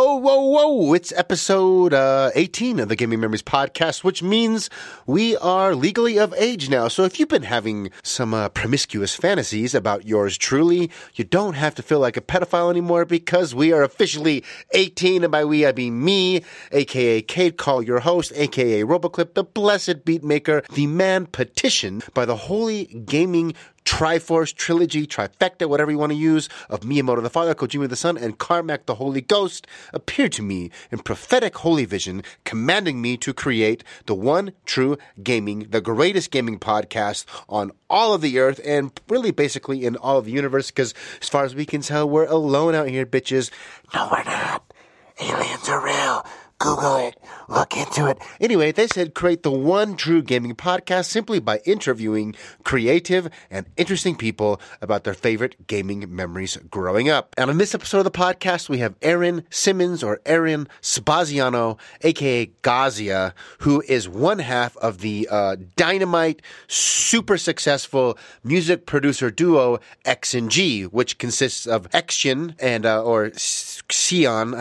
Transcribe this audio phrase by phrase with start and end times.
[0.00, 0.94] Oh, whoa, whoa.
[0.94, 4.68] It's episode uh, 18 of the Gaming Memories podcast, which means
[5.06, 6.88] we are legally of age now.
[6.88, 11.76] So if you've been having some uh, promiscuous fantasies about yours truly, you don't have
[11.76, 14.42] to feel like a pedophile anymore because we are officially
[14.72, 15.22] 18.
[15.22, 20.04] And by we, I mean me, aka Kate Call, your host, aka Roboclip, the blessed
[20.04, 23.54] beatmaker, the man petitioned by the Holy Gaming
[23.88, 28.18] Triforce trilogy, trifecta, whatever you want to use, of Miyamoto the Father, Kojima the Son,
[28.18, 29.66] and Carmack the Holy Ghost
[30.08, 35.66] appeared to me in prophetic holy vision, commanding me to create the one true gaming,
[35.68, 40.24] the greatest gaming podcast on all of the earth and really basically in all of
[40.24, 43.50] the universe, because as far as we can tell, we're alone out here, bitches.
[43.92, 44.72] No, we're not.
[45.20, 46.24] Aliens are real.
[46.58, 47.16] Google it.
[47.48, 48.18] Look into it.
[48.40, 54.16] Anyway, they said create the one true gaming podcast simply by interviewing creative and interesting
[54.16, 57.32] people about their favorite gaming memories growing up.
[57.38, 62.46] And on this episode of the podcast, we have Aaron Simmons or Aaron Spaziano, aka
[62.62, 70.34] Gazia, who is one half of the uh, dynamite, super successful music producer duo X
[70.34, 74.54] and G, which consists of Action and uh, or Sion.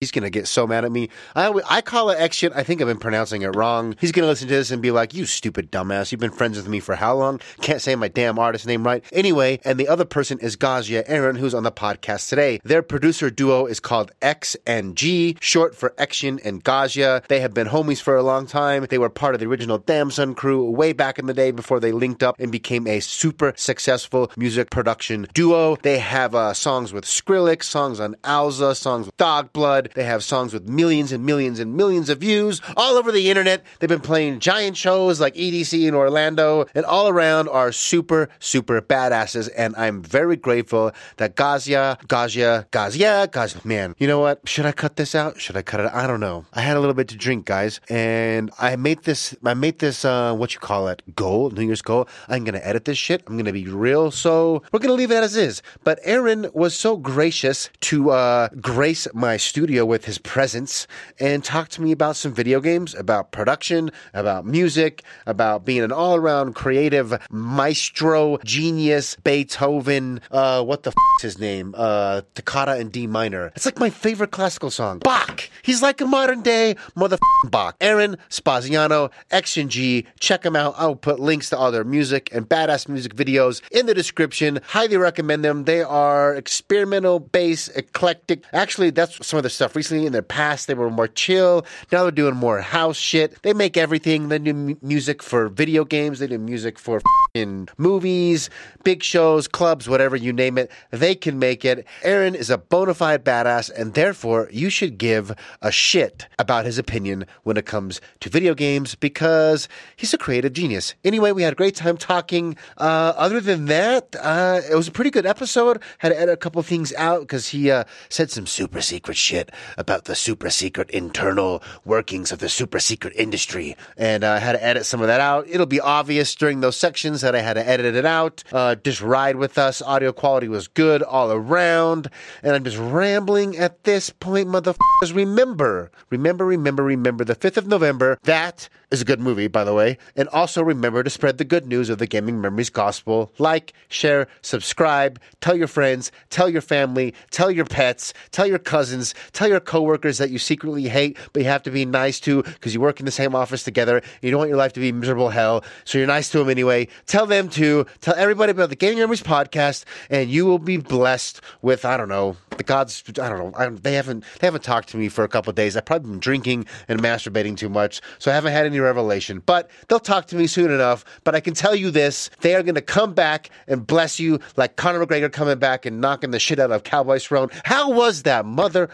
[0.00, 1.08] He's gonna get so mad at me.
[1.34, 2.52] I I call it Action.
[2.54, 3.96] I think I've been pronouncing it wrong.
[4.00, 6.12] He's gonna listen to this and be like, "You stupid dumbass!
[6.12, 7.40] You've been friends with me for how long?
[7.60, 11.36] Can't say my damn artist name right." Anyway, and the other person is Gazia Aaron,
[11.36, 12.60] who's on the podcast today.
[12.64, 17.26] Their producer duo is called X and G, short for Action and Gazia.
[17.28, 18.86] They have been homies for a long time.
[18.90, 21.92] They were part of the original Damson crew way back in the day before they
[21.92, 25.76] linked up and became a super successful music production duo.
[25.76, 29.85] They have uh, songs with Skrillex, songs on OWSLA, songs with Dog Blood.
[29.94, 33.64] They have songs with millions and millions and millions of views all over the internet.
[33.78, 38.80] They've been playing giant shows like EDC in Orlando and all around are super, super
[38.80, 39.50] badasses.
[39.56, 44.40] And I'm very grateful that Gazia, Gazia, Gazia, Gazia, man, you know what?
[44.48, 45.40] Should I cut this out?
[45.40, 45.90] Should I cut it?
[45.92, 46.46] I don't know.
[46.52, 50.04] I had a little bit to drink, guys, and I made this, I made this,
[50.04, 52.08] uh, what you call it, goal, New Year's goal.
[52.28, 53.22] I'm going to edit this shit.
[53.26, 54.10] I'm going to be real.
[54.10, 55.62] So we're going to leave it as is.
[55.84, 60.86] But Aaron was so gracious to, uh, grace my studio with his presence
[61.18, 65.92] and talk to me about some video games, about production, about music, about being an
[65.92, 71.74] all around creative maestro, genius, Beethoven, uh, what the f is his name?
[71.76, 73.52] Uh, Toccata in D minor.
[73.56, 75.00] It's like my favorite classical song.
[75.00, 75.48] Bach!
[75.62, 77.76] He's like a modern day mother Bach.
[77.80, 80.06] Aaron Spaziano, X and G.
[80.20, 80.74] Check him out.
[80.76, 84.60] I'll put links to all their music and badass music videos in the description.
[84.68, 85.64] Highly recommend them.
[85.64, 88.44] They are experimental, bass, eclectic.
[88.52, 90.06] Actually, that's some of the stuff recently.
[90.06, 91.66] In their past, they were more chill.
[91.90, 93.42] Now they're doing more house shit.
[93.42, 94.28] They make everything.
[94.28, 96.18] They do m- music for video games.
[96.18, 97.00] They do music for
[97.34, 98.48] in movies,
[98.82, 100.70] big shows, clubs, whatever you name it.
[100.90, 101.86] They can make it.
[102.02, 106.78] Aaron is a bona fide badass, and therefore you should give a shit about his
[106.78, 110.94] opinion when it comes to video games because he's a creative genius.
[111.04, 112.56] Anyway, we had a great time talking.
[112.78, 115.82] Uh, other than that, uh, it was a pretty good episode.
[115.98, 119.50] Had to edit a couple things out because he uh, said some super secret shit
[119.76, 124.64] about the super secret internal workings of the super secret industry, and I had to
[124.64, 125.48] edit some of that out.
[125.48, 128.42] It'll be obvious during those sections that I had to edit it out.
[128.52, 129.82] Uh, just ride with us.
[129.82, 132.08] Audio quality was good all around,
[132.42, 135.14] and I'm just rambling at this point, motherfuckers.
[135.14, 138.18] Remember, remember, remember, remember the 5th of November.
[138.24, 139.98] That is a good movie, by the way.
[140.14, 143.32] And also remember to spread the good news of the Gaming Memories Gospel.
[143.38, 149.14] Like, share, subscribe, tell your friends, tell your family, tell your pets, tell your cousins,
[149.32, 152.74] tell your coworkers that you secretly hate, but you have to be nice to because
[152.74, 154.02] you work in the same office together.
[154.22, 156.88] You don't want your life to be miserable hell, so you're nice to them anyway.
[157.06, 161.40] Tell them to tell everybody about the Gaming Memories podcast, and you will be blessed
[161.62, 163.02] with I don't know the gods.
[163.08, 163.52] I don't know.
[163.56, 165.76] I they haven't they haven't talked to me for a couple days.
[165.76, 169.42] I've probably been drinking and masturbating too much, so I haven't had any revelation.
[169.44, 171.04] But they'll talk to me soon enough.
[171.24, 174.40] But I can tell you this: they are going to come back and bless you
[174.56, 177.52] like Conor McGregor coming back and knocking the shit out of Cowboy Cerrone.
[177.64, 178.88] How was that mother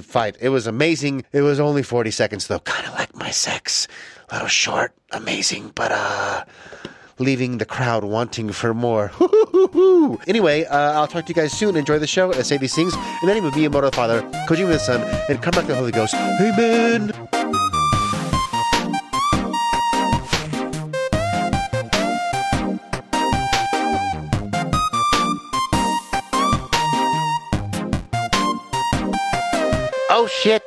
[0.00, 0.36] fight?
[0.40, 1.24] It was amazing.
[1.32, 3.88] It was only forty seconds though, kind of like my sex.
[4.30, 6.44] A little short, amazing, but uh
[7.18, 9.12] leaving the crowd wanting for more.
[10.26, 11.76] anyway, uh, I'll talk to you guys soon.
[11.76, 12.32] Enjoy the show.
[12.32, 12.94] I say these things.
[12.94, 16.14] And then with Miyamoto the Father, Kojima the Son, and Carmack to the Holy Ghost.
[16.14, 17.41] Amen.
[30.22, 30.62] Oh shit.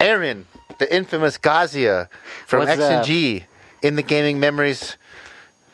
[0.00, 0.46] Aaron,
[0.78, 2.08] the infamous Gazia
[2.46, 3.06] from What's X and up?
[3.06, 3.44] G
[3.80, 4.96] in the gaming memories.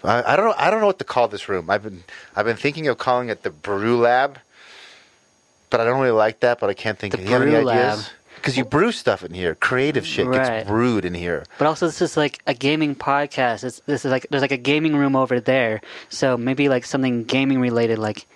[0.05, 0.55] I, I don't know.
[0.59, 1.71] I don't know what to call this room.
[1.71, 2.05] I've been
[2.37, 4.39] I've been thinking of calling it the Brew Lab,
[5.71, 6.61] but I don't really like that.
[6.61, 7.15] But I can't think.
[7.15, 7.93] The of you have any Brew Lab.
[7.93, 8.11] ideas?
[8.37, 10.59] Because you brew stuff in here, creative shit Right.
[10.59, 11.45] gets brewed in here.
[11.59, 13.65] But also, this is like a gaming podcast.
[13.65, 15.81] It's, this is like there's like a gaming room over there.
[16.11, 18.27] So maybe like something gaming related, like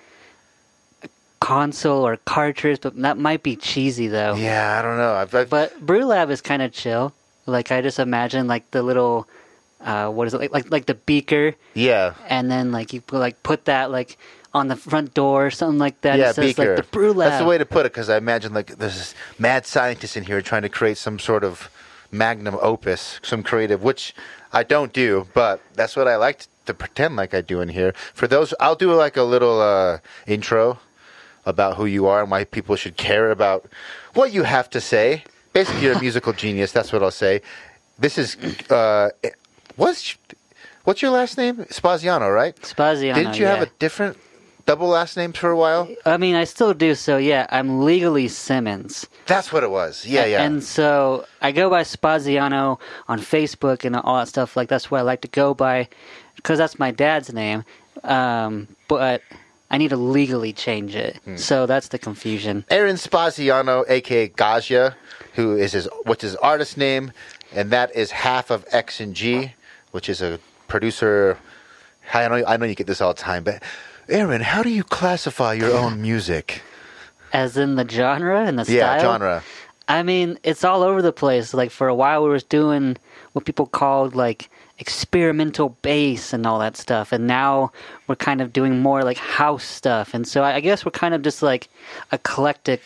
[1.43, 2.81] console or cartridge.
[2.81, 4.35] But that might be cheesy though.
[4.35, 5.15] Yeah, I don't know.
[5.15, 7.12] I've, I've, But Brew Lab is kind of chill.
[7.47, 9.29] Like I just imagine like the little,
[9.81, 13.19] uh, what is it like like like the beaker, yeah, and then like you put,
[13.19, 14.17] like put that like
[14.55, 16.19] on the front door or something like that.
[16.19, 16.77] yeah, it says beaker.
[16.77, 17.31] like the Brew Lab.
[17.31, 17.93] That's the way to put it.
[17.93, 21.43] Because I imagine like there's this mad scientist in here trying to create some sort
[21.43, 21.69] of
[22.12, 24.15] magnum opus, some creative, which
[24.53, 27.93] I don't do, but that's what I like to pretend like I do in here.
[28.15, 29.99] For those, I'll do like a little uh,
[30.29, 30.79] intro
[31.44, 33.67] about who you are and why people should care about
[34.15, 35.25] what you have to say.
[35.53, 36.73] Basically, you're a musical genius.
[36.73, 37.43] That's what I'll say.
[37.99, 38.37] This is
[38.71, 39.11] uh,
[39.77, 40.17] what's
[40.85, 41.56] what's your last name?
[41.71, 42.56] Spaziano, right?
[42.62, 43.15] Spaziano.
[43.15, 44.17] Didn't you have a different
[44.67, 45.89] double last name for a while?
[46.06, 46.94] I mean, I still do.
[46.94, 49.06] So yeah, I'm legally Simmons.
[49.27, 50.06] That's what it was.
[50.06, 50.43] Yeah, yeah.
[50.43, 52.79] And so I go by Spaziano
[53.09, 54.56] on Facebook and all that stuff.
[54.56, 55.89] Like that's what I like to go by
[56.37, 57.65] because that's my dad's name.
[58.05, 59.23] Um, but
[59.73, 61.17] I need to legally change it.
[61.25, 61.37] Hmm.
[61.37, 62.65] So that's the confusion.
[62.71, 64.95] Aaron Spaziano, aka Gazia,
[65.35, 67.11] who is his what's his artist name,
[67.55, 69.55] and that is half of X and G,
[69.91, 70.39] which is a
[70.69, 71.39] producer.
[72.13, 73.63] I know I know you get this all the time, but
[74.09, 76.63] Aaron, how do you classify your own music?
[77.33, 78.77] As in the genre and the style.
[78.77, 79.43] Yeah, genre.
[79.89, 81.55] I mean, it's all over the place.
[81.55, 82.99] Like for a while, we were doing
[83.33, 84.51] what people called like
[84.82, 87.70] experimental bass and all that stuff, and now
[88.08, 90.12] we're kind of doing more like house stuff.
[90.12, 91.69] And so I guess we're kind of just like
[92.11, 92.82] eclectic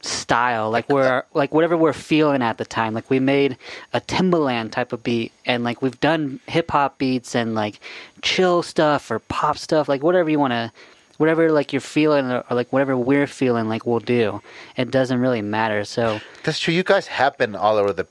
[0.00, 0.70] style.
[0.70, 2.94] Like we're like whatever we're feeling at the time.
[2.94, 3.56] Like we made
[3.92, 7.78] a Timbaland type of beat, and like we've done hip hop beats and like
[8.20, 9.88] chill stuff or pop stuff.
[9.88, 10.72] Like whatever you want to.
[11.18, 14.42] Whatever like you're feeling or, or like whatever we're feeling like we'll do.
[14.76, 15.84] It doesn't really matter.
[15.84, 16.74] So That's true.
[16.74, 18.08] You guys have been all over the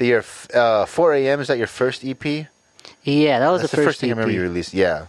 [0.00, 0.24] the year.
[0.52, 1.40] Uh, 4 a.m.
[1.40, 2.24] Is that your first EP?
[3.04, 4.34] yeah, that was That's the the first, first thing I remember EP.
[4.34, 4.74] you released.
[4.74, 5.06] Yeah,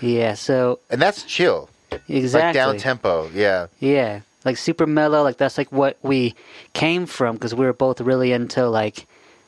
[0.00, 1.70] Yeah, so and that's chill,
[2.08, 2.40] exactly.
[2.48, 3.30] like down tempo.
[3.32, 5.22] Yeah, Yeah, like super mellow.
[5.22, 6.34] Like that's like what we
[6.74, 9.06] came from because we were both really into like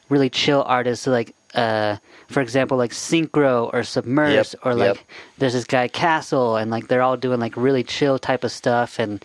[0.09, 1.05] really chill artists.
[1.05, 1.97] So, like, uh,
[2.29, 5.05] for example, like Synkro or Submerged, Yep, or like yep.
[5.39, 8.99] there's this guy Castle, and like they're all doing like really chill type of stuff,
[8.99, 9.23] and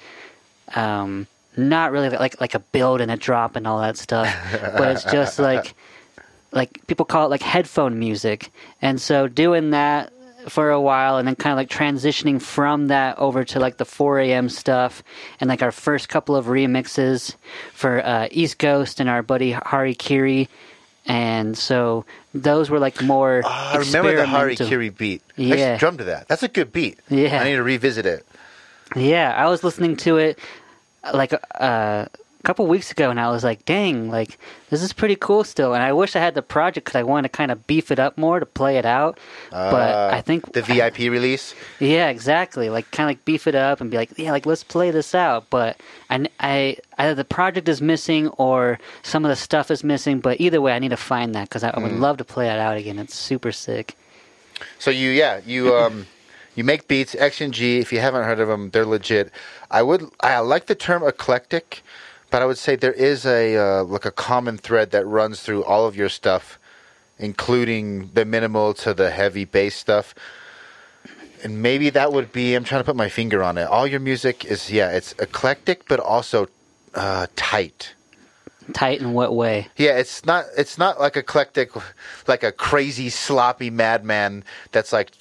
[0.75, 4.33] um, not really like like a build and a drop and all that stuff,
[4.77, 5.73] but it's just like
[6.51, 8.51] like people call it like headphone music
[8.81, 10.13] and so doing that
[10.47, 13.83] for a while and then kind of like transitioning from that over to like the
[13.83, 15.03] 4 a.m stuff
[15.41, 17.35] and like our first couple of remixes
[17.73, 20.47] for uh, east coast and our buddy hari kiri
[21.05, 25.21] and so those were like more Oh, I remember the Hari Kiri beat.
[25.37, 25.77] I used to Yeah.
[25.77, 26.27] drum to that.
[26.29, 26.99] That's a good beat.
[27.09, 27.41] Yeah.
[27.41, 28.25] I need to revisit it.
[28.95, 30.37] Yeah, I was listening to it
[31.13, 34.37] like uh, a couple weeks ago, and I was like, "Dang, like
[34.69, 37.25] this is pretty cool still." And I wish I had the project because I want
[37.25, 39.19] to kind of beef it up more to play it out.
[39.51, 41.53] but Uh, I think the VIP release.
[41.79, 42.69] yeah, exactly.
[42.69, 45.13] Like kind of like beef it up and be like, "Yeah, like let's play this
[45.15, 45.79] out." But
[46.09, 50.19] I, I either the project is missing or some of the stuff is missing.
[50.19, 51.99] But either way, I need to find that because I, I would Hmm.
[52.01, 52.99] love to play it out again.
[52.99, 53.95] It's super sick.
[54.79, 56.07] So you, yeah, you um,
[56.57, 57.13] you make beats.
[57.15, 57.77] X and G.
[57.77, 59.31] If you haven't heard of them, they're legit.
[59.69, 61.83] I would, I like the term eclectic,
[62.31, 65.63] but I would say there is a uh, like a common thread that runs through
[65.63, 66.57] all of your stuff,
[67.19, 70.15] including the minimal to the heavy bass stuff.
[71.43, 72.55] And maybe that would be.
[72.55, 73.65] I'm trying to put my finger on it.
[73.65, 76.47] All your music is, yeah, it's eclectic, but also
[76.95, 77.93] uh, tight.
[78.73, 79.67] Tight in what way?
[79.77, 81.69] Yeah, it's not it's not like eclectic,
[82.27, 85.11] like a crazy sloppy madman that's like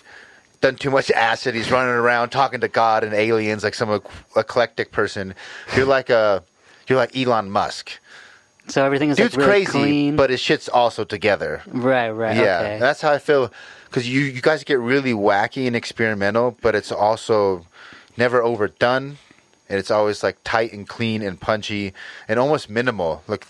[0.61, 1.55] done too much acid.
[1.55, 4.03] He's running around talking to God and aliens like some
[4.37, 5.35] eclectic person.
[5.75, 6.43] You're like a
[6.89, 7.99] you're like Elon Musk.
[8.69, 10.17] So everything is Dude's like really crazy, clean.
[10.17, 11.63] but his shit's also together.
[11.67, 12.37] right, right.
[12.37, 12.79] Yeah, okay.
[12.79, 13.53] that's how I feel.
[13.85, 17.65] Because you you guys get really wacky and experimental, but it's also
[18.17, 19.19] never overdone,
[19.69, 21.95] and it's always like tight and clean and punchy
[22.29, 23.23] and almost minimal.
[23.29, 23.47] Like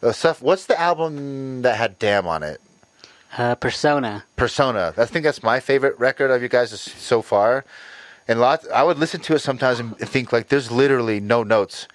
[0.00, 0.42] the stuff.
[0.42, 2.60] What's the album that had Damn on it?
[3.36, 4.24] Uh, persona.
[4.36, 4.94] Persona.
[4.96, 7.64] I think that's my favorite record of you guys so far.
[8.28, 11.86] And lots, I would listen to it sometimes and think like, there's literally no notes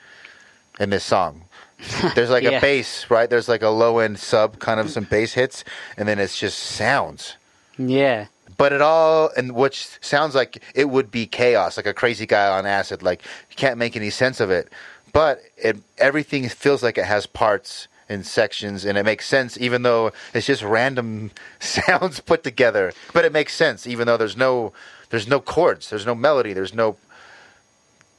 [0.80, 1.44] in this song.
[2.16, 2.52] There's like Yeah.
[2.52, 3.28] a bass, right?
[3.28, 5.64] There's like a low end sub, kind of some bass hits,
[5.98, 7.38] and then it's just sounds.
[7.78, 8.28] Yeah.
[8.56, 12.48] But it all, and which sounds like it would be chaos, like a crazy guy
[12.56, 13.02] on acid.
[13.02, 14.70] Like you can't make any sense of it.
[15.12, 19.84] But it everything feels like it has parts in sections, and it makes sense, even
[19.84, 22.92] though it's just random sounds put together.
[23.14, 24.74] But it makes sense, even though there's no
[25.10, 26.98] there's no chords, there's no melody, there's no.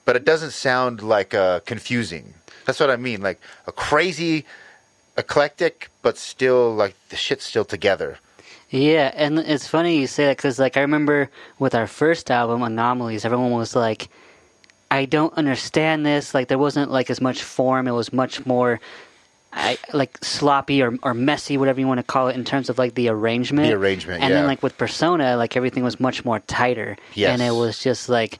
[0.04, 2.34] But it doesn't sound like uh, confusing.
[2.64, 4.44] That's what I mean, like a crazy,
[5.16, 8.18] eclectic, but still like the shit's still together.
[8.70, 12.62] Yeah, and it's funny you say that because like I remember with our first album,
[12.62, 14.08] Anomalies, everyone was like,
[14.90, 18.80] "I don't understand this." Like there wasn't like as much form; it was much more.
[19.52, 22.78] I, like sloppy or, or messy, whatever you want to call it, in terms of
[22.78, 23.68] like the arrangement.
[23.68, 24.36] The arrangement, and yeah.
[24.36, 27.30] then like with Persona, like everything was much more tighter, Yes.
[27.32, 28.38] and it was just like,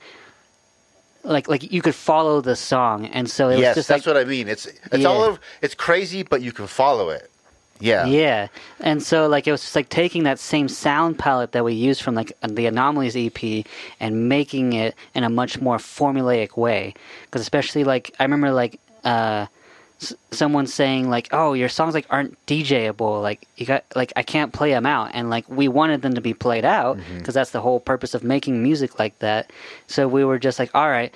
[1.25, 4.15] like like you could follow the song, and so it yes, was just that's like
[4.15, 4.49] what I mean.
[4.49, 5.09] It's it's Yeah.
[5.09, 5.39] all over.
[5.61, 7.31] It's crazy, but you can follow it.
[7.79, 8.07] Yeah.
[8.07, 8.47] Yeah,
[8.81, 12.01] and so like it was just like taking that same sound palette that we used
[12.01, 13.67] from like the Anomalies EP
[13.99, 16.95] and making it in a much more formulaic way.
[17.25, 19.47] Because especially like I remember like uh,
[20.03, 23.23] s- someone saying like, "Oh, your songs like aren't DJable.
[23.23, 26.21] Like you got like I can't play them out." And like we wanted them to
[26.21, 29.51] be played out because that's the whole purpose of making music like that.
[29.87, 31.13] So we were just like, "All right,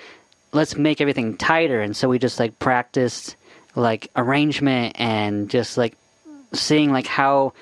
[0.53, 3.35] let's make everything tighter." And so we just like practiced
[3.75, 5.95] like arrangement and just like
[6.53, 7.53] seeing like how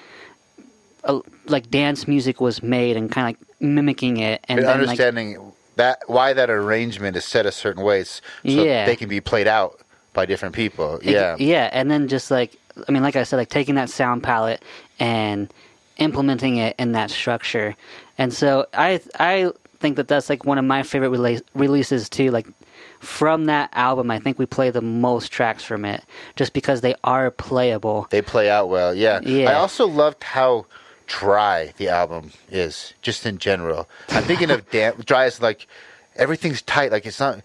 [1.03, 4.77] uh, like dance music was made and kind of like mimicking it and And then
[4.79, 8.85] like understanding that why that arrangement is set a certain way, so Yeah.
[8.85, 9.79] they can be played out
[10.15, 10.99] by different people.
[11.03, 11.35] Yeah.
[11.37, 12.55] yeah and then just like
[12.87, 14.63] i mean like i said like taking that sound palette
[14.99, 15.53] and
[15.97, 17.75] implementing it in that structure
[18.17, 22.31] and so i i think that that's like one of my favorite rela- releases too
[22.31, 22.47] like
[22.99, 26.03] from that album i think we play the most tracks from it
[26.35, 28.93] just because they are playable They play out well.
[28.95, 29.19] Yeah.
[29.21, 29.51] Yeah.
[29.51, 30.65] I also loved how
[31.07, 33.87] dry the album is, just in general.
[34.09, 35.67] I'm thinking of damn dry as like
[36.15, 36.91] everything's tight.
[36.91, 37.41] Like it's not.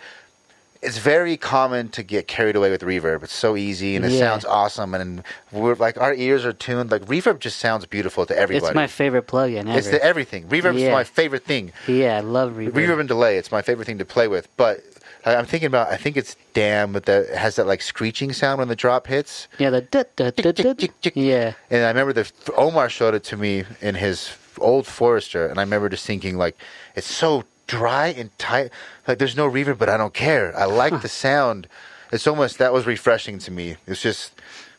[0.82, 3.22] It's very common to get carried away with reverb.
[3.22, 4.20] It's so easy and it Yeah.
[4.30, 5.22] sounds awesome, and
[5.52, 6.90] we're like our ears are tuned.
[6.90, 8.68] Like reverb just sounds beautiful to everybody.
[8.68, 9.78] it's my favorite plugin ever.
[9.78, 10.48] It's the everything.
[10.48, 11.72] Reverb is my favorite thing.
[11.86, 12.72] yeah i love reverb.
[12.72, 14.48] Reverb and delay, it's my favorite thing to play with.
[14.56, 14.82] But
[15.26, 18.68] I'm thinking about, I think it's Damn, but that has that like screeching sound when
[18.68, 19.48] the drop hits.
[19.58, 20.56] yeah the dut, dut, dut.
[20.78, 21.12] chick, chick.
[21.14, 25.58] yeah And I remember the Omar showed it to me in his old Forester, and
[25.58, 26.56] I remember just thinking like,
[26.96, 28.70] it's so dry and tight.
[29.06, 30.56] Like there's no reverb, but I don't care.
[30.58, 31.68] I like the sound.
[32.12, 33.76] It's almost that was refreshing to me.
[33.86, 34.32] It's just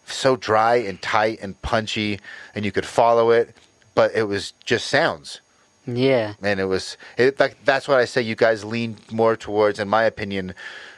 [0.06, 2.20] so dry and tight and punchy,
[2.54, 3.56] and you could follow it,
[3.96, 5.40] but it was just sounds
[5.88, 8.22] yeah and it was it, like that's what I say.
[8.22, 10.54] You guys lean more towards, in my opinion,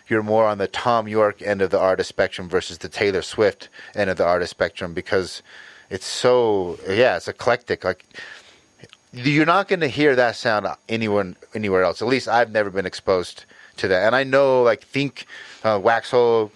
[0.07, 3.69] you're more on the Thom Yorke end of the artist spectrum versus the Taylor Swift
[3.95, 5.43] end of the artist spectrum because
[5.89, 7.83] it's so yeah, it's eclectic.
[7.83, 8.03] Like
[9.13, 12.01] you're not going to hear that sound anywhere anywhere else.
[12.01, 13.45] At least I've never been exposed
[13.77, 15.25] to that, and I know like think
[15.63, 16.51] uh, Waxhole.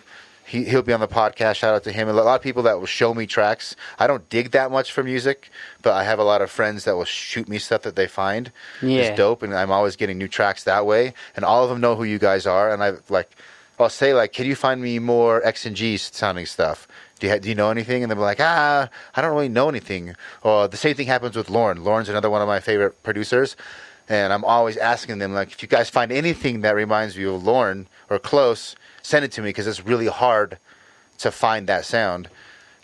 [0.46, 1.56] He, he'll be on the podcast.
[1.56, 2.08] Shout out to him.
[2.08, 3.76] A lot of people that will show me tracks.
[4.00, 5.50] I don't dig that much for music,
[5.82, 8.50] but I have a lot of friends that will shoot me stuff that they find
[8.82, 9.02] Yeah.
[9.12, 11.14] is dope, and I'm always getting new tracks that way.
[11.36, 13.30] And all of them know who you guys are, and I like,
[13.78, 16.88] I'll say like, can you find me more X and G sounding stuff?
[17.19, 18.03] Do you do you know anything?
[18.03, 20.15] And they're like, ah, I don't really know anything.
[20.43, 21.83] Or the same thing happens with Lorn.
[21.83, 23.55] Lorn's another one of my favorite producers,
[24.09, 27.43] and I'm always asking them like, if you guys find anything that reminds you of
[27.43, 30.57] Lorn or close, send it to me because it's really hard
[31.19, 32.29] to find that sound,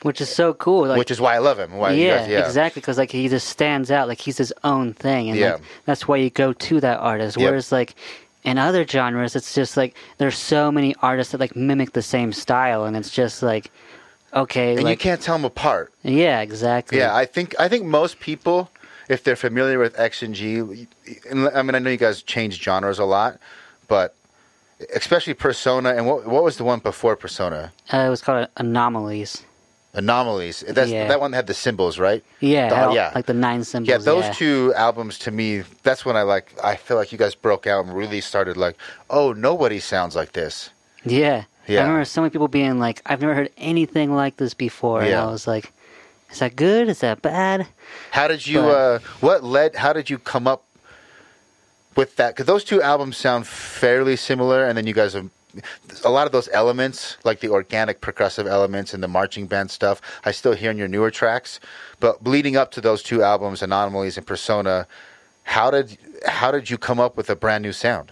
[0.01, 1.73] which is so cool like which is why I love him.
[1.77, 2.79] Why yeah, guys, yeah, exactly.
[2.81, 5.53] Because like he just stands out, like he's his own thing, and Yeah.
[5.53, 7.37] like, that's why you go to that artist.
[7.37, 7.47] Yep.
[7.49, 7.93] Whereas like
[8.43, 12.33] in other genres, it's just like there's so many artists that like mimic the same
[12.33, 13.71] style, and it's just like
[14.33, 15.93] okay, And like you can't tell them apart.
[16.03, 16.97] yeah, exactly.
[16.97, 18.69] Yeah, I think I think most people,
[19.09, 20.59] if they're familiar with X and G,
[21.29, 23.39] I mean I know you guys change genres a lot,
[23.87, 24.15] but
[24.95, 27.71] especially Persona and what what was the one before Persona?
[27.93, 29.43] uh, it was called Anomalies.
[29.95, 30.63] Anomalies.
[30.67, 31.07] That's Yeah.
[31.07, 32.23] that one had the symbols, right?
[32.39, 33.11] Yeah, The- yeah.
[33.13, 33.89] like the nine symbols.
[33.89, 34.33] Yeah, those yeah.
[34.33, 36.51] two albums to me, that's when I like.
[36.63, 38.75] I feel like you guys broke out and really started like,
[39.11, 40.71] oh, nobody sounds like this.
[41.05, 41.43] Yeah.
[41.67, 41.79] Yeah.
[41.79, 45.09] I remember so many people being like, "I've never heard anything like this before," and
[45.27, 45.71] I was like,
[46.31, 46.89] "Is that good?
[46.89, 47.67] Is that bad?"
[48.11, 48.61] How did you?
[48.61, 49.75] But- uh, what led?
[49.75, 50.63] How did you come up
[51.95, 52.33] with that?
[52.35, 55.29] Because those two albums sound fairly similar, and then you guys have
[56.03, 60.01] a lot of those elements, like the organic percussive elements and the marching band stuff.
[60.25, 61.59] I still hear in your newer tracks,
[61.99, 64.87] but leading up to those two albums, Anomalies and Persona,
[65.43, 68.11] how did how did you come up with a brand new sound?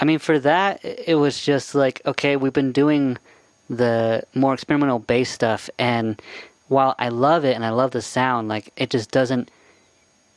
[0.00, 3.18] I mean, for that, it was just like, okay, we've been doing
[3.68, 6.20] the more experimental bass stuff, and
[6.68, 9.50] while I love it and I love the sound, like it just doesn't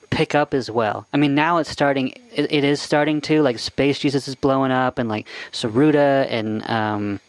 [0.10, 1.08] pick up as well.
[1.14, 2.10] I mean, now it's starting.
[2.36, 6.70] It, it is starting to like Space Jesus is blowing up, and like Tsuruda and
[6.70, 7.20] um,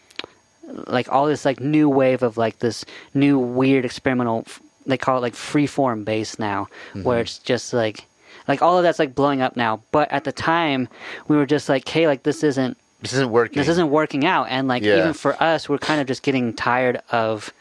[0.87, 4.43] like all this like new wave of like this new weird experimental.
[4.45, 6.67] f- They call it like freeform bass now,
[7.03, 8.05] where it's just like
[8.47, 9.81] like all of that's like blowing up now.
[9.91, 10.87] But at the time,
[11.27, 13.59] we were just like, hey, like this isn't This isn't working.
[13.59, 14.97] this isn't working out and like Yeah.
[14.99, 17.51] even for us we're kind of just getting tired of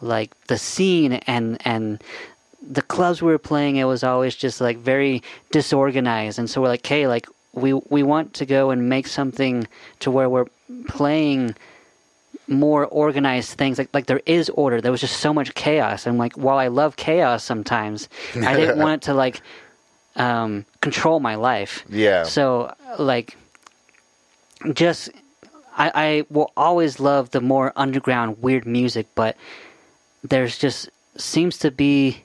[0.00, 2.02] like the scene and and
[2.68, 6.68] the clubs we were playing it was always just like very disorganized and so we're
[6.68, 9.66] like hey, like we we want to go and make something
[10.00, 10.46] to where we're
[10.88, 11.54] playing
[12.48, 16.16] more organized things like like there is order there was just so much chaos and
[16.18, 19.40] like while i love chaos sometimes i didn't want it to like
[20.16, 22.22] um control my life Yeah.
[22.24, 23.36] so like
[24.72, 25.10] just
[25.78, 29.36] I, I will always love the more underground weird music but
[30.24, 32.22] there's just seems to be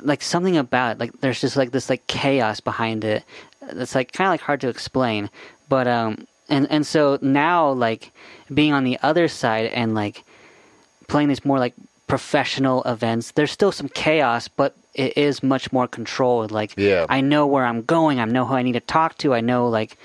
[0.00, 3.22] like something about it like there's just like this like chaos behind it
[3.62, 5.30] it's like kind of like hard to explain
[5.68, 8.10] but um and and so now like
[8.52, 10.24] being on the other side and like
[11.06, 11.74] playing these more like
[12.08, 17.06] professional events there's still some chaos but it is much more controlled like Yeah.
[17.08, 19.66] i know where i'm going i know who i need to talk to i know
[19.68, 19.96] like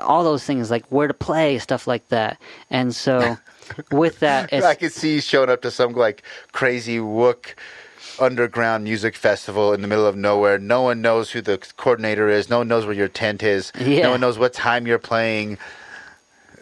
[0.00, 2.38] all those things like where to play stuff like that
[2.70, 3.36] and so
[3.90, 6.22] with that it's I could see you showing up to some like
[6.52, 7.54] crazy wook
[8.20, 10.58] underground music festival in the middle of nowhere.
[10.58, 12.48] No one knows who the coordinator is.
[12.48, 13.72] No one knows where your tent is.
[13.78, 14.04] Yeah.
[14.04, 15.58] No one knows what time you're playing.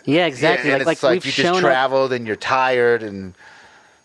[0.05, 3.35] yeah exactly And like, it's like, like you just up traveled and you're tired and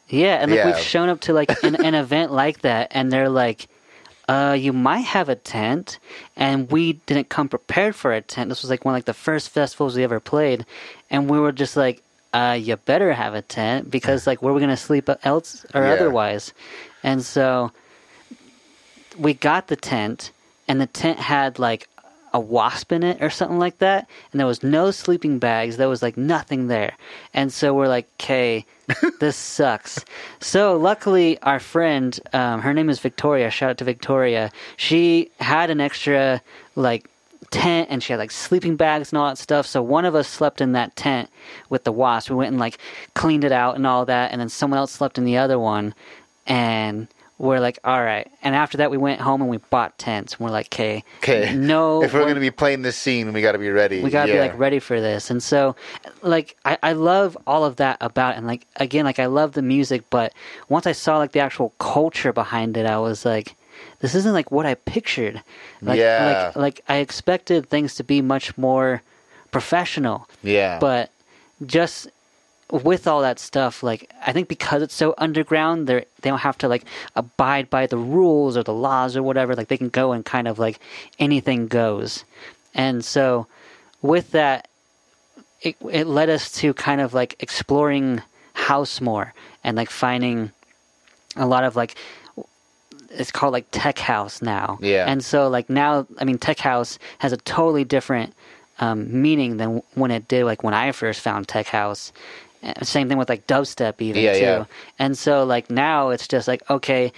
[0.10, 0.66] Yeah, and like Yeah.
[0.68, 3.68] we've shown up to like an, an event like that, and they're like,
[4.28, 6.00] "Uh, you might have a tent,"
[6.36, 8.50] and we didn't come prepared for a tent.
[8.50, 10.66] This was like one of like the first festivals we ever played,
[11.10, 12.01] and we were just like,
[12.34, 15.86] "Uh, you better have a tent because like where are we gonna sleep else or
[15.86, 15.94] Yeah.
[15.94, 16.54] otherwise?"
[17.04, 17.72] And so
[19.18, 20.32] we got the tent,
[20.68, 21.88] and the tent had like
[22.33, 25.77] a wasp in it or something like that, and there was no sleeping bags.
[25.77, 26.93] There was like nothing there,
[27.33, 28.65] and so we're like, "Okay,
[29.19, 30.03] this sucks."
[30.39, 33.50] So luckily, our friend, um, her name is Victoria.
[33.50, 34.51] Shout out to Victoria.
[34.77, 36.41] She had an extra
[36.75, 37.10] like
[37.51, 39.65] tent and she had like sleeping bags and all that stuff.
[39.65, 41.30] So one of us slept in that tent
[41.69, 42.30] with the wasp.
[42.30, 42.77] We went and like
[43.15, 45.93] cleaned it out and all that, and then someone else slept in the other one,
[46.45, 47.08] and
[47.39, 48.30] we're like, all right.
[48.43, 50.34] And after that, we went home and we bought tents.
[50.34, 51.56] And we're like, okay, okay.
[51.56, 54.04] no, if we're we're- going to be playing this scene, we got to be ready.
[54.04, 55.75] we gotta be like ready for this and so
[56.21, 58.38] like I, I love all of that about it.
[58.39, 60.34] and like again like i love the music but
[60.67, 63.56] once i saw like the actual culture behind it i was like
[63.99, 65.41] this isn't like what i pictured
[65.82, 66.52] like Yeah.
[66.54, 69.02] like like i expected things to be much more
[69.52, 70.78] professional Yeah.
[70.80, 71.10] but
[71.65, 72.08] just
[72.71, 76.58] with all that stuff like i think because it's so underground they they don't have
[76.58, 76.84] to like
[77.15, 80.47] abide by the rules or the laws or whatever like they can go and kind
[80.47, 80.79] of like
[81.17, 82.23] anything goes.
[82.73, 83.47] And so
[84.01, 84.67] with that
[85.62, 88.21] it, it led us to kind of like exploring
[88.53, 90.51] house more and like finding
[91.36, 91.95] a lot of like
[93.12, 94.77] it's called like tech house now.
[94.82, 95.05] Yeah.
[95.08, 98.34] and so like now i mean tech house has a totally different
[98.82, 102.13] um, meaning than when it did like when i first found tech house
[102.62, 104.39] Uh, same thing with like dubstep even Yeah, too.
[104.39, 104.65] Yeah.
[105.00, 107.13] and so like now it's just like okay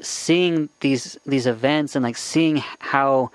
[0.00, 3.30] seeing these these events and like seeing how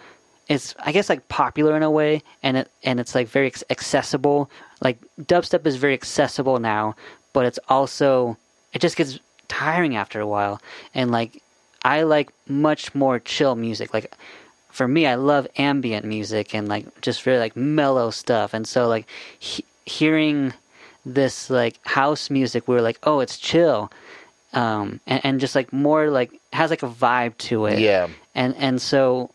[0.47, 4.49] it's I guess like popular in a way and it and it's like very accessible.
[4.81, 6.95] Like dubstep is very accessible now
[7.33, 8.37] but it's also
[8.73, 10.61] it just gets tiring after a while.
[10.93, 11.41] And like
[11.83, 13.93] I like much more chill music.
[13.93, 14.13] Like
[14.71, 18.53] for me I love ambient music and like just really like mellow stuff.
[18.53, 19.05] And so like
[19.39, 20.53] he- hearing
[21.13, 23.91] this like house music we were like oh it's chill
[24.53, 28.07] um and, and just like more like has like a vibe to it Yeah.
[28.35, 29.31] and and so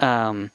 [0.00, 0.50] um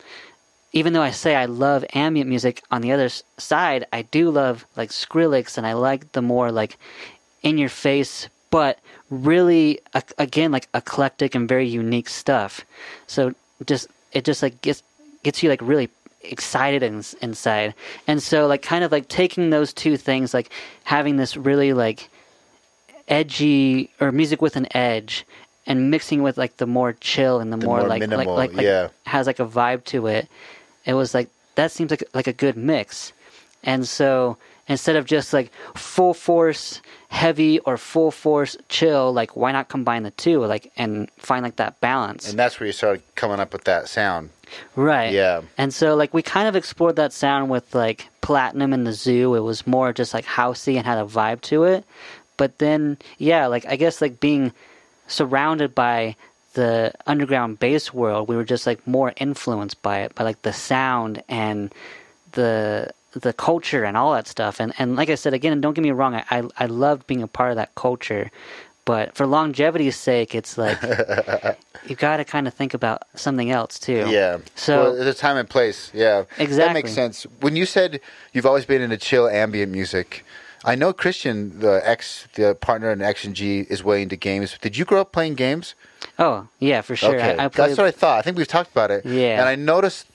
[0.72, 4.65] even though I say I love ambient music on the other side I do love
[4.76, 6.78] like Skrillex and I like the more like
[7.41, 9.80] in your face but really
[10.17, 12.65] again like eclectic and very unique stuff
[13.08, 13.34] so
[13.65, 14.84] just it just like gets
[15.24, 15.89] gets you like really
[16.21, 17.73] excited in, inside
[18.08, 20.49] and so like kind of like taking those two things like
[20.84, 22.10] having this really like
[23.08, 25.25] edgy or music with an edge
[25.65, 28.49] and mixing with like the more chill and the, The more, more like, minimal, like
[28.49, 28.89] like like yeah.
[29.05, 30.27] has like a vibe to it
[30.86, 33.13] it was like that seems like like a good mix
[33.63, 39.52] and so instead of just like full force heavy or full force chill like why
[39.52, 43.02] not combine the two like and find like that balance and that's where you started
[43.15, 44.30] coming up with that sound.
[44.76, 45.12] Right.
[45.13, 45.41] Yeah.
[45.58, 49.36] And so like we kind of explored that sound with like Platinum and the Zoo.
[49.36, 51.86] It was more just like housey and had a vibe to it.
[52.38, 54.54] But then yeah, like I guess like being
[55.08, 56.15] surrounded by
[56.54, 60.54] the underground bass world, we were just like more influenced by it, by like the
[60.54, 61.74] sound and
[62.32, 64.60] the the culture and all that stuff.
[64.60, 67.24] And and like I said again, don't get me wrong, I I, I loved being
[67.24, 68.30] a part of that culture,
[68.86, 70.82] but for longevity's sake, it's like
[71.88, 74.06] you've got to kind of think about something else too.
[74.10, 74.38] Yeah.
[74.56, 75.91] So well, there's a time and place.
[75.93, 76.24] Yeah.
[76.38, 76.74] That Exactly.
[76.74, 77.24] makes sense.
[77.41, 78.00] When you said
[78.34, 80.24] you've always been into chill ambient music,
[80.65, 84.58] I know Christian, the ex, the partner in X and G, is way into games.
[84.60, 85.76] Did you grow up playing games?
[86.17, 87.15] oh yeah, for sure.
[87.15, 88.19] Okay, I, I played, that's what I thought.
[88.19, 89.06] I think we've talked about it.
[89.06, 89.39] Yeah.
[89.39, 90.06] and I noticed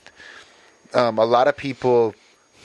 [0.95, 2.15] um, a lot of people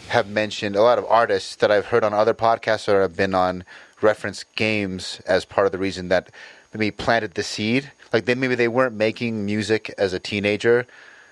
[0.10, 3.36] have mentioned a lot of artists that I've heard on other podcasts that I've been
[3.36, 3.64] on
[4.02, 6.30] reference games as part of the reason that
[6.74, 7.92] maybe planted the seed.
[8.12, 10.88] Like they maybe they weren't making music as a teenager,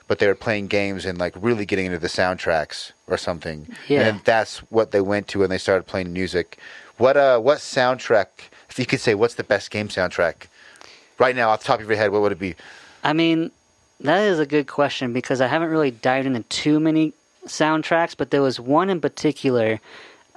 [0.08, 3.68] but they were playing games and like really getting into the soundtracks or something.
[3.88, 4.08] Yeah.
[4.08, 6.60] and that's what they went to when they started playing music.
[6.98, 8.28] What uh, what soundtrack?
[8.70, 10.48] If you could say, what's the best game soundtrack
[11.18, 12.12] right now off the top of your head?
[12.12, 12.56] What would it be?
[13.04, 13.52] I mean,
[14.02, 17.14] that is a good question because I haven't really dived into too many
[17.48, 19.80] soundtracks, but there was one in particular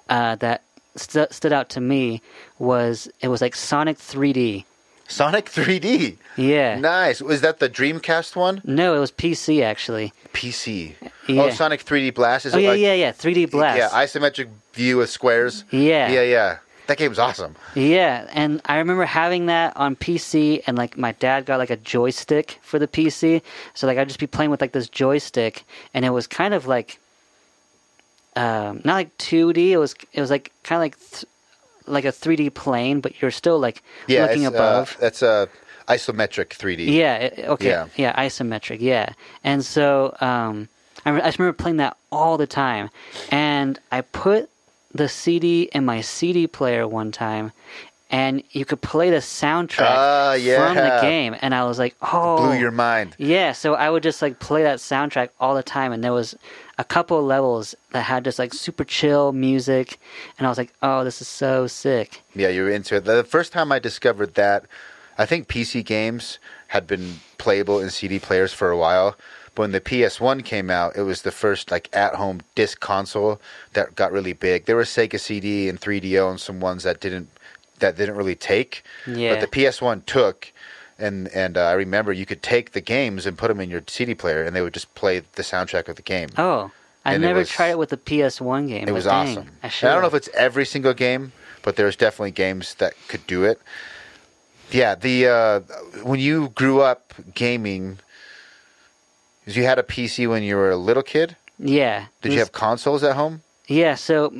[0.09, 0.62] uh, that
[0.96, 2.20] stu stood out to me.
[2.59, 4.64] Was it was like Sonic 3D?
[5.09, 6.18] Sonic 3D.
[6.37, 6.79] Yeah.
[6.79, 7.20] Nice.
[7.20, 8.61] Was that the Dreamcast one?
[8.64, 10.12] No, it was PC actually.
[10.33, 10.94] PC.
[11.27, 11.42] Yeah.
[11.42, 12.46] Oh, Sonic 3D Blast.
[12.46, 13.12] Is Oh it yeah, like, yeah, yeah.
[13.12, 13.79] 3D Blast.
[13.79, 15.64] Yeah, isometric view with squares.
[15.70, 16.11] Yeah.
[16.11, 16.59] Yeah, yeah.
[16.90, 17.55] That game's awesome.
[17.76, 21.76] Yeah, and I remember having that on PC, and like my dad got like a
[21.76, 23.42] joystick for the PC,
[23.74, 26.66] so like I'd just be playing with like this joystick, and it was kind of
[26.66, 26.98] like,
[28.35, 29.68] um, not like 2D.
[29.68, 31.24] It was it was like kind of like th-
[31.87, 34.96] like a 3D plane, but you're still like Yeah, looking above.
[34.98, 35.48] Uh, that's a
[35.87, 36.87] isometric 3D.
[36.92, 37.14] Yeah.
[37.18, 37.68] It, okay.
[37.68, 37.87] Yeah.
[37.94, 38.20] Yeah.
[38.26, 38.79] Isometric.
[38.81, 39.12] Yeah.
[39.44, 40.68] And so um,
[41.07, 42.90] I, re- I just remember playing that all the time,
[43.31, 44.50] and I put
[44.92, 47.53] the CD in my CD player one time,
[48.11, 52.38] and you could play the soundtrack Ah, from the game, and I was like, oh,
[52.48, 53.14] Blew your mind.
[53.18, 53.53] yeah.
[53.53, 56.35] So I would just like play that soundtrack all the time, and there was
[56.76, 60.00] a couple of levels that had just like super chill music,
[60.38, 62.22] and I was like, oh, this is so sick.
[62.35, 63.05] Yeah, you were into it.
[63.05, 64.64] The first time I discovered that,
[65.18, 69.16] I think PC games had been playable in CD players for a while.
[69.61, 73.38] When the PS1 came out, it was the first like at-home disc console
[73.75, 74.64] that got really big.
[74.64, 77.29] There were Sega CD and 3DO and some ones that didn't
[77.81, 78.83] that didn't really take.
[79.07, 79.35] Yeah.
[79.35, 80.51] But the PS1 took,
[80.99, 83.83] and and uh, I remember you could take the games and put them in your
[83.87, 86.31] CD player, and they would just play the soundtrack of the game.
[86.38, 86.70] Oh,
[87.05, 88.88] I And it never was- tried it with the PS1 game.
[88.88, 89.51] It was dang, awesome.
[89.62, 93.27] I, I don't know if it's every single game, but there's definitely games that could
[93.27, 93.61] do it.
[94.70, 95.61] Yeah, the uh,
[96.03, 97.99] when you grew up gaming,
[99.46, 101.37] you had a PC when you were a little kid.
[101.59, 102.07] Yeah.
[102.22, 103.42] Did it you have consoles at home?
[103.66, 104.31] Yeah, so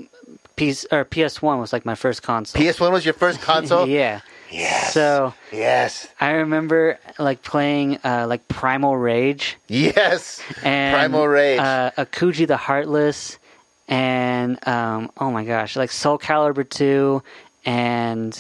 [0.57, 2.61] PS or PS1 was like my first console.
[2.61, 3.87] PS1 was your first console.
[3.87, 4.21] yeah.
[4.51, 4.93] Yes.
[4.95, 6.09] So yes.
[6.21, 10.43] I remember like playing uh, like Primal Rage Yes.
[10.65, 11.61] and Primal Rage.
[11.61, 13.39] uh, Akuji the Heartless,
[13.87, 17.23] and um, oh my gosh, like Soul Calibur 2,
[17.65, 18.37] and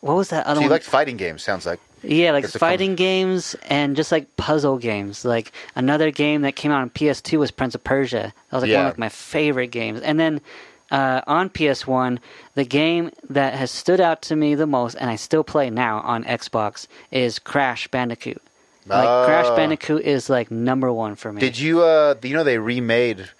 [0.00, 0.72] what was that other so you one?
[0.72, 1.42] liked fighting games?
[1.42, 1.80] Sounds like.
[2.08, 5.24] Yeah, like fighting games and just like puzzle games.
[5.24, 8.32] Like another game that came out on PS2 was Prince of Persia.
[8.50, 8.88] That was like one Yeah.
[8.88, 10.00] of my favorite games.
[10.00, 10.40] And then
[10.90, 12.18] uh, on PS1,
[12.54, 15.98] the game that has stood out to me the most, and I still play now
[16.00, 18.40] on Xbox, is Crash Bandicoot.
[18.86, 19.56] Like Crash Oh.
[19.56, 21.40] Bandicoot is like number one for me.
[21.40, 21.82] Did you?
[21.82, 23.30] Uh, you know they remade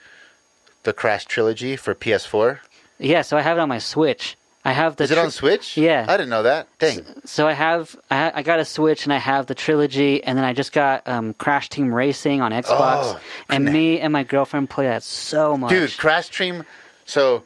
[0.83, 2.59] the Crash trilogy for PS4.
[2.99, 4.37] Yeah, so I have it on my Switch.
[4.67, 5.05] I have the.
[5.05, 5.77] Is it on Switch?
[5.77, 6.05] Yeah.
[6.09, 6.67] I didn't know that.
[6.81, 7.05] Dang.
[7.25, 10.45] So I have I, I got a Switch and I have the trilogy, and then
[10.45, 12.67] I just got um, Crash Team Racing on Xbox,
[13.15, 15.71] Oh, and me and my girlfriend play that so much.
[15.71, 16.65] Dude, Crash Team.
[17.05, 17.45] So,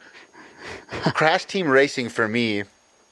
[1.13, 2.63] Crash Team Racing for me,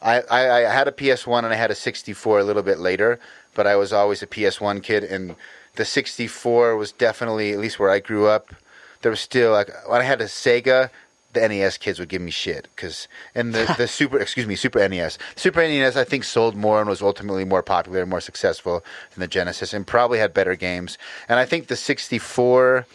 [0.01, 3.19] I, I, I had a PS1 and I had a 64 a little bit later,
[3.53, 5.35] but I was always a PS1 kid, and
[5.75, 8.55] the 64 was definitely, at least where I grew up,
[9.03, 10.89] there was still, like, when I had a Sega,
[11.33, 14.87] the NES kids would give me shit because and the, the super excuse me super
[14.87, 18.83] NES super NES I think sold more and was ultimately more popular and more successful
[19.13, 20.97] than the Genesis and probably had better games.
[21.27, 22.85] And I think the 64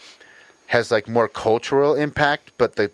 [0.66, 2.90] has like more cultural impact, but the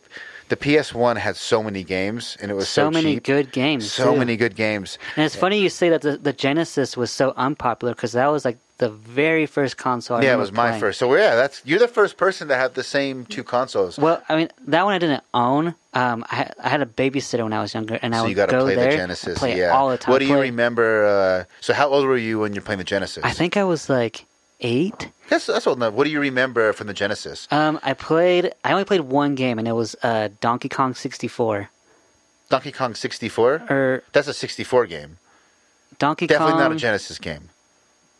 [0.50, 3.22] the PS1 had so many games and it was so, so many cheap.
[3.22, 3.90] good games.
[3.90, 4.18] so too.
[4.18, 4.98] many good games.
[5.16, 8.44] And it's funny you say that the, the Genesis was so unpopular because that was
[8.44, 10.16] like the very first console.
[10.16, 10.98] I yeah, it was my first.
[10.98, 13.98] So yeah, that's you're the first person to have the same two consoles.
[13.98, 15.74] Well, I mean that one I didn't own.
[15.92, 18.30] Um, I had, I had a babysitter when I was younger, and I so would
[18.30, 19.38] you got to go play there the Genesis.
[19.38, 19.70] play yeah.
[19.70, 20.12] all the time.
[20.12, 21.04] What do you Play- remember?
[21.04, 23.22] Uh, so how old were you when you're playing the Genesis?
[23.22, 24.24] I think I was like
[24.60, 25.10] eight.
[25.28, 25.94] that's that's old enough.
[25.94, 27.48] What do you remember from the Genesis?
[27.50, 28.52] Um, I played.
[28.64, 31.70] I only played one game, and it was uh, Donkey Kong 64.
[32.48, 33.62] Donkey Kong 64.
[33.70, 35.18] Or That's a 64 game.
[35.98, 36.60] Donkey Kong Definitely Kong.
[36.60, 37.50] not a Genesis game.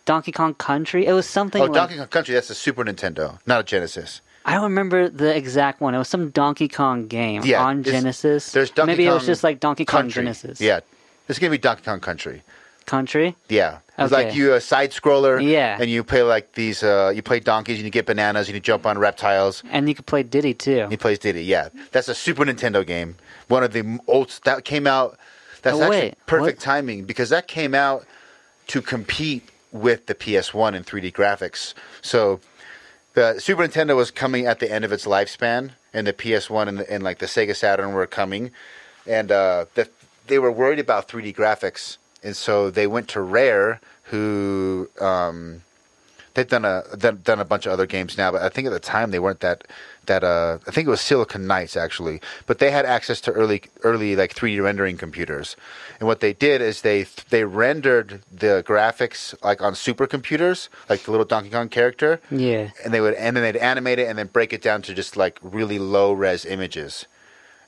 [0.05, 1.07] Donkey Kong Country.
[1.07, 2.35] It was something Oh, like Donkey Kong Country.
[2.35, 4.21] That's a Super Nintendo, not a Genesis.
[4.45, 5.95] I don't remember the exact one.
[5.95, 8.53] It was some Donkey Kong game Yeah, on Genesis.
[8.53, 10.23] There's Donkey Maybe Kong it was just like Donkey Kong Country.
[10.23, 10.61] Genesis.
[10.61, 10.81] Yeah,
[11.29, 12.43] it's gonna be Donkey Kong Country.
[12.91, 13.37] Country.
[13.49, 14.25] Yeah, it's Okay.
[14.25, 15.41] like you a side scroller.
[15.43, 15.79] Yeah.
[15.81, 16.83] and you play like these.
[16.83, 19.63] Uh, you play donkeys and you get bananas and you jump on reptiles.
[19.71, 20.87] And you could play Diddy too.
[20.91, 21.45] He plays Diddy.
[21.45, 23.15] Yeah, that's a Super Nintendo game.
[23.49, 25.17] One of the old that came out.
[25.63, 26.65] That's Oh, actually wait, perfect what?
[26.65, 28.05] timing because that came out
[28.69, 31.75] to compete with the PS1 in 3D graphics.
[32.03, 32.41] So
[33.15, 36.79] the Super Nintendo was coming at the end of its lifespan, and the PS1 and,
[36.79, 38.51] the, and like the Sega Saturn were coming,
[39.07, 39.89] and uh, the,
[40.29, 45.63] they were worried about 3D graphics, and so they went to Rare, who um,
[46.35, 48.73] they've done a done, done a bunch of other games now, but I think at
[48.73, 49.65] the time they weren't that
[50.07, 53.63] that uh I think it was Silicon Knights actually, but they had access to early
[53.85, 55.57] early like 3D rendering computers.
[56.01, 61.11] And what they did is they they rendered the graphics like on supercomputers, like the
[61.13, 62.71] little Donkey Kong character, Yeah.
[62.85, 65.17] and they would and then they'd animate it and then break it down to just
[65.17, 67.07] like really low res images.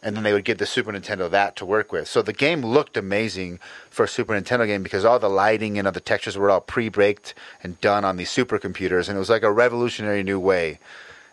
[0.02, 2.08] And then they would give the Super Nintendo that to work with.
[2.08, 5.86] So the game looked amazing for a Super Nintendo game because all the lighting and
[5.86, 9.52] other textures were all pre-baked and done on these supercomputers, and it was like a
[9.52, 10.80] revolutionary new way.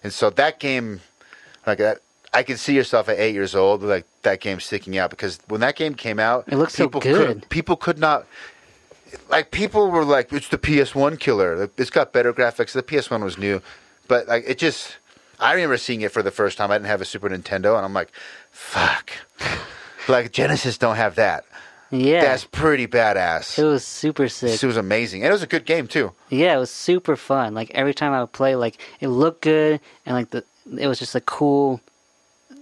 [0.03, 1.01] And so that game,
[1.65, 2.01] like that,
[2.33, 5.61] I could see yourself at eight years old, like that game sticking out because when
[5.61, 7.27] that game came out, It looked so people good.
[7.41, 8.27] Could, people could not.
[9.29, 11.69] Like people were like, "It's the PS1 killer.
[11.77, 13.61] It's got better graphics." The PS1 was new,
[14.07, 14.97] but like it just.
[15.39, 16.71] I remember seeing it for the first time.
[16.71, 18.11] I didn't have a Super Nintendo, and I'm like,
[18.51, 19.11] "Fuck!"
[20.07, 21.45] like Genesis don't have that.
[21.91, 22.21] Yeah.
[22.21, 23.57] That's pretty badass.
[23.57, 24.61] it was super sick.
[24.61, 26.11] It was amazing, and it was a good game too.
[26.29, 27.53] Yeah, it was super fun.
[27.55, 30.43] Like every time I would play, like it looked good, and like the
[30.77, 31.81] it was just a cool,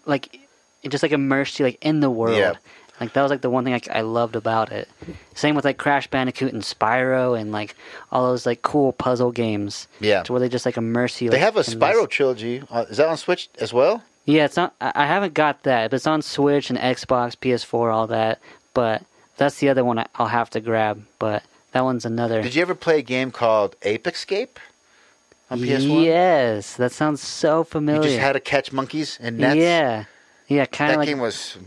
[0.06, 0.40] like
[0.84, 2.38] it just like immersed you like in the world.
[2.38, 2.54] Yeah.
[3.00, 4.90] Like that was like the one thing I, I loved about it.
[5.36, 7.76] Same with like Crash Bandicoot and Spyro and like
[8.12, 9.88] all those like cool puzzle games.
[10.00, 10.24] Yeah.
[10.24, 11.30] to where they just like immerse you.
[11.30, 12.64] They like, have a in this- Spyro trilogy.
[12.72, 14.04] Uh, is that on Switch as well?
[14.26, 14.74] Yeah, it's not.
[14.82, 18.40] I haven't got that, but it's on Switch and Xbox, PS4, all that.
[18.74, 19.04] But
[19.38, 21.06] that's the other one I'll have to grab.
[21.18, 22.42] But that one's another.
[22.42, 24.60] Did you ever play a game called Ape Escape
[25.50, 26.04] on PS1?
[26.04, 28.02] Yes, that sounds so familiar.
[28.02, 29.56] You just had to catch monkeys and nets.
[29.56, 30.06] Yeah,
[30.50, 31.58] yeah, kind that of like game was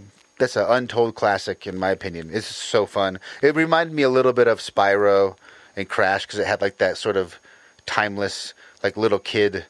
[0.41, 2.31] that's an untold classic in my opinion.
[2.33, 3.21] It's so fun.
[3.43, 5.37] It reminded me a little bit of Spyro
[5.77, 7.39] and Crash because it had like that sort of
[7.87, 9.67] timeless, like little kid,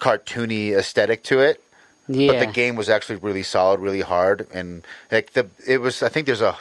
[0.00, 1.62] cartoony aesthetic to it.
[2.08, 2.32] yeah.
[2.32, 6.02] But the game was actually really solid, really hard, and like the it was.
[6.02, 6.56] I think there's a.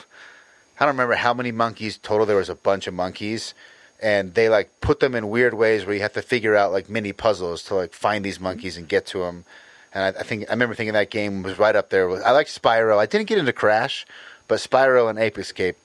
[0.80, 2.26] I don't remember how many monkeys total.
[2.26, 3.54] There was a bunch of monkeys,
[4.02, 6.90] and they like put them in weird ways where you have to figure out like
[6.90, 9.46] mini puzzles to like find these monkeys and get to them.
[9.94, 12.08] And I, I think I remember thinking that game was right up there.
[12.08, 12.98] with I like Spyro.
[12.98, 14.06] I didn't get into Crash,
[14.48, 15.78] but Spyro and Ape Escape,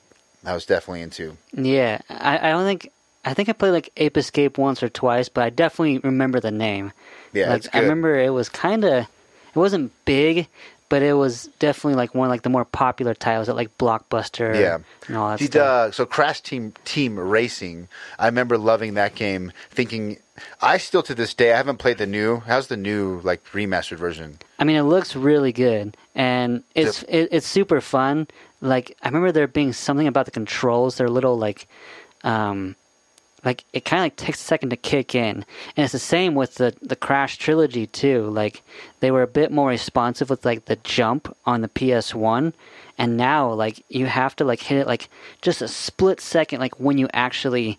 [0.45, 1.37] I was definitely into.
[1.53, 2.91] Yeah, I, I don't think
[3.25, 6.53] I think I played like Ape Escape once or twice, but I definitely remember the
[6.53, 6.93] name.
[7.33, 10.47] Yeah, like I remember it was kind of it wasn't big,
[10.89, 14.55] but it was definitely like one of like the more popular titles at like Blockbuster.
[14.55, 14.79] Yeah.
[15.09, 15.67] and all that Did, stuff.
[15.67, 17.89] uh, so Crash Team Team Racing,
[18.19, 19.51] I remember loving that game.
[19.71, 20.19] Thinking,
[20.61, 22.41] I still to this day I haven't played the new.
[22.41, 24.39] How's the new like remastered version?
[24.59, 28.29] I mean, it looks really good, and it's it, it's super fun.
[28.61, 30.97] Like I remember there being something about the controls.
[30.97, 31.69] They're little like,
[32.25, 32.77] um,
[33.45, 35.45] like it kind of like takes a second to kick in,
[35.77, 38.29] and it's the same with the the Crash trilogy too.
[38.29, 38.63] Like
[39.01, 42.55] they were a bit more responsive with like the jump on the PS One,
[42.99, 45.09] and now like you have to like hit it like
[45.43, 47.79] just a split second, like when you actually,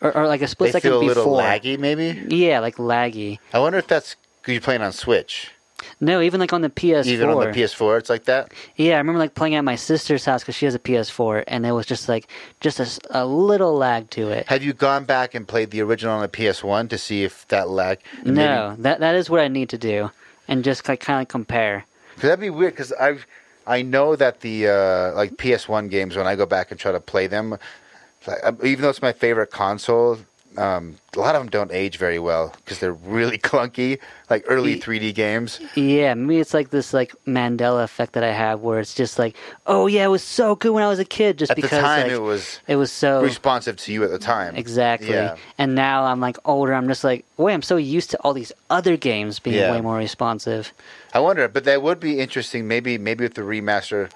[0.00, 1.24] or, or like a split they second feel a before.
[1.24, 2.24] little laggy, maybe.
[2.34, 3.38] Yeah, like laggy.
[3.52, 5.50] I wonder if that's because you're playing on Switch.
[6.00, 7.06] No, even like on the PS4.
[7.06, 8.52] Even on the PS4, it's like that.
[8.76, 11.66] Yeah, I remember like playing at my sister's house because she has a PS4, and
[11.66, 12.28] it was just like
[12.60, 12.80] just
[13.10, 14.46] a little lag to it.
[14.48, 17.68] Have you gone back and played the original on the PS1 to see if that
[17.68, 17.98] lag?
[18.24, 20.10] No, that that is what I need to do,
[20.48, 21.84] and just like kind of compare.
[22.14, 22.72] Because that'd be weird.
[22.72, 23.18] Because I,
[23.66, 27.00] I know that the uh, like PS1 games when I go back and try to
[27.00, 27.58] play them,
[28.62, 30.18] even though it's my favorite console,
[30.56, 33.98] um, a lot of them don't age very well because they're really clunky,
[34.30, 35.60] like early 3D games.
[35.74, 39.36] Yeah, me, it's like this like Mandela effect that I have, where it's just like,
[39.66, 41.82] oh yeah, it was so good when I was a kid, just At the because
[41.82, 44.56] time, like, it was it was so responsive to you at the time.
[44.56, 45.10] exactly.
[45.10, 45.36] Yeah.
[45.58, 48.52] And now I'm like older, I'm just like, wait, I'm so used to all these
[48.70, 49.72] other games being Yeah.
[49.72, 50.72] way more responsive.
[51.12, 52.66] I wonder, but that would be interesting.
[52.66, 54.10] Maybe, maybe with the remaster,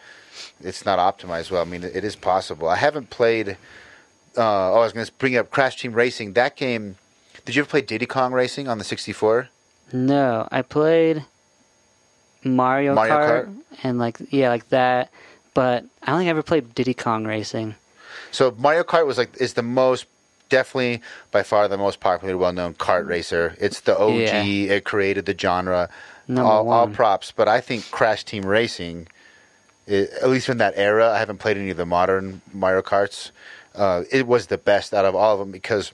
[0.62, 1.60] it's not optimized well.
[1.60, 2.66] I mean, it is possible.
[2.68, 3.58] I haven't played.
[4.36, 6.34] Uh, oh, I was going to bring up Crash Team Racing.
[6.34, 6.96] That game.
[7.44, 9.48] Did you ever play Diddy Kong Racing on the 64?
[9.92, 11.24] No, I played
[12.44, 13.56] Mario, Mario Kart, Kart?
[13.82, 15.10] and like yeah, like that.
[15.52, 17.74] But I don't think I ever played Diddy Kong Racing.
[18.30, 20.06] So Mario Kart was like is the most
[20.48, 23.56] definitely by far the most popular, well-known kart racer.
[23.58, 24.14] It's the OG.
[24.14, 24.42] Yeah.
[24.42, 25.88] It created the genre.
[26.28, 29.08] Number all, all props, but I think Crash Team Racing,
[29.88, 33.32] i at least in that era, I haven't played any of the modern Mario Karts.
[33.74, 35.92] Uh, it was the best out of all of them because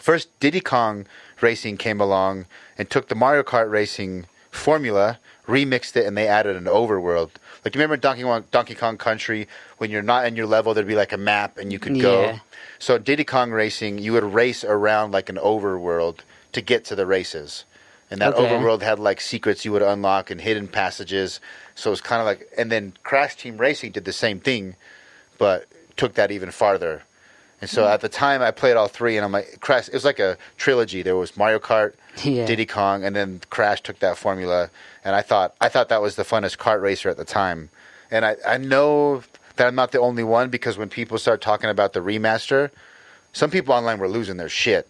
[0.00, 1.06] first Diddy Kong
[1.40, 6.56] Racing came along and took the Mario Kart Racing formula, remixed it, and they added
[6.56, 7.30] an overworld.
[7.64, 9.46] Like you remember Donkey Kong, Donkey Kong Country
[9.78, 12.22] when you're not in your level, there'd be like a map and you could go.
[12.22, 12.38] Yeah.
[12.78, 16.18] So Diddy Kong Racing, you would race around like an overworld
[16.52, 17.64] to get to the races.
[18.10, 18.42] And that Okay.
[18.42, 21.40] overworld had like secrets you would unlock and hidden passages.
[21.74, 24.74] So it was kind of like, and then Crash Team Racing did the same thing,
[25.36, 25.66] but
[25.98, 27.02] took that even farther.
[27.60, 27.92] And so hmm.
[27.92, 29.88] at the time, I played all three, and I'm like, Crash.
[29.88, 31.02] It was like a trilogy.
[31.02, 32.46] There was Mario Kart, Yeah.
[32.46, 34.70] Diddy Kong, and then Crash took that formula.
[35.04, 37.70] And I thought, I thought that was the funnest kart racer at the time.
[38.10, 39.22] And I, I know
[39.56, 42.70] that I'm not the only one because when people start talking about the remaster,
[43.32, 44.88] some people online were losing their shit.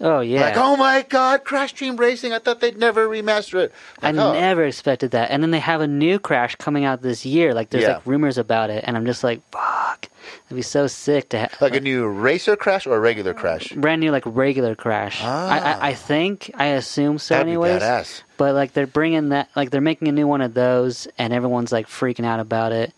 [0.00, 0.42] Oh yeah.
[0.42, 2.32] Like, oh my god, Crash Team Racing!
[2.32, 3.72] I thought they'd never remaster it.
[4.00, 4.32] I oh.
[4.32, 5.30] never expected that.
[5.30, 7.52] And then they have a new Crash coming out this year.
[7.52, 7.94] Like there's Yeah.
[7.94, 10.08] like rumors about it, and I'm just like, fuck,
[10.46, 13.70] it'd be so sick to have like a new racer Crash or a regular Crash.
[13.72, 15.22] brand new like regular Crash.
[15.22, 17.34] I, I I think I assume so.
[17.34, 17.38] Ah.
[17.38, 18.22] That'd anyways, be badass.
[18.36, 21.72] but like they're bringing that like they're making a new one of those, and everyone's
[21.72, 22.92] like freaking out about it.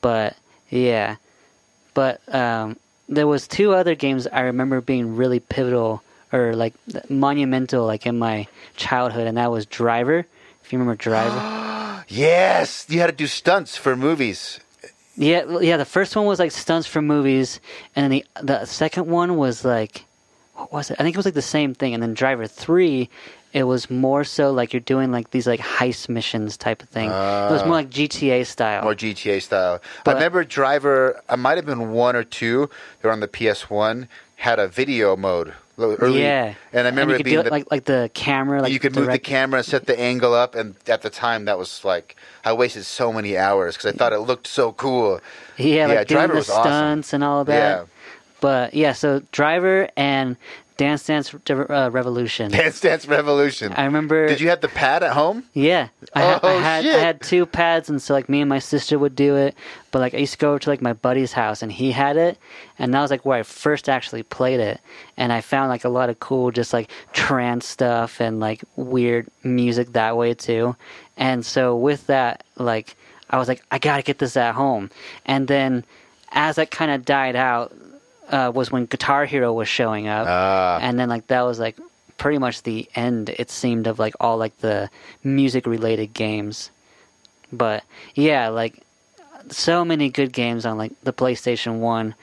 [0.00, 0.36] But
[0.70, 1.16] yeah,
[1.94, 2.76] but um,
[3.08, 6.74] there was two other games I remember being really pivotal or like
[7.08, 10.26] monumental, like in my childhood, and that was Driver.
[10.64, 11.62] If you remember Driver.
[12.08, 14.60] Yes, you had to do stunts for movies.
[15.16, 15.76] Yeah, yeah.
[15.76, 17.58] The first one was like stunts for movies,
[17.96, 20.04] and then the the second one was like,
[20.54, 20.98] what was it?
[21.00, 21.94] I think it was like the same thing.
[21.94, 23.10] And then Driver Three,
[23.52, 27.06] it was more so like you're doing like these like heist missions type of thing.
[27.06, 28.84] it was more like GTA style.
[28.84, 29.80] More GTA style.
[30.04, 31.20] But, I remember Driver.
[31.28, 32.70] I might have been one or two.
[33.02, 34.08] They were on the PS One.
[34.36, 35.54] Had a video mode.
[35.78, 38.62] Early, yeah, and I remember you it could being the, like like the camera.
[38.62, 40.54] Like you could move the camera set the angle up.
[40.54, 44.14] And at the time, that was like I wasted so many hours because I thought
[44.14, 45.20] it looked so cool.
[45.58, 47.04] Yeah, like Yeah, doing Driver the was awesome.
[47.12, 47.80] and all of that.
[47.80, 47.84] Yeah.
[48.40, 50.36] But yeah, so Driver and
[50.76, 52.50] Dance Dance uh, Revolution.
[52.50, 53.72] Dance Dance Revolution.
[53.72, 54.28] I remember.
[54.28, 55.44] Did you have the pad at home?
[55.54, 56.94] Yeah, I, ha- I Oh, had shit.
[56.94, 59.54] I had two pads, and so like me and my sister would do it.
[59.90, 62.16] But like I used to go over to like my buddy's house, and he had
[62.16, 62.38] it,
[62.78, 64.80] and that was like where I first actually played it.
[65.16, 69.28] And I found like a lot of cool, just like trance stuff and like weird
[69.42, 70.76] music that way too.
[71.16, 72.96] And so with that, like
[73.30, 74.90] I was like, I gotta get this at home.
[75.24, 75.84] And then
[76.32, 77.72] as that kind of died out,
[78.30, 80.78] uh, was when Guitar Hero was showing up Ah.
[80.82, 81.76] and then like that was like
[82.18, 84.88] pretty much the end it seemed of like all like the
[85.22, 86.70] music related games
[87.52, 87.84] but
[88.14, 88.80] yeah like
[89.50, 92.14] so many good games on like the playstation One,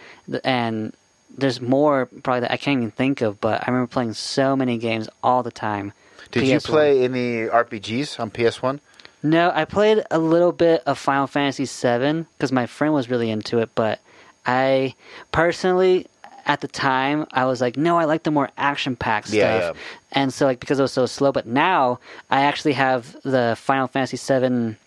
[0.44, 0.94] and
[1.38, 4.78] there's more probably that i can't even think of but i remember playing so many
[4.78, 5.94] games all the time
[6.32, 6.66] Did you PS1.
[6.66, 8.82] play any RPGs on PS One?
[9.22, 13.30] no i played a little bit of final fantasy 7 because my friend was really
[13.30, 14.00] into it but
[14.46, 14.94] i
[15.32, 16.08] personally
[16.46, 19.60] at the time i was like no i like the more action packed stuff Yeah,
[19.60, 19.74] yeah.
[20.12, 23.88] and so like because it was so slow but now i actually have the final
[23.88, 24.78] fantasy 7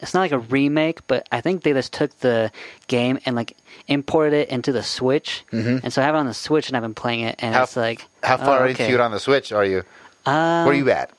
[0.00, 2.50] it's not like a remake but i think they just took the
[2.86, 3.56] game and like
[3.88, 5.78] imported it into the switch mm-hmm.
[5.82, 7.54] and so i have it on the switch and i've been playing it and.
[7.54, 8.84] How- it's like How oh, far okay.
[8.84, 9.78] into it on the Switch are you?
[10.26, 11.10] Um, Where are you at?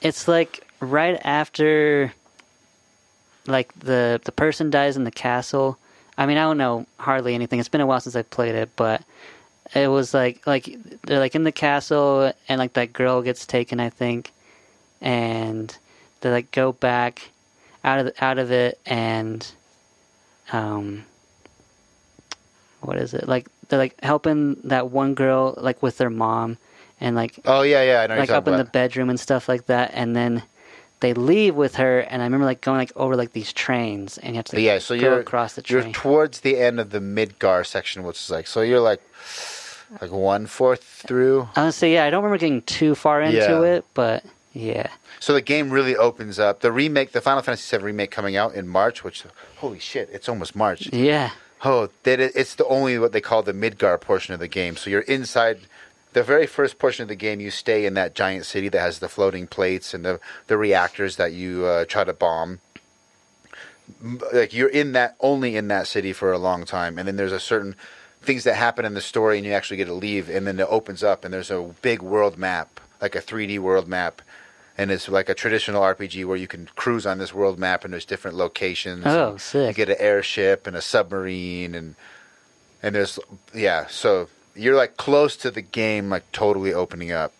[0.00, 2.12] it's like right after
[3.46, 5.76] like the the person dies in the castle
[6.20, 8.68] i mean i don't know hardly anything it's been a while since i played it
[8.76, 9.02] but
[9.74, 13.80] it was like like they're like in the castle and like that girl gets taken
[13.80, 14.32] i think
[15.00, 15.78] and
[16.20, 17.30] they like go back
[17.82, 19.52] out of the, out of it and
[20.52, 21.04] um
[22.80, 26.58] what is it like they're like helping that one girl like with their mom
[27.00, 28.02] and like Oh yeah, yeah.
[28.02, 28.16] I know.
[28.16, 30.42] like up in the bedroom and stuff like that and then
[31.00, 34.34] they leave with her and i remember like going like over like these trains and
[34.34, 36.90] you have to like, yeah, so go you're across the you're towards the end of
[36.90, 39.00] the Midgar section, which is like so you're like
[40.00, 41.48] like one fourth through.
[41.70, 43.62] say yeah i don't remember getting too far into Yeah.
[43.62, 44.88] it but yeah
[45.20, 46.60] So the game really opens up.
[46.60, 49.04] The remake, the Final Fantasy VII remake, coming out in March.
[49.04, 49.24] Which
[49.58, 50.92] holy shit, it's almost March.
[50.92, 51.30] yeah
[51.62, 54.76] Oh, that it, it's the only what they call the Midgar portion of the game.
[54.76, 55.60] So you're inside
[56.12, 57.40] the very first portion of the game.
[57.40, 61.16] You stay in that giant city that has the floating plates and the the reactors
[61.16, 62.60] that you uh, try to bomb.
[64.32, 67.32] Like you're in that only in that city for a long time, and then there's
[67.32, 67.74] a certain
[68.22, 70.66] things that happen in the story, and you actually get to leave, and then it
[70.68, 74.22] opens up, and there's a big world map, like a 3D world map.
[74.78, 77.92] And it's like a traditional RPG where you can cruise on this world map, and
[77.92, 79.04] there's different locations.
[79.06, 79.68] Oh, sick.
[79.68, 81.96] You get an airship and a submarine, and
[82.82, 83.18] and there's
[83.52, 87.32] yeah, so you're like close to the game like totally opening up.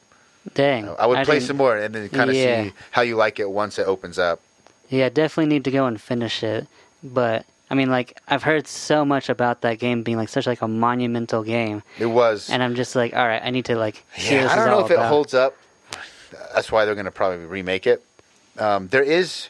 [0.55, 0.89] Dang.
[0.99, 2.65] I would play some more and then kind of Yeah.
[2.65, 4.41] see how you like it once it opens up.
[4.89, 6.67] Yeah, definitely need to go and finish it.
[7.03, 10.63] But I mean, like I've heard so much about that game being like such like
[10.63, 14.05] a monumental game, It was and I'm just like, all right, I need to like
[14.19, 15.57] Yeah, I don't know if it holds up.
[16.55, 18.05] That's why they're going to probably remake it.
[18.59, 19.49] Um, there is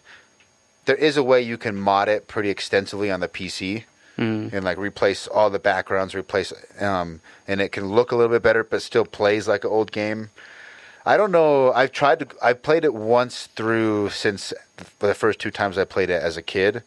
[0.87, 3.85] there is a way you can mod it pretty extensively on the PC
[4.21, 4.53] Mm.
[4.53, 8.43] and like replace all the backgrounds, replace um, and it can look a little bit
[8.43, 10.29] better, but still plays like an old game.
[11.07, 11.73] I don't know.
[11.73, 12.29] I've tried to.
[12.43, 14.53] I played it once through since
[14.99, 16.83] the first two times I played it as a kid,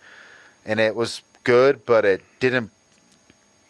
[0.64, 2.70] and it was good, but it didn't.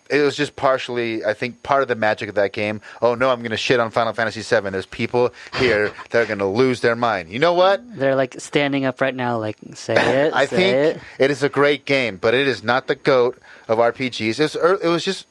[0.10, 2.82] It was just partially, I think, part of the magic of that game.
[3.02, 4.70] Oh no, I'm going to shit on Final Fantasy VII.
[4.70, 7.30] There's people here that are going to lose their mind.
[7.30, 7.82] You know what?
[7.98, 9.94] They're like standing up right now, like say
[10.28, 10.34] it.
[10.34, 11.02] I say think it.
[11.18, 14.40] it is a great game, but it is not the goat of RPGs.
[14.40, 15.28] It was, it was just,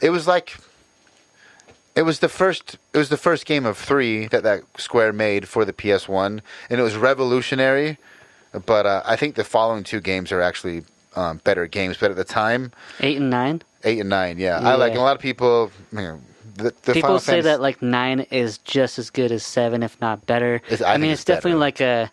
[0.00, 0.56] it was like,
[1.94, 5.48] it was the first, it was the first game of three that that Square made
[5.48, 7.98] for the PS One, and it was revolutionary.
[8.66, 10.82] But uh, I think the following two games are actually
[11.14, 11.96] um, better games.
[11.98, 13.62] But at the time, eight and nine.
[13.84, 14.94] eight and nine, yeah, I like.
[14.94, 16.20] A lot of people, you know,
[16.54, 20.00] the, the People say Fantasy- that like nine is just as good as seven, if
[20.00, 20.56] not better.
[20.66, 21.36] It's- I I, mean, it's, it's better.
[21.38, 22.10] definitely like a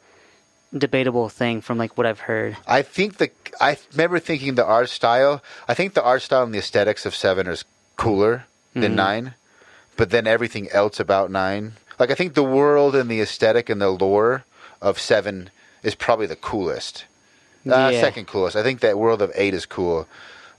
[0.76, 2.58] debatable thing from like what I've heard.
[2.68, 5.42] I think the I remember thinking the art style.
[5.68, 7.64] I think the art style and the aesthetics of seven is
[7.96, 8.96] cooler than Mhm.
[8.96, 9.34] nine,
[9.96, 13.82] but then everything else about nine, like I think the world and the aesthetic and
[13.82, 14.44] the lore
[14.82, 15.50] of seven
[15.84, 17.06] is probably the coolest.
[17.66, 18.02] Uh, Yeah.
[18.02, 18.56] Second coolest.
[18.56, 20.08] I think that world of eight is cool,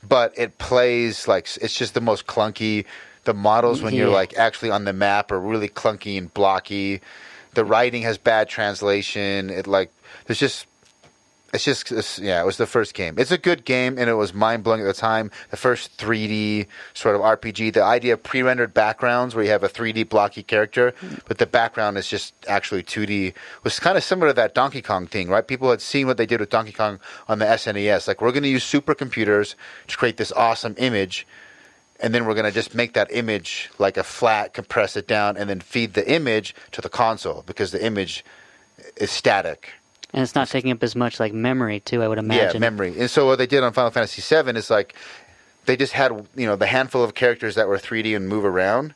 [0.07, 2.85] but it plays like it's just the most clunky.
[3.25, 7.01] The models when you're like actually on the map are really clunky and blocky.
[7.55, 9.51] The writing has bad translation.
[9.51, 9.91] It like
[10.27, 10.67] there's just
[11.53, 13.15] it's just it's, yeah, it was the first game.
[13.17, 15.31] It's a good game, and it was mind blowing at the time.
[15.51, 17.73] The first 3D sort of RPG.
[17.73, 20.93] The idea of pre-rendered backgrounds, where you have a 3D blocky character,
[21.27, 23.33] but the background is just actually 2D,
[23.65, 25.47] was kind of similar to that Donkey Kong thing, right?
[25.47, 28.07] People had seen what they did with Donkey Kong on the SNES.
[28.07, 29.55] Like we're going to use supercomputers
[29.87, 31.27] to create this awesome image.
[32.01, 35.37] And then we're going to just make that image like a flat, compress it down,
[35.37, 38.25] and then feed the image to the console because the image
[38.97, 39.73] is static.
[40.13, 42.03] And it's not taking up as much like memory too.
[42.03, 42.63] I would imagine.
[42.63, 42.99] Yeah, memory.
[42.99, 44.95] And so what they did on Final Fantasy VII is like
[45.67, 48.95] they just had you know the handful of characters that were 3D and move around.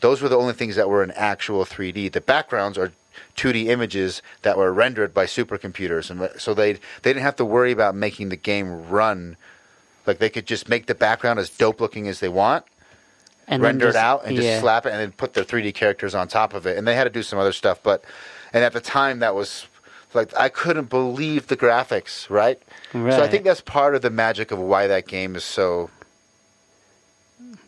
[0.00, 2.12] Those were the only things that were in actual 3D.
[2.12, 2.92] The backgrounds are
[3.36, 7.70] 2D images that were rendered by supercomputers, and so they they didn't have to worry
[7.70, 9.36] about making the game run.
[10.06, 12.64] Like they could just make the background as dope looking as they want,
[13.46, 14.42] and render it out, and yeah.
[14.42, 16.76] just slap it, and then put their 3D characters on top of it.
[16.76, 18.04] And they had to do some other stuff, but
[18.52, 19.67] and at the time that was
[20.14, 22.60] like I couldn't believe the graphics, right?
[22.92, 25.90] So I think that's part of the magic of why that game is so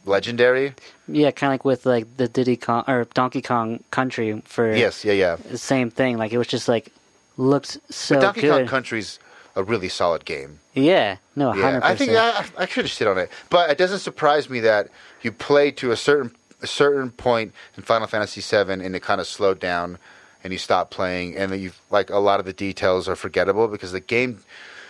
[0.06, 0.74] legendary.
[1.08, 5.04] Yeah, kind of like with like the Diddy Kong or Donkey Kong Country for Yes,
[5.04, 5.36] yeah, yeah.
[5.36, 6.16] the same thing.
[6.18, 6.92] Like it was just like
[7.36, 8.50] looked so but Donkey good.
[8.50, 9.18] Kong Country's
[9.56, 10.60] a really solid game.
[10.74, 12.12] yeah, no, Yeah, hundred I think.
[12.12, 14.88] I, I should have sit on it, but it doesn't surprise me that
[15.22, 19.20] you play to a certain a certain point in Final Fantasy VII, and it kind
[19.20, 19.98] of slowed down,
[20.42, 23.92] and you stop playing, and you like a lot of the details are forgettable because
[23.92, 24.40] the game,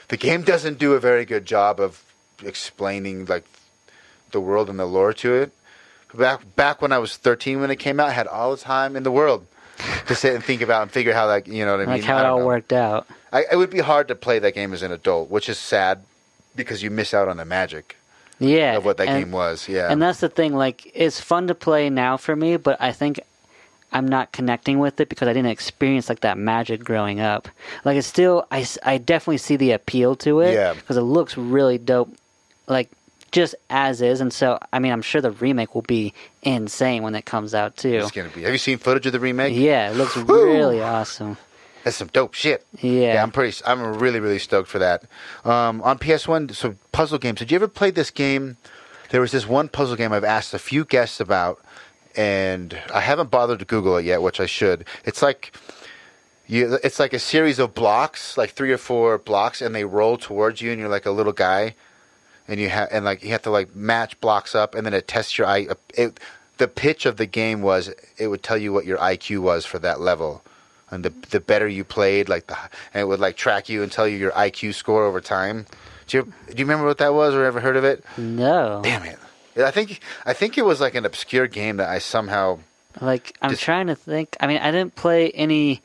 [0.09, 2.03] the game doesn't do a very good job of
[2.45, 3.45] explaining like
[4.31, 5.53] the world and the lore to it.
[6.15, 8.97] Back back when I was thirteen when it came out, I had all the time
[8.97, 9.47] in the world
[10.07, 11.97] to sit and think about and figure how like you know what I mean.
[11.97, 12.47] like how it all know.
[12.47, 13.07] worked out.
[13.33, 16.03] I, it would be hard to play that game as an adult, which is sad
[16.57, 17.97] because you miss out on the magic
[18.41, 19.69] Yeah, of what that and, game was.
[19.69, 20.53] Yeah, And that's the thing.
[20.55, 23.21] Like it's fun to play now for me, but I think
[23.93, 27.49] I'm not connecting with it because I didn't experience like that magic growing up.
[27.85, 30.75] Like it's still, I definitely see the appeal to it Yeah.
[30.75, 32.15] because it looks really dope.
[32.69, 32.91] Like
[33.33, 37.15] just as is, and so I mean, I'm sure the remake will be insane when
[37.15, 37.95] it comes out too.
[37.95, 38.43] it's gonna be.
[38.43, 39.55] Have you seen footage of the remake?
[39.57, 41.37] Yeah, it looks really awesome.
[41.85, 42.65] That's some dope shit.
[42.81, 43.23] Yeah.
[43.23, 43.57] I'm pretty.
[43.67, 45.05] I'm really, really stoked for that.
[45.45, 47.39] Um, on PS1, so puzzle games.
[47.39, 48.57] Did you ever play this game?
[49.11, 51.59] There was this one puzzle game I've asked a few guests about,
[52.17, 54.85] and I haven't bothered to Google it yet, which I should.
[55.05, 55.57] It's like.
[56.47, 60.17] You, it's like a series of blocks, like three or four blocks, and they roll
[60.17, 61.77] towards you, and you're like a little guy,
[62.49, 65.07] and you have and like you have to like match blocks up, and then it
[65.07, 65.69] tests your eye.
[65.95, 66.19] It,
[66.59, 69.79] the pitch of the game was it would tell you what your IQ was for
[69.79, 70.43] that level,
[70.91, 72.57] and the the better you played, like the
[72.93, 75.67] and it would like track you and tell you your IQ score over time.
[76.09, 78.05] Do you do you remember what that was, or ever heard of it?
[78.19, 79.19] No, Damn it!
[79.57, 82.61] I think I think it was like an obscure game that I somehow
[83.01, 84.37] like I'm Just- trying to think.
[84.41, 85.83] I mean, I didn't play any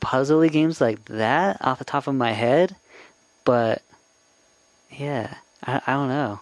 [0.00, 2.74] puzzly games like that off the top of my head,
[3.44, 3.82] but
[4.90, 5.34] yeah,
[5.64, 6.40] I, I don't know.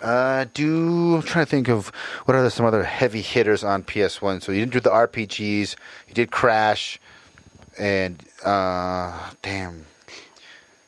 [0.00, 1.88] Uh, do I'm trying to think of
[2.24, 4.42] what are some other heavy hitters on PS1.
[4.42, 5.76] So you didn't do the RPGs.
[6.08, 6.98] You did Crash,
[7.78, 9.86] and uh, damn,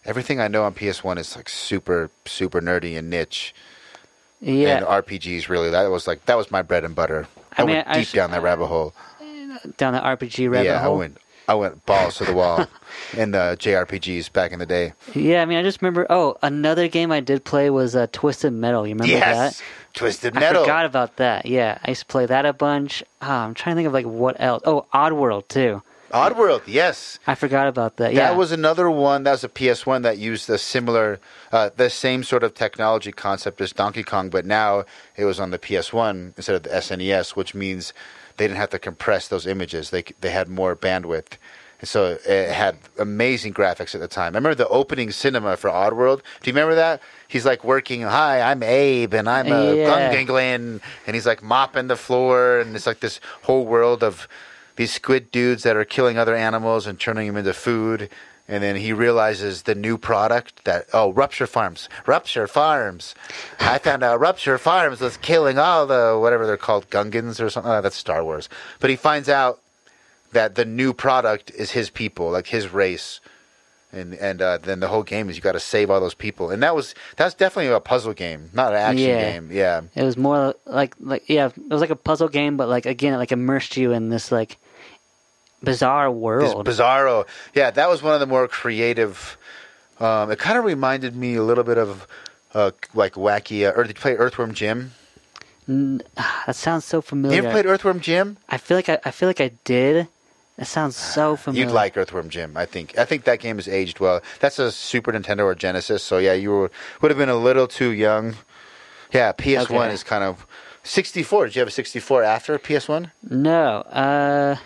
[0.05, 3.55] everything I know on PS1 is like super super nerdy and niche.
[4.41, 7.27] Yeah, And RPGs really that was like that was my bread and butter.
[7.57, 8.93] I, I mean, went I deep down that rabbit hole.
[9.77, 10.97] down the RPG rabbit yeah, hole.
[10.97, 11.19] I went
[11.49, 12.67] I went balls to the wall
[13.17, 14.95] in the JRPGs back in the day.
[15.15, 16.07] Yeah, I mean, I just remember.
[16.11, 18.87] Oh, another game I did play was uh, Twisted Metal.
[18.87, 19.65] You remember yes, that?
[19.95, 20.63] Twisted Metal.
[20.63, 21.47] I forgot about that.
[21.47, 23.05] Yeah, I used to play that a bunch.
[23.23, 24.63] Ah, I'm trying to think of like what else.
[24.67, 25.83] Oh, Oddworld too.
[26.13, 27.19] Oddworld, yes.
[27.27, 28.13] I forgot about that.
[28.15, 29.25] Yeah, That was another one.
[29.25, 31.19] That was a PS1 that used the similar,
[31.53, 34.85] uh, the same sort of technology concept as Donkey Kong, but now
[35.17, 37.93] it was on the PS1 instead of the SNES, which means
[38.37, 39.91] they didn't have to compress those images.
[39.91, 41.39] They they had more bandwidth,
[41.81, 44.35] and so it had amazing graphics at the time.
[44.35, 46.19] I remember the opening cinema for Oddworld.
[46.43, 47.01] Do you remember that?
[47.29, 48.03] He's like working.
[48.03, 50.13] Hi, I'm Abe, and I'm a Yeah.
[50.13, 54.29] Gunganglin, and he's like mopping the floor, and it's like this whole world of
[54.77, 58.09] these squid dudes that are killing other animals and turning them into food.
[58.49, 63.15] And then he realizes the new product that oh Rupture Farms, Rupture Farms.
[63.59, 67.73] I found out Rupture Farms was killing all the whatever they're called Gungans or something.
[67.73, 68.49] Oh, that's Star Wars.
[68.79, 69.61] But he finds out
[70.31, 73.21] that the new product is his people, like his race.
[73.93, 76.51] And and uh, then the whole game is you got to save all those people,
[76.51, 79.21] and that was that's definitely a puzzle game, not an action Yeah.
[79.33, 79.49] game.
[79.51, 82.85] Yeah, It was more like like yeah, it was like a puzzle game, but like
[82.87, 84.59] again, it like immersed you in this like
[85.67, 86.17] bizarre this
[86.55, 86.67] world.
[86.67, 87.27] Bizarro.
[87.55, 89.37] Yeah, that was one of the more creative.
[90.01, 92.07] Um, it kind of reminded me a little bit of
[92.55, 93.67] uh, like wacky.
[93.69, 94.93] Uh, or did you play Earthworm Jim?
[95.69, 97.37] N- ah, that sounds so familiar.
[97.37, 98.37] You ever played Earthworm Jim?
[98.49, 100.09] I feel like I, I feel like I did.
[100.57, 101.67] That sounds so familiar.
[101.67, 102.97] You'd like Earthworm Jim, I think.
[102.99, 104.23] I think that game has aged well.
[104.41, 106.71] That's a Super Nintendo or Genesis, so yeah, you were,
[107.03, 108.37] would have been a little too young.
[109.13, 109.93] Yeah, PS1 Okay.
[109.93, 110.47] is kind of
[110.83, 111.47] 64.
[111.47, 113.11] Did you have a 64 after PS1?
[113.29, 113.81] No.
[113.91, 114.57] Uh,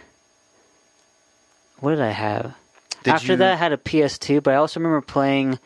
[1.80, 2.54] what did I have?
[3.02, 5.58] Did After you- that, I had a PS2, but I also remember playing.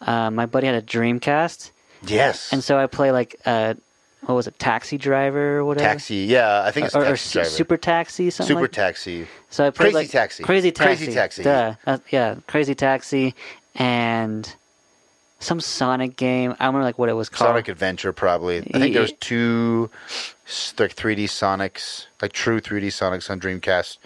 [0.00, 1.70] Uh, my buddy had a Dreamcast,
[2.06, 2.52] Yes.
[2.52, 3.74] and so I play like uh,
[4.22, 6.16] what was it, Taxi Driver or whatever, Taxi.
[6.26, 7.48] Yeah, I think it's or, or Taxi Driver.
[7.50, 8.72] Super Taxi, something Super like.
[8.72, 9.26] Taxi.
[9.50, 10.42] So I played Crazy like Taxi.
[10.42, 11.42] Crazy Taxi, Crazy Taxi.
[11.42, 11.74] Duh.
[11.86, 13.34] Uh, yeah, Crazy Taxi,
[13.74, 14.54] and
[15.38, 16.52] some Sonic game.
[16.52, 17.48] I don't remember like what it was called.
[17.50, 18.58] Sonic Adventure, probably.
[18.58, 19.90] I think there was two
[20.78, 23.98] like 3D Sonics, like true 3D Sonics on Dreamcast.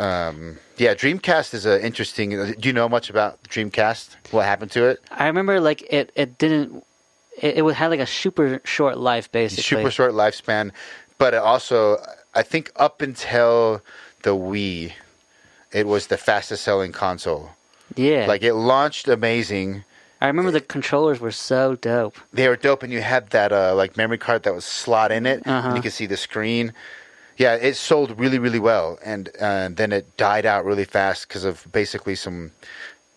[0.00, 2.30] Um, yeah, Dreamcast is an interesting.
[2.30, 4.16] Do you know much about Dreamcast?
[4.30, 5.00] What happened to it?
[5.10, 6.10] I remember like it.
[6.14, 6.84] It didn't.
[7.40, 9.62] It, it had like a super short life, basically.
[9.62, 10.72] Super short lifespan,
[11.18, 11.98] but it also,
[12.34, 13.82] I think, up until
[14.22, 14.92] the Wii,
[15.72, 17.50] it was the fastest selling console.
[17.94, 18.24] Yeah.
[18.26, 19.84] Like it launched amazing.
[20.22, 22.14] I remember the controllers were so dope.
[22.32, 25.26] they were dope, and you had that uh, like memory card that was slot in
[25.26, 25.74] it, and Uh-huh.
[25.76, 26.72] you could see the screen.
[27.40, 31.44] Yeah, it sold really, really well, and uh, then it died out really fast because
[31.44, 32.52] of basically some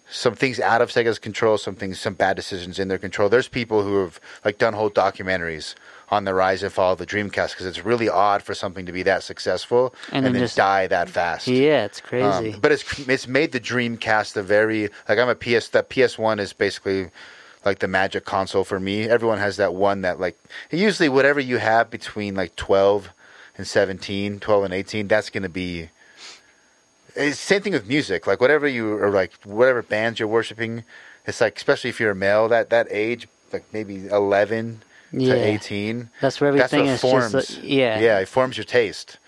[0.09, 3.28] some things out of Sega's control, some things, some bad decisions in their control.
[3.28, 5.76] There's people who have like done whole documentaries
[6.09, 8.93] on the rise and fall of the Dreamcast because it's really odd for something to
[8.93, 11.47] be that successful And and, then then just- die that fast.
[11.49, 12.55] Yeah, it's Um, crazy.
[12.61, 16.39] but it's it's made the Dreamcast a very like I'm a PS that PS One
[16.39, 17.09] is basically
[17.65, 19.09] like the magic console for me.
[19.09, 20.38] Everyone has that one that like
[20.71, 23.09] usually whatever you have between like 12
[23.58, 25.89] and 17, 12 and 18, that's going to be
[27.16, 28.26] it's same thing with music.
[28.26, 30.84] Like whatever you or like whatever bands you're worshiping,
[31.26, 34.82] it's like especially if you're a male that that age like maybe 11
[35.12, 35.30] Yeah.
[35.34, 36.10] to 18.
[36.22, 37.32] That's where That's everything what is forms.
[37.34, 39.20] just like, yeah, Yeah, it forms your taste.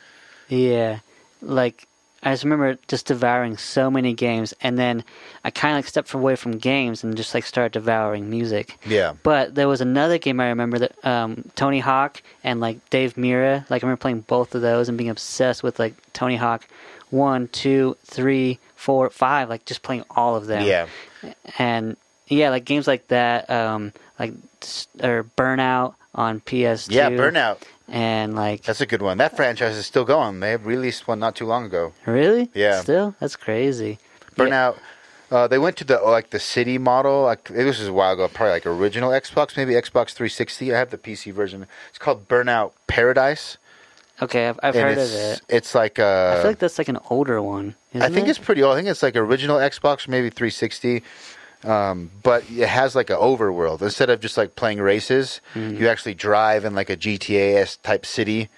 [0.49, 0.99] yeah.
[1.41, 1.87] Like
[2.25, 5.03] I just remember just devouring so many games, and then
[5.43, 8.79] I kind of like stepped away from games and just like started devouring music.
[8.85, 9.13] Yeah.
[9.21, 13.69] But there was another game I remember that um, Tony Hawk and like Dave Mirra.
[13.69, 16.67] Like I remember playing both of those and being obsessed with like Tony Hawk
[17.11, 19.49] one, two, three, four, five.
[19.49, 20.65] Like just playing all of them.
[20.65, 20.87] Yeah.
[21.57, 21.95] and
[22.27, 24.33] yeah, like games like that, um, like
[25.01, 26.91] or Burnout on PS2.
[26.91, 27.59] Yeah, Burnout.
[27.87, 29.17] And like That's a good one.
[29.19, 30.39] That franchise is still going.
[30.39, 31.93] They released one not too long ago.
[32.05, 32.81] really, Yeah.
[32.81, 33.99] still that's crazy.
[34.35, 34.77] Burnout.
[35.31, 37.23] Uh, they went to the like the city model.
[37.23, 40.73] Like this was a while ago, probably like original Xbox, maybe Xbox 360.
[40.73, 41.65] I have the PC version.
[41.89, 43.57] It's called Burnout Paradise.
[44.21, 45.41] Okay, I've, I've heard of it.
[45.49, 47.75] It's like uh, I feel like that's like an older one.
[47.93, 48.29] I think it?
[48.31, 48.73] it's pretty old.
[48.73, 51.03] I think it's like original Xbox, maybe 360.
[51.65, 53.81] Um, but it has like an overworld.
[53.81, 55.77] Instead of just like playing races, Mm-hmm.
[55.81, 58.49] you actually drive in like a GTA type city,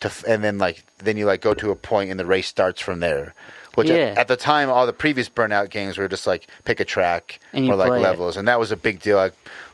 [0.00, 2.46] to f- and then like then you like go to a point and the race
[2.48, 3.34] starts from there.
[3.74, 3.96] Which Yeah.
[4.12, 7.40] at, at the time, all the previous Burnout games were just like pick a track
[7.52, 8.02] or like play it.
[8.02, 9.18] levels, and that was a big deal.
[9.18, 9.30] I,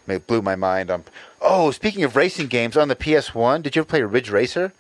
[0.09, 0.91] it blew my mind.
[0.91, 1.05] Um,
[1.41, 4.73] oh, speaking of racing games on the PS1, did you ever play Ridge Racer?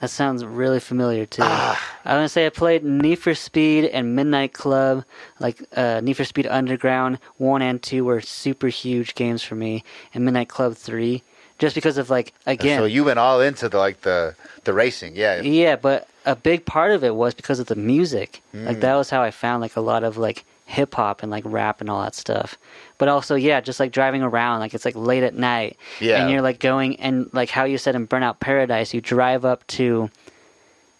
[0.00, 1.42] That sounds really familiar too.
[1.44, 1.80] Ah.
[2.04, 5.04] I was gonna say I played Need for Speed and Midnight Club,
[5.40, 9.84] like uh, Need for Speed Underground one and two were super huge games for me,
[10.12, 11.22] and Midnight Club three,
[11.58, 14.34] just because of like again, So you went all into the like the
[14.64, 15.40] the racing, yeah.
[15.40, 18.42] yeah, but a big part of it was because of the music.
[18.52, 18.66] Hmm.
[18.66, 21.44] Like that was how I found like a lot of like hip hop and like
[21.46, 22.58] rap and all that stuff.
[22.98, 26.20] But also, yeah, just like driving around, like it's like late at night, Yeah.
[26.20, 29.66] and you're like going and like how you said in Burnout Paradise, you drive up
[29.68, 30.10] to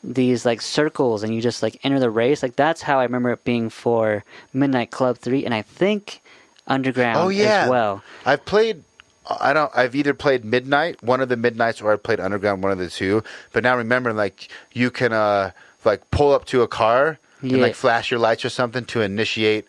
[0.05, 2.43] these like circles and you just like enter the race.
[2.43, 6.23] Like that's how I remember it being for Midnight Club three, and I think
[6.67, 7.65] Underground Oh yeah.
[7.65, 8.03] as well.
[8.25, 8.83] I've played.
[9.29, 9.73] I don't.
[9.75, 12.89] I've either played Midnight, one of the Midnights, or I played Underground, one of the
[12.89, 13.25] two.
[13.53, 15.51] But now remember, like you can uh
[15.85, 17.19] like pull up to a car
[17.53, 19.67] and like flash your lights or something to initiate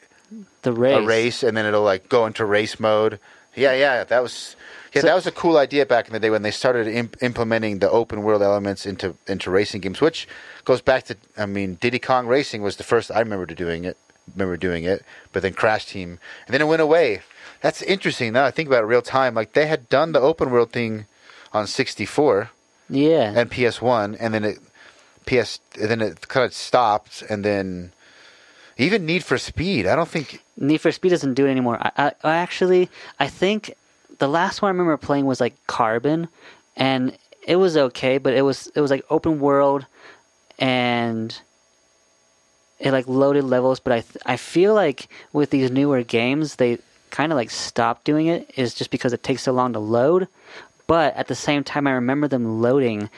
[0.63, 0.97] The race.
[0.97, 3.19] a race, and then it'll like go into race mode.
[3.55, 4.55] Yeah, yeah, that was.
[4.93, 7.17] Yeah, So- that was a cool idea back in the day when they started imp-
[7.21, 10.27] implementing the open world elements into into racing games, which
[10.65, 13.83] goes back to I mean Diddy Kong Racing was the first I remember to doing
[13.85, 13.97] it.
[14.35, 17.21] Remember doing it, but then Crash Team, and then it went away.
[17.61, 18.33] That's interesting.
[18.33, 19.33] Now I think about it real time.
[19.35, 21.05] Like they had done the open world thing
[21.53, 22.49] on 64
[22.89, 23.33] Yeah.
[23.35, 24.57] and PS1, and then it
[25.27, 27.91] PS, then it kind of stopped, and then
[28.77, 29.85] even Need for Speed.
[29.85, 31.77] I don't think Need for Speed doesn't do it anymore.
[31.79, 33.75] I, I, I actually, I think
[34.19, 36.27] the last one I remember playing was like Carbon,
[36.75, 37.15] and
[37.45, 39.85] it was okay, but it was it was like open world,
[40.59, 41.37] and
[42.79, 43.79] it like loaded levels.
[43.79, 48.27] But I I feel like with these newer games, they kind of like stopped doing
[48.27, 48.51] it.
[48.55, 50.27] Is just because it takes so long to load.
[50.87, 53.09] But at the same time, I remember them loading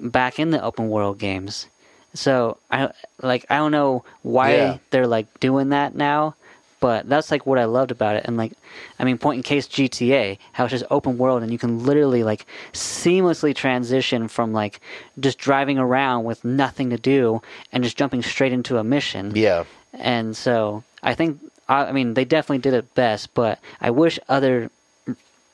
[0.00, 1.66] back in the open world games.
[2.14, 2.90] So I
[3.22, 4.78] like I don't know why Yeah.
[4.90, 6.36] they're like doing that now,
[6.78, 8.24] but that's like what I loved about it.
[8.26, 8.52] And like,
[9.00, 12.22] I mean, point in case GTA, how it's just open world and you can literally
[12.22, 14.80] like seamlessly transition from like
[15.18, 17.42] just driving around with nothing to do
[17.72, 19.32] and just jumping straight into a mission.
[19.34, 19.64] yeah.
[19.92, 24.18] And so I think I, I mean they definitely did it best, but I wish
[24.28, 24.70] other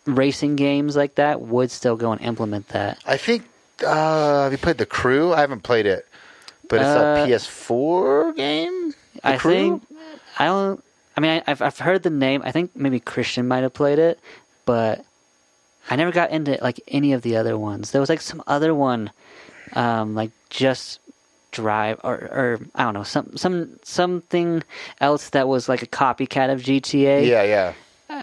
[0.07, 2.99] racing games like that would still go and implement that.
[3.07, 3.45] I think
[3.85, 5.33] uh, have you played the Crew?
[5.33, 6.07] I haven't played it,
[6.69, 8.91] but it's Uh, a PS4 game.
[9.15, 9.53] The I Crew?
[9.53, 9.83] think
[10.39, 10.85] I don't.
[11.17, 12.43] I mean, I, I've I've heard the name.
[12.45, 14.19] I think maybe Christian might have played it,
[14.65, 15.05] but
[15.91, 17.91] I never got into like any of the other ones.
[17.91, 19.11] There was like some other one,
[19.73, 21.01] um, like just
[21.53, 24.63] drive or or I don't know some some something
[25.01, 27.27] else that was like a copycat of GTA.
[27.27, 27.73] Yeah, yeah.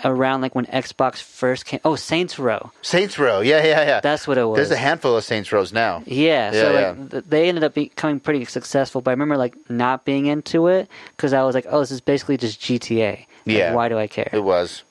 [0.03, 1.79] Around like when Xbox first came.
[1.85, 2.71] Oh, Saints Row.
[2.81, 3.39] Saints Row.
[3.41, 3.99] Yeah, yeah, yeah.
[4.01, 4.57] That's what it was.
[4.57, 6.03] There's a handful of Saints Rows now.
[6.05, 9.01] Yeah, so Yeah, like th- they ended up becoming pretty successful.
[9.01, 12.01] But I remember like not being into it because I was like, oh, this is
[12.01, 13.09] basically just GTA.
[13.19, 13.73] Like, Yeah.
[13.73, 14.29] why do I care?
[14.33, 14.83] It was.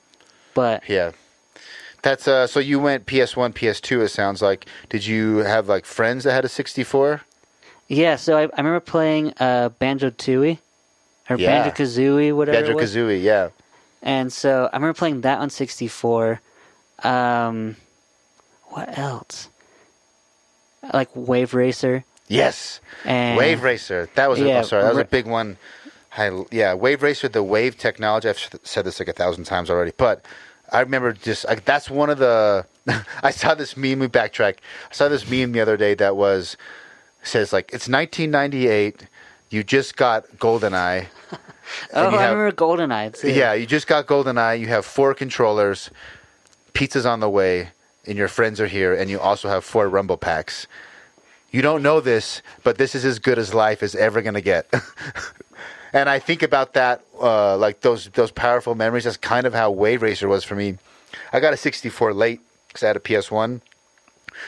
[0.53, 1.11] But Yeah.
[2.01, 2.47] That's uh.
[2.47, 4.03] So you went PS1, PS2.
[4.03, 4.65] It sounds like.
[4.89, 7.21] Did you have like friends that had a 64?
[7.89, 10.57] yeah, so I, I remember playing uh, Banjo Tooie
[11.29, 11.63] or Yeah.
[11.63, 12.57] Banjo Kazooie, whatever.
[12.73, 13.49] Banjo Kazooie, Yeah.
[14.01, 16.39] And so I remember playing that on 64.
[17.03, 17.75] Um,
[18.65, 19.49] what else?
[20.93, 22.79] Like Wave Racer Yes.
[23.05, 24.09] and Wave Racer.
[24.15, 24.39] That was.
[24.39, 24.83] A, Yeah, oh, sorry.
[24.83, 25.57] That was a big one.
[26.17, 27.27] I, yeah, Wave Racer.
[27.27, 28.27] The wave technology.
[28.29, 30.25] I've said this like a thousand times already, but
[30.71, 32.65] I remember just like that's one of the.
[33.23, 33.99] I saw this meme.
[33.99, 34.55] We backtrack.
[34.89, 36.57] I saw this meme the other day that was
[37.23, 39.07] says like it's 1998.
[39.49, 41.07] You just got GoldenEye.
[41.93, 43.19] Oh, I have- remember GoldenEye.
[43.19, 43.31] Too.
[43.31, 44.59] Yeah, you just got GoldenEye.
[44.59, 45.89] You have four controllers.
[46.73, 47.69] Pizza's on the way,
[48.05, 50.67] and your friends are here, and you also have four Rumble packs.
[51.51, 54.41] You don't know this, but this is as good as life is ever going to
[54.41, 54.71] get.
[55.93, 59.05] and I think about that, uh, like those those powerful memories.
[59.05, 60.77] That's kind of how Wave Racer was for me.
[61.33, 63.61] I got a 64 late because I had a PS1.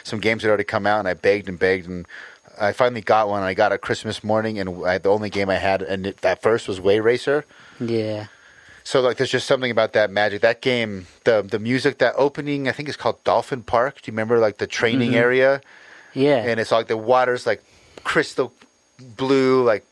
[0.04, 2.06] Some games had already come out, and I begged and begged, and
[2.60, 3.44] I finally got one.
[3.44, 6.42] I got it Christmas morning, and I, the only game I had, and it, that
[6.42, 7.46] first was Wave Racer.
[7.80, 8.28] Yeah.
[8.84, 10.42] So like, there's just something about that magic.
[10.42, 14.02] That game, the the music, that opening, I think it's called Dolphin Park.
[14.02, 15.20] Do you remember like the training mm-hmm.
[15.20, 15.62] area?
[16.14, 16.38] Yeah.
[16.38, 17.64] And it's like the water's like
[18.04, 18.54] crystal
[19.00, 19.86] blue, like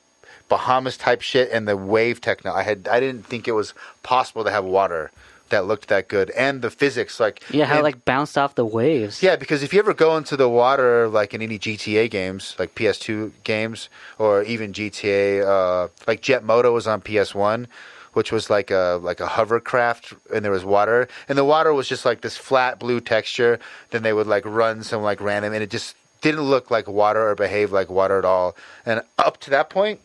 [0.49, 2.51] Bahamas type shit, and the wave techno.
[2.53, 5.11] I had I didn't think it was possible to have water
[5.50, 8.66] that looked that good, and the physics like yeah, how and- like bounced off the
[8.66, 9.22] waves.
[9.24, 12.76] yeah, because if you ever go into the water, like in any GTA games, like
[12.76, 17.68] PS2 games, or even GTA, uh, like Jet Moto was on PS1,
[18.14, 21.88] which was like a like a hovercraft, and there was water, and the water was
[21.88, 23.60] just like this flat blue texture.
[23.91, 27.30] Then they would like run some like random, and it just didn't look like water
[27.30, 28.56] or behave like water at all.
[28.86, 30.00] And up to that point,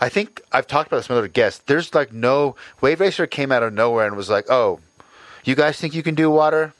[0.00, 1.62] I think I've talked about this with other guests.
[1.66, 4.80] There's like no Wave Racer came out of nowhere and was like, "Oh,
[5.44, 6.72] you guys think you can do water?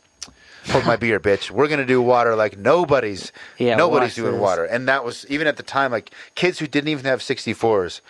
[0.69, 1.51] Hold my beer, bitch.
[1.51, 4.41] We're gonna do water like nobody's Yeah, nobody's doing this.
[4.41, 8.01] water." And that was even at the time like kids who didn't even have 64s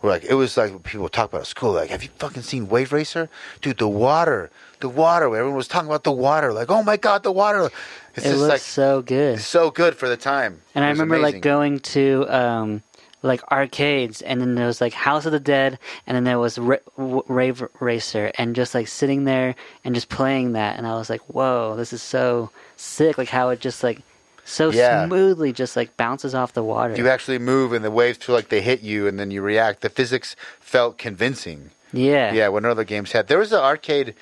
[0.00, 1.72] were like, it was like people talk about at school.
[1.72, 3.28] Like, have you fucking seen Wave Racer,
[3.60, 3.78] dude?
[3.78, 4.50] The water,
[4.80, 5.26] the water.
[5.26, 6.52] Everyone was talking about the water.
[6.52, 7.70] Like, oh my god, the water.
[8.14, 9.40] It's it just looks like so good.
[9.40, 10.62] so good for the time.
[10.74, 11.34] And I remember amazing.
[11.36, 12.82] like going to um,
[13.22, 16.58] like arcades, and then there was like House of the Dead, and then there was
[16.58, 19.54] Ra- Rave Racer, and just like sitting there
[19.84, 23.18] and just playing that, and I was like, whoa, this is so sick!
[23.18, 24.00] Like how it just like
[24.44, 25.06] so Yeah.
[25.06, 26.96] smoothly just like bounces off the water.
[26.96, 29.82] you actually move and the waves feel like they hit you and then you react.
[29.82, 31.70] The physics felt convincing.
[31.92, 33.28] yeah, Yeah, when other games had.
[33.28, 34.14] There was an arcade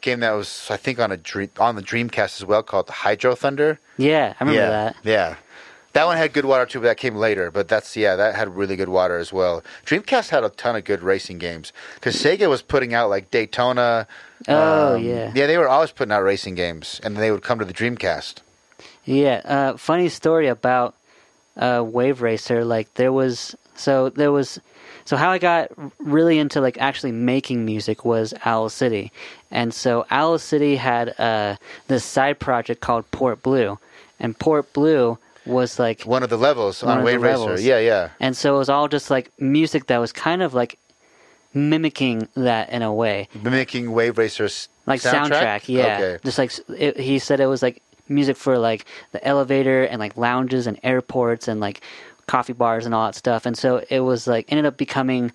[0.00, 3.34] game that was, I think, on a dream, on the Dreamcast as well, called Hydro
[3.34, 3.78] Thunder.
[3.98, 4.32] yeah.
[4.40, 4.96] I remember yeah, that.
[5.02, 5.36] Yeah.
[5.94, 7.52] That one had good water too, but that came later.
[7.52, 9.62] But that's yeah, that had really good water as well.
[9.86, 14.08] Dreamcast had a ton of good racing games because Sega was putting out like Daytona.
[14.48, 15.30] Oh, um, yeah.
[15.34, 18.38] yeah, they were always putting out racing games, and they would come to the Dreamcast.
[19.04, 20.96] Yeah, uh, funny story about
[21.56, 22.64] uh, Wave Racer.
[22.64, 24.60] Like there was, so there was,
[25.04, 29.12] so how I got really into like actually making music was Owl City,
[29.52, 31.54] and so Owl City had uh,
[31.86, 33.78] this side project called Port Blue,
[34.18, 37.38] and Port Blue was like, One of the levels on Wave Racer.
[37.38, 37.62] levels.
[37.62, 38.10] Yeah, yeah.
[38.20, 40.78] and so it was all just like music that was kind of like
[41.52, 43.28] mimicking that in a way.
[43.42, 45.98] Mimicking Wave Racer's like soundtrack, yeah.
[45.98, 46.18] Okay.
[46.24, 50.16] Just like it, he said, it was like music for like the elevator and like
[50.16, 51.80] lounges and airports and like
[52.26, 53.46] coffee bars and all that stuff.
[53.46, 55.32] And so it was like ended up becoming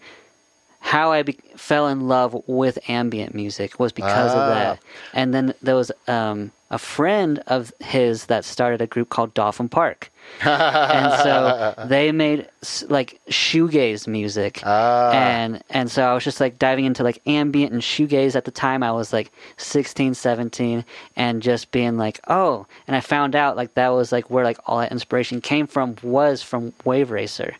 [0.81, 4.41] how I be- fell in love with ambient music was because Ah.
[4.41, 4.79] of that.
[5.13, 9.69] And then there was um, a friend of his that started a group called Dolphin
[9.69, 10.11] Park.
[10.41, 12.47] and so they made
[12.89, 15.11] like shoegaze music Ah.
[15.11, 18.51] and and so i was just like diving into like ambient and shoegaze at the
[18.51, 23.57] time i was like 16 17 and just being like oh and i found out
[23.57, 27.55] like that was like where like all that inspiration came from was from wave racer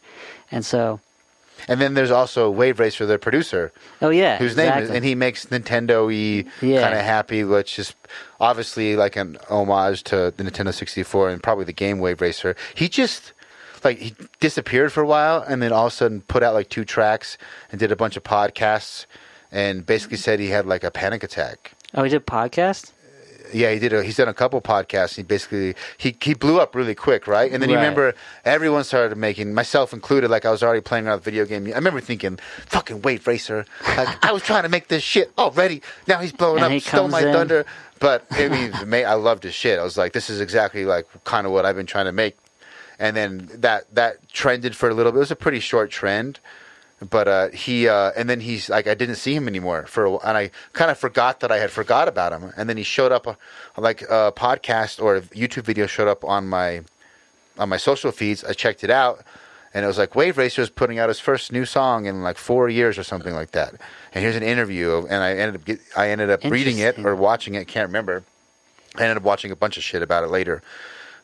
[0.52, 1.00] and so
[1.68, 4.96] And then there's also Wave Racer, the producer, oh yeah whose name is, exactly.
[4.98, 6.82] and he makes Nintendo y Yeah.
[6.82, 7.94] kind of happy, which is
[8.40, 12.56] obviously like an homage to the Nintendo 64 and probably the game Wave Racer.
[12.76, 13.34] He just
[13.84, 16.70] like he disappeared for a while and then all of a sudden put out like
[16.70, 17.38] two tracks
[17.72, 19.06] and did a bunch of podcasts
[19.52, 21.72] and basically said he had like a panic attack.
[21.96, 22.92] oh he did podcast
[23.54, 23.94] Yeah, he did.
[23.94, 25.16] A, he's done a couple podcasts.
[25.16, 27.52] He basically he he blew up really quick, right?
[27.52, 28.14] And then you remember
[28.46, 30.30] everyone started making, myself included.
[30.30, 31.66] Like I was already playing around with video game.
[31.68, 32.38] I remember thinking,
[32.68, 33.66] "Fucking Wave Racer!"
[33.98, 35.82] Like I was trying to make this shit already.
[36.08, 36.72] Now he's blowing And up.
[36.72, 37.34] he Stole my in.
[37.34, 37.66] thunder.
[38.00, 38.48] But I
[38.86, 39.78] mean, I loved his shit.
[39.80, 42.38] I was like, this is exactly like kind of what I've been trying to make.
[42.98, 45.18] And then that that trended for a little bit.
[45.18, 46.40] It was a pretty short trend
[47.08, 50.18] but uh, he uh, and then he's like I didn't see him anymore for a,
[50.18, 52.52] and I kind of forgot that I had forgot about him.
[52.58, 53.36] And then he showed up uh,
[53.78, 56.82] like a podcast or a YouTube video showed up on my
[57.58, 58.44] on my social feeds.
[58.44, 59.24] I checked it out
[59.74, 62.38] and it was like Wave Racer is putting out his first new song in like
[62.38, 63.76] four years or something like that.
[64.14, 66.98] And here's an interview of, and I ended up get, I ended up reading it
[67.00, 68.24] or watching it can't remember.
[68.96, 70.64] I ended up watching a bunch of shit about it later.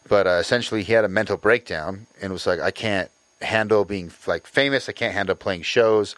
[0.08, 3.10] But uh, essentially he had a mental breakdown and was like i can't
[3.42, 6.16] handle being like famous i can't handle playing shows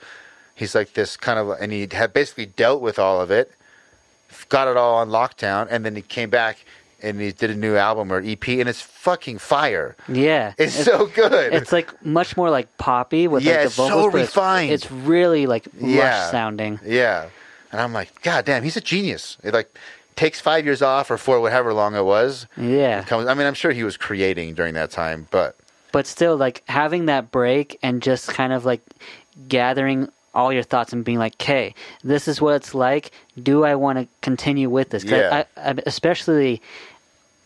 [0.55, 3.51] he's like this kind of and he had basically dealt with all of it
[4.49, 6.63] got it all on lockdown and then he came back
[7.01, 11.07] and he did a new album or ep and it's fucking fire yeah it's, so
[11.07, 14.18] good it's like much more like poppy with Yeah, like the it's so vocals but
[14.20, 14.72] it's- refined.
[14.72, 16.22] it's, really like Yeah.
[16.22, 17.30] lush sounding Yeah.
[17.70, 19.38] And I'm like, God damn, he's a genius.
[19.43, 19.78] It like
[20.15, 22.47] takes five years off or four, whatever long it was.
[22.55, 25.57] yeah Comes, I mean, I'm sure he was creating during that time, but
[25.92, 28.82] but still like having that break and just kind of like
[29.48, 31.74] gathering all your thoughts and being like okay
[32.04, 33.12] this is what it's like
[33.42, 35.46] do i want to continue with this Yeah.
[35.58, 36.62] I, I, especially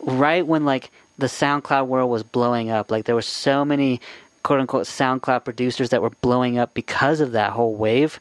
[0.02, 4.02] right when like the soundcloud world was blowing up like there were so many
[4.44, 8.20] quote unquote soundcloud producers that were blowing up because of that whole wave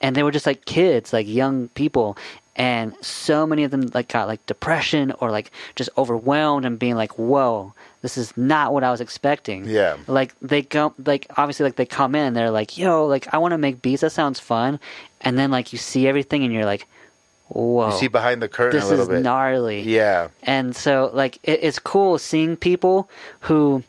[0.00, 2.16] and they were just like kids like young people
[2.56, 6.96] and so many of them like got like depression or like just overwhelmed and being
[6.96, 7.72] like whoa
[8.02, 9.96] this is not what i was expecting Yeah.
[10.06, 13.38] like they go like obviously like they come in and they're like yo like i
[13.38, 14.78] want to make beats that sounds fun
[15.20, 16.86] and then like you see everything and you're like
[17.48, 19.22] whoa you see behind the curtain this a little is bit.
[19.22, 20.28] gnarly Yeah.
[20.42, 23.08] and so like it, it's cool seeing people
[23.40, 23.82] who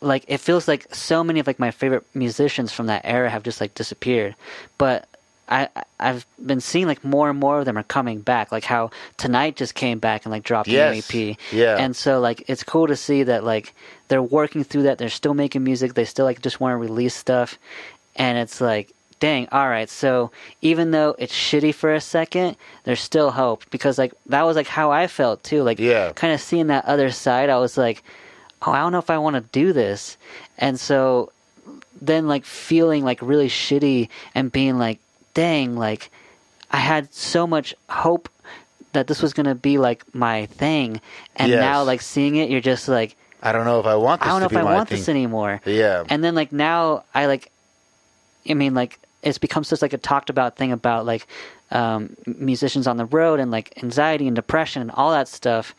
[0.00, 3.42] like it feels like so many of like my favorite musicians from that era have
[3.42, 4.34] just like disappeared
[4.76, 5.08] but
[5.48, 5.68] I
[6.00, 8.50] I've been seeing like more and more of them are coming back.
[8.52, 11.10] Like how tonight just came back and like dropped Yes.
[11.10, 11.36] an EP.
[11.52, 11.76] Yeah.
[11.78, 13.72] And so like it's cool to see that like
[14.08, 14.98] they're working through that.
[14.98, 15.94] They're still making music.
[15.94, 17.58] They still like just want to release stuff.
[18.16, 19.88] And it's like, dang, all right.
[19.88, 20.30] So
[20.62, 24.66] even though it's shitty for a second, there's still hope because like that was like
[24.66, 25.62] how I felt too.
[25.62, 26.12] Like Yeah.
[26.14, 27.50] kind of seeing that other side.
[27.50, 28.02] I was like,
[28.62, 30.16] oh, I don't know if I want to do this.
[30.58, 31.30] And so
[32.02, 34.98] then like feeling like really shitty and being like,
[35.36, 36.10] dang, like
[36.70, 38.28] I had so much hope
[38.92, 41.00] that this was gonna be like my thing,
[41.36, 41.60] and Yes.
[41.60, 44.30] now like seeing it, you're just like, I don't know if I want this I
[44.32, 44.98] don't know to if I want thing.
[44.98, 45.60] this anymore.
[45.66, 46.04] Yeah.
[46.08, 47.52] And then like now I like,
[48.48, 51.26] I mean like it's become such like a talked about thing about like
[51.70, 55.74] um, musicians on the road and like anxiety and depression and all that stuff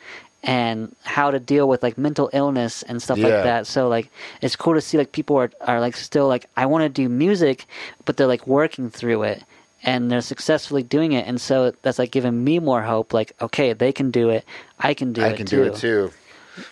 [0.48, 3.28] and how to deal with like mental illness and stuff Yeah.
[3.28, 3.68] like that.
[3.68, 4.10] So like
[4.42, 7.08] it's cool to see like people are are like still like I want to do
[7.10, 7.66] music,
[8.06, 9.44] but they're like working through it
[9.84, 11.28] and they're successfully doing it.
[11.28, 13.14] And so that's like giving me more hope.
[13.14, 14.46] Like okay, they can do it.
[14.80, 15.56] I can do I it I can too.
[15.58, 16.12] do it too.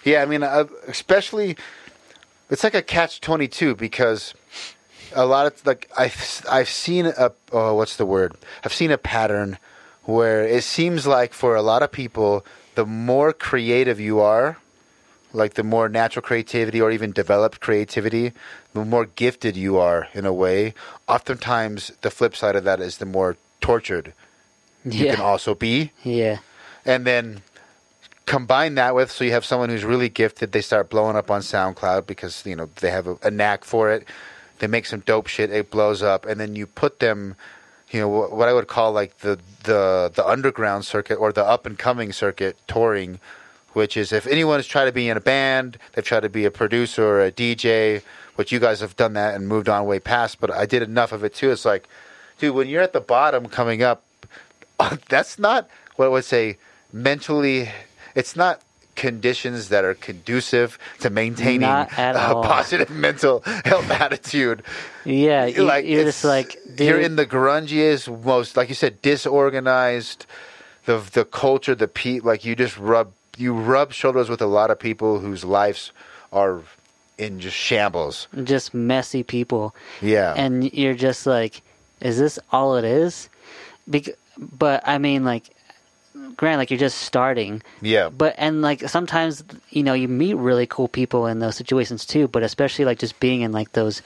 [0.03, 1.57] Yeah, I mean, uh, especially
[2.49, 4.33] it's like a catch twenty two because
[5.13, 8.33] a lot of like I've I've seen a oh, what's the word?
[8.63, 9.57] I've seen a pattern
[10.03, 12.45] where it seems like for a lot of people,
[12.75, 14.57] the more creative you are,
[15.33, 18.31] like the more natural creativity or even developed creativity,
[18.73, 20.73] the more gifted you are in a way.
[21.07, 24.13] Oftentimes, the flip side of that is the more tortured
[24.83, 25.15] you Yeah.
[25.15, 26.37] can also be yeah.
[26.85, 27.41] and then
[28.27, 31.41] combine that with so you have someone who's really gifted they start blowing up on
[31.41, 34.07] soundcloud because you know they have a, a knack for it
[34.59, 37.35] they make some dope shit it blows up and then you put them
[37.95, 41.65] you know what i would call like the the the underground circuit or the up
[41.65, 43.19] and coming circuit touring
[43.73, 46.45] which is if anyone has tried to be in a band they've tried to be
[46.45, 48.01] a producer or a dj
[48.35, 51.11] which you guys have done that and moved on way past but i did enough
[51.11, 51.87] of it too it's like
[52.37, 54.03] dude when you're at the bottom coming up
[55.09, 56.57] that's not what I would say
[56.91, 57.69] mentally.
[58.13, 58.61] It's not
[58.95, 62.43] conditions that are conducive to maintaining a all.
[62.43, 64.63] positive mental health attitude.
[65.03, 70.25] Yeah, you, like you're just like you're in the grungiest, most like you said, disorganized.
[70.85, 74.69] The the culture, the pe like you just rub you rub shoulders with a lot
[74.71, 75.91] of people whose lives
[76.31, 76.61] are
[77.17, 78.27] in just shambles.
[78.43, 79.73] just messy people.
[80.01, 81.61] Yeah, and you're just like,
[82.01, 83.29] is this all it is?
[83.87, 85.54] Bec- but I mean, like,
[86.37, 87.61] granted, like you're just starting.
[87.81, 92.05] yeah, But and like sometimes you know you meet really cool people in those situations
[92.05, 92.27] too.
[92.27, 94.01] But especially like just being in like those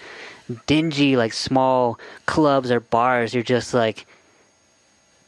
[0.67, 4.05] dingy like small clubs or bars, you're just like,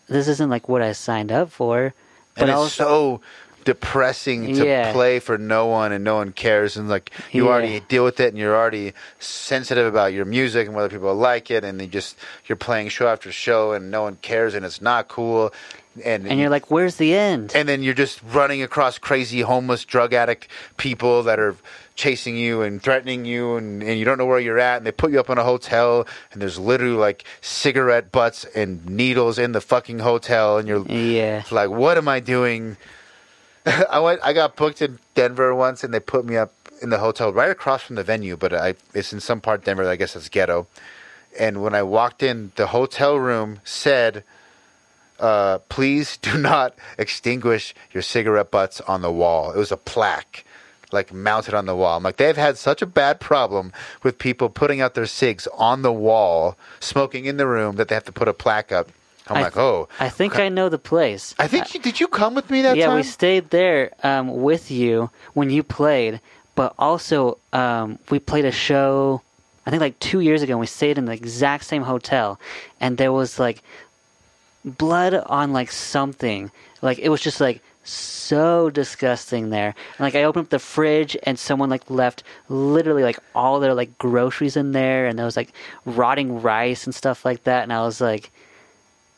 [0.07, 1.93] this isn't like what I signed up for.
[2.36, 3.21] But and it's also, so
[3.63, 4.91] depressing to Yeah.
[4.91, 7.51] play for no one and no one cares and like you Yeah.
[7.51, 11.51] already deal with it and you're already sensitive about your music and whether people like
[11.51, 12.15] it and you just
[12.47, 15.53] you're playing show after show and no one cares and it's not cool
[16.04, 17.52] and and you're like, where's the end?
[17.56, 21.56] and then you're just running across crazy homeless drug addict people that are
[21.96, 24.92] chasing you and threatening you and, and you don't know where you're at and they
[24.92, 29.52] put you up in a hotel and there's literally like cigarette butts and needles in
[29.52, 32.78] the fucking hotel and you're yeah, like, what am I doing?
[33.89, 34.22] I went.
[34.24, 37.52] I got booked in Denver once, and they put me up in the hotel right
[37.52, 38.36] across from the venue.
[38.36, 39.88] But I, it's in some part of Denver.
[39.88, 40.68] I guess it's ghetto.
[41.39, 44.24] And when I walked in, the hotel room said,
[45.22, 50.45] uh, "Please do not extinguish your cigarette butts on the wall." It was a plaque.
[50.93, 51.95] Like mounted on the wall.
[51.95, 53.72] I'm like, they've had such a bad problem
[54.03, 57.95] with people putting out their cigs on the wall, smoking in the room, that they
[57.95, 58.91] have to put a plaque up.
[59.28, 61.34] I'm I like, th- oh, I think I know the place.
[61.39, 62.95] I think you, did you come with me that yeah, time?
[62.95, 66.19] Yeah, we stayed there um, with you when you played,
[66.55, 69.22] but also um, we played a show.
[69.65, 70.53] I think like two years ago.
[70.53, 72.39] and We stayed in the exact same hotel,
[72.80, 73.63] and there was like
[74.64, 76.51] blood on like something.
[76.82, 79.74] Like it was just like so disgusting there.
[79.97, 83.74] And like I opened up the fridge, and someone like left literally like all their
[83.74, 85.53] like groceries in there, and there was like
[85.86, 87.64] rotting rice and stuff like that.
[87.64, 88.32] And I was like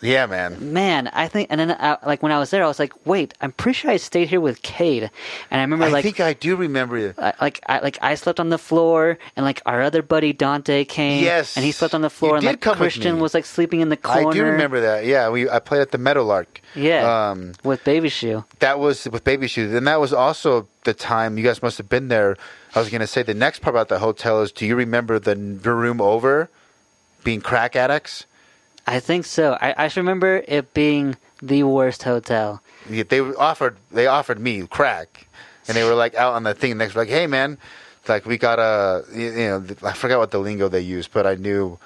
[0.04, 0.74] yeah, man.
[0.74, 3.34] man, I think, and then I, like when I was there, I was like, wait,
[3.41, 5.10] I'm pretty sure I stayed here with Cade,
[5.49, 6.04] and I remember like I like.
[6.04, 7.14] think I do remember you.
[7.18, 10.86] I, like I like I slept on the floor and like our other buddy Dante
[10.86, 11.56] came Yes.
[11.58, 13.22] and he slept on the floor You and did like come with Christian me.
[13.22, 14.30] was like sleeping in the corner.
[14.30, 15.06] I do remember that.
[15.06, 16.62] Yeah, we I played at the Meadowlark.
[16.76, 18.43] Yeah, Um, with Baby Shoe.
[18.60, 21.88] that was with Baby Shoes, and that was also the time you guys must have
[21.88, 22.36] been there.
[22.76, 25.20] I was going to say the next part about the hotel is: Do you remember
[25.20, 26.49] the, the room over
[27.24, 28.26] being crack addicts?
[28.86, 29.58] I think so.
[29.62, 32.62] I, I remember it being the worst hotel.
[32.90, 35.28] Yeah, They offered they offered me crack,
[35.68, 37.58] and they were like out on the thing next, like, "Hey, man,
[38.00, 41.26] it's like we got a you know I forgot what the lingo they used, but
[41.26, 41.80] I knew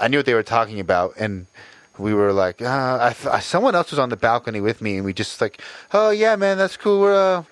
[0.00, 1.46] I knew what they were talking about, and
[1.98, 5.04] we were like, uh, I, th- someone else was on the balcony with me, and
[5.04, 5.60] we just like,
[5.92, 7.00] oh yeah, man, that's cool.
[7.00, 7.42] We're uh,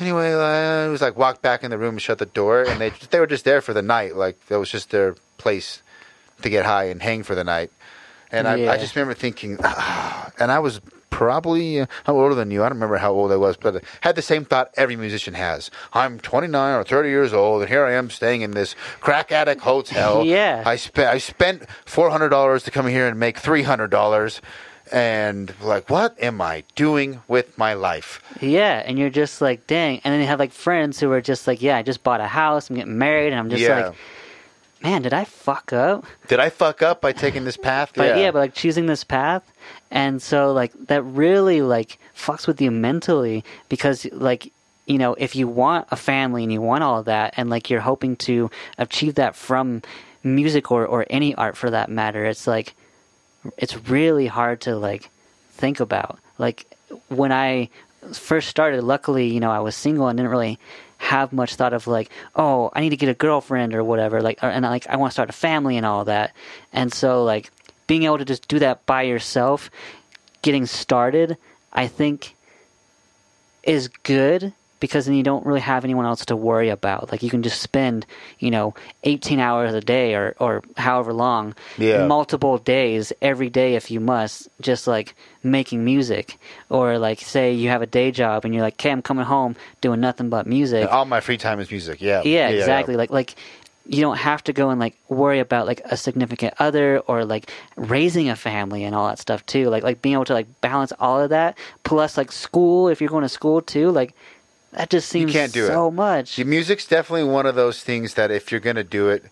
[0.00, 2.80] anyway, uh, it was like walked back in the room, and shut the door, and
[2.80, 4.16] they they were just there for the night.
[4.16, 5.82] Like that was just their place
[6.42, 7.70] to get high and hang for the night.
[8.32, 8.72] And I, Yeah.
[8.72, 10.80] I just remember thinking, ah, and I was
[11.10, 12.62] probably uh, I'm older than you.
[12.62, 15.34] I don't remember how old I was, but I had the same thought every musician
[15.34, 15.70] has.
[15.92, 19.60] I'm 29 or 30 years old, and here I am staying in this crack addict
[19.60, 20.24] hotel.
[20.32, 20.62] Yeah.
[20.64, 24.40] I spent I spent four hundred dollars to come here and make three hundred dollars,
[24.90, 28.22] and like, what am I doing with my life?
[28.40, 30.00] Yeah, and you're just like, dang.
[30.04, 32.26] And then you have like friends who are just like, yeah, I just bought a
[32.26, 33.88] house, I'm getting married, and I'm just yeah.
[33.88, 33.96] like,
[34.82, 36.04] man, did I fuck up?
[36.28, 37.92] Did I fuck up by taking this path?
[37.94, 38.30] But yeah.
[38.30, 39.42] but like choosing this path,
[39.90, 44.52] and so like that really like fucks with you mentally because like
[44.86, 47.70] you know if you want a family and you want all of that, and like
[47.70, 49.82] you're hoping to achieve that from
[50.22, 52.74] music or or any art for that matter, it's like
[53.56, 55.10] it's really hard to like
[55.52, 56.18] think about.
[56.38, 56.66] Like
[57.08, 57.68] when I
[58.12, 60.58] first started, luckily, you know, I was single and didn't really
[61.02, 64.22] have much thought of like, oh, I need to get a girlfriend or whatever.
[64.22, 66.32] Like, or, and like I want to start a family and all that.
[66.72, 67.50] And so like
[67.88, 69.68] being able to just do that by yourself,
[70.42, 71.36] getting started,
[71.72, 72.36] I think
[73.64, 74.52] is good
[74.82, 77.12] because then you don't really have anyone else to worry about.
[77.12, 78.04] Like you can just spend,
[78.40, 78.74] you know,
[79.04, 82.04] 18 hours a day or or however long, Yeah.
[82.04, 85.14] multiple days every day if you must, just like
[85.44, 86.36] making music
[86.68, 89.54] or like say you have a day job and you're like, "Okay, I'm coming home
[89.80, 92.02] doing nothing but music." all my free time is music.
[92.02, 92.96] Yeah, yeah, exactly.
[92.96, 93.36] Like like
[93.86, 97.50] you don't have to go and like worry about like a significant other or like
[97.76, 99.68] raising a family and all that stuff too.
[99.70, 103.10] Like like being able to like balance all of that plus like school if you're
[103.10, 103.90] going to school too.
[103.90, 104.14] Like
[104.72, 105.68] that just seems can't do it.
[105.68, 106.36] so much.
[106.36, 109.24] The music's definitely one of those things that if you're gonna do it,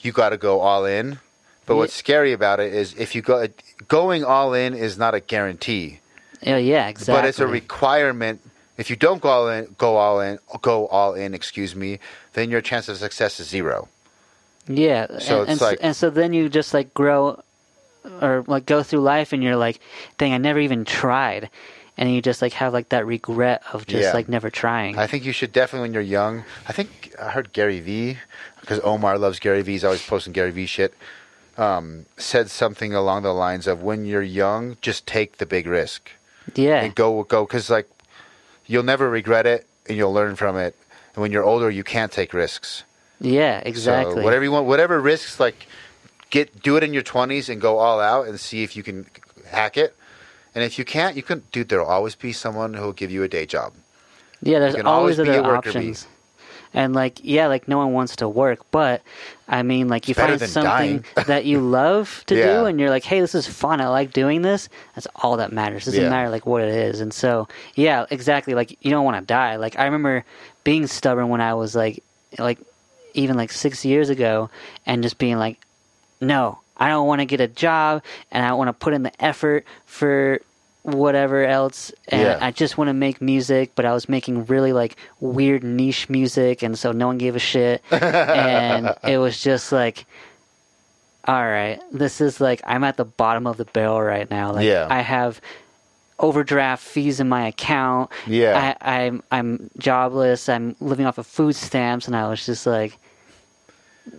[0.00, 1.18] you got to go all in.
[1.66, 3.46] But what's scary about it is if you go
[3.86, 6.00] going all in is not a guarantee,
[6.42, 7.14] yeah, yeah, exactly.
[7.20, 8.40] but it's a requirement.
[8.76, 11.34] If you don't go all in, go all in, go all in.
[11.34, 11.98] Excuse me,
[12.32, 13.88] then your chance of success is zero.
[14.66, 17.42] Yeah, So and, it's and, like- and so then you just like grow
[18.22, 19.80] or like go through life and you're like,
[20.18, 21.50] dang, I never even tried,
[22.00, 24.12] and you just like have like that regret of just Yeah.
[24.12, 24.98] like never trying.
[24.98, 26.44] I think you should definitely when you're young.
[26.66, 28.18] I think I heard Gary Vee
[28.60, 29.72] because Omar loves Gary Vee.
[29.72, 30.94] He's always posting Gary Vee shit.
[31.58, 36.10] Um, said something along the lines of when you're young, just take the big risk.
[36.54, 37.88] yeah, and go go because like
[38.66, 40.74] you'll never regret it and you'll learn from it
[41.14, 42.84] and when you're older you can't take risks
[43.20, 44.14] yeah, exactly.
[44.14, 45.66] so whatever you want whatever risks like
[46.30, 49.04] get do it in your 20s and go all out and see if you can
[49.46, 49.94] hack it
[50.54, 53.28] and if you can't you can dude there'll always be someone who'll give you a
[53.28, 53.72] day job
[54.42, 55.90] Yeah, there's always, always other a worker bee.
[55.90, 56.06] options.
[56.72, 59.02] And like, yeah, like no one wants to work, but
[59.48, 62.60] I mean, like you find something that you love to Yeah.
[62.60, 63.80] do, and you're like, hey, this is fun.
[63.80, 64.68] I like doing this.
[64.94, 65.86] That's all that matters.
[65.86, 66.10] Doesn't Yeah.
[66.10, 67.00] matter like what it is.
[67.00, 68.54] And so, yeah, exactly.
[68.54, 69.56] Like you don't want to die.
[69.56, 70.24] Like I remember
[70.62, 72.04] being stubborn when I was like,
[72.38, 72.60] like
[73.14, 74.48] even like six years ago,
[74.86, 75.58] and just being like,
[76.20, 78.02] no, I don't want to get a job,
[78.32, 80.40] and I want to put in the effort for
[80.82, 82.38] whatever else and Yeah.
[82.40, 86.62] I just want to make music but I was making really like weird niche music
[86.62, 90.06] and so no one gave a shit and it was just like
[91.26, 94.64] all right this is like I'm at the bottom of the barrel right now like
[94.64, 94.86] Yeah.
[94.88, 95.42] I have
[96.18, 98.74] overdraft fees in my account Yeah.
[98.80, 102.96] I, I'm I'm jobless I'm living off of food stamps and I was just like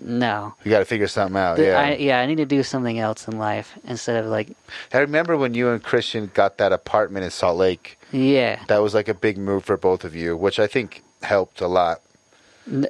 [0.01, 2.63] no you got to figure something out The- yeah I, yeah I need to do
[2.63, 4.49] something else in life instead of like
[4.93, 8.93] i remember when you and christian got that apartment in salt lake yeah that was
[8.93, 12.01] like a big move for both of you which i think helped a lot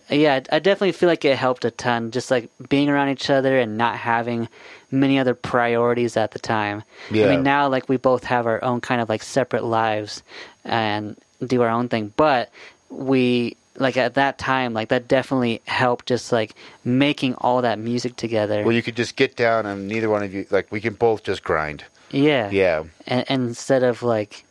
[0.10, 2.12] Yeah, I I definitely feel like it helped a ton.
[2.12, 4.50] Just like being around each other and not having
[4.92, 6.84] many other priorities at the time.
[7.10, 7.26] Yeah.
[7.26, 10.24] I mean, now like we both have our own kind of like separate lives
[10.66, 11.16] and
[11.48, 12.50] do our own thing, but
[12.90, 16.56] we like at that time like that definitely helped just like
[16.86, 18.64] making all that music together.
[18.64, 21.24] well you could just get down and neither one of you like we can both
[21.24, 22.50] just grind yeah.
[22.52, 24.46] yeah and, and instead of like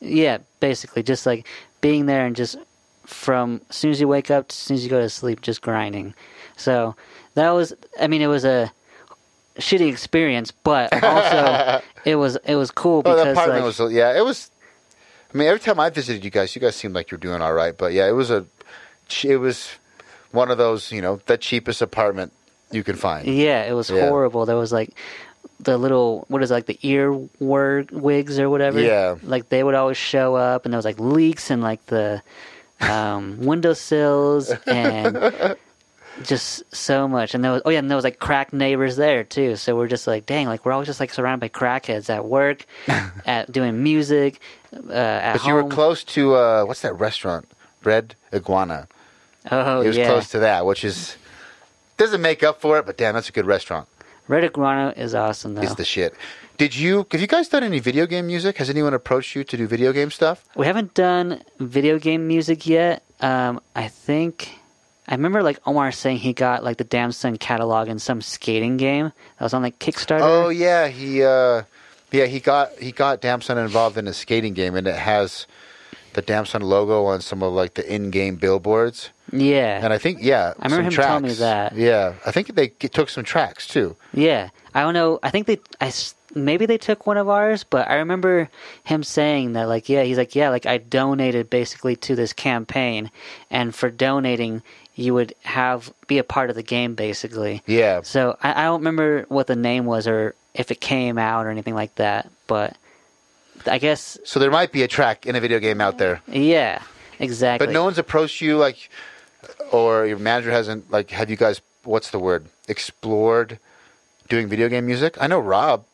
[0.00, 1.46] yeah basically just like
[1.80, 2.56] being there and just
[3.04, 5.40] from as soon as you wake up to as soon as you go to sleep
[5.40, 6.14] just grinding
[6.56, 6.94] so
[7.34, 8.70] that was i mean it was a
[9.58, 14.16] shitty experience but also it was it was cool Oh, because apartment like, was yeah.
[14.16, 14.50] It was.
[15.32, 17.52] I mean, every time I visited you guys, you guys seemed like you're doing all
[17.52, 17.76] right.
[17.76, 18.46] But yeah, it was a.
[19.24, 19.70] It was
[20.32, 22.32] one of those, you know, the cheapest apartment
[22.70, 23.26] you can find.
[23.26, 24.06] yeah it was Yeah.
[24.08, 24.90] horrible there was like
[25.60, 29.16] the little what is it, like the ear word wigs or whatever Yeah.
[29.22, 32.22] like they would always show up and there was like leaks in like the
[32.80, 35.56] um windowsills and
[36.22, 37.34] just so much.
[37.34, 39.56] And there was oh yeah, and there was like crack neighbors there too.
[39.56, 42.66] So we're just like, dang, like we're always just like surrounded by crackheads at work,
[43.26, 44.40] at doing music,
[44.74, 45.48] uh, at But home.
[45.48, 47.46] you were close to uh, what's that restaurant?
[47.84, 48.88] Red Iguana.
[49.50, 51.16] Oh it was yeah, close to that, which is
[51.96, 53.88] doesn't make up for it, but damn, that's a good restaurant.
[54.28, 55.62] Red Iguana is awesome though.
[55.62, 56.14] It's the shit.
[56.58, 58.58] Did you have you guys done any video game music?
[58.58, 60.44] Has anyone approached you to do video game stuff?
[60.56, 63.02] We haven't done video game music yet.
[63.20, 64.58] Um, I think
[65.08, 68.76] I remember like Omar saying he got like the Damn Son catalog in some skating
[68.76, 69.06] game
[69.38, 70.20] that was on like Kickstarter.
[70.20, 71.62] Oh yeah, he uh,
[72.10, 75.46] yeah he got he got Damson involved in a skating game, and it has
[76.12, 79.10] the Damson logo on some of like the in-game billboards.
[79.32, 81.74] Yeah, And I think yeah, I remember him telling me that.
[81.76, 83.96] Yeah, I think they took some tracks too.
[84.12, 84.50] yeah.
[84.74, 85.18] I don't know.
[85.22, 85.92] I think they, I
[86.34, 88.48] maybe they took one of ours, but I remember
[88.84, 93.10] him saying that like yeah, he's like yeah, like I donated basically to this campaign,
[93.50, 94.62] and for donating,
[94.94, 97.62] you would have be a part of the game basically.
[97.66, 101.46] Yeah, So I, I don't remember what the name was or if it came out
[101.46, 102.76] or anything like that, but
[103.66, 106.82] I guess so there might be a track in a video game out there, yeah,
[107.18, 107.66] exactly.
[107.66, 108.90] but no one's approached you like,
[109.72, 111.10] or your manager hasn't like.
[111.10, 111.60] Have you guys?
[111.84, 112.46] What's the word?
[112.68, 113.58] Explored
[114.28, 115.16] doing video game music.
[115.20, 115.84] I know Rob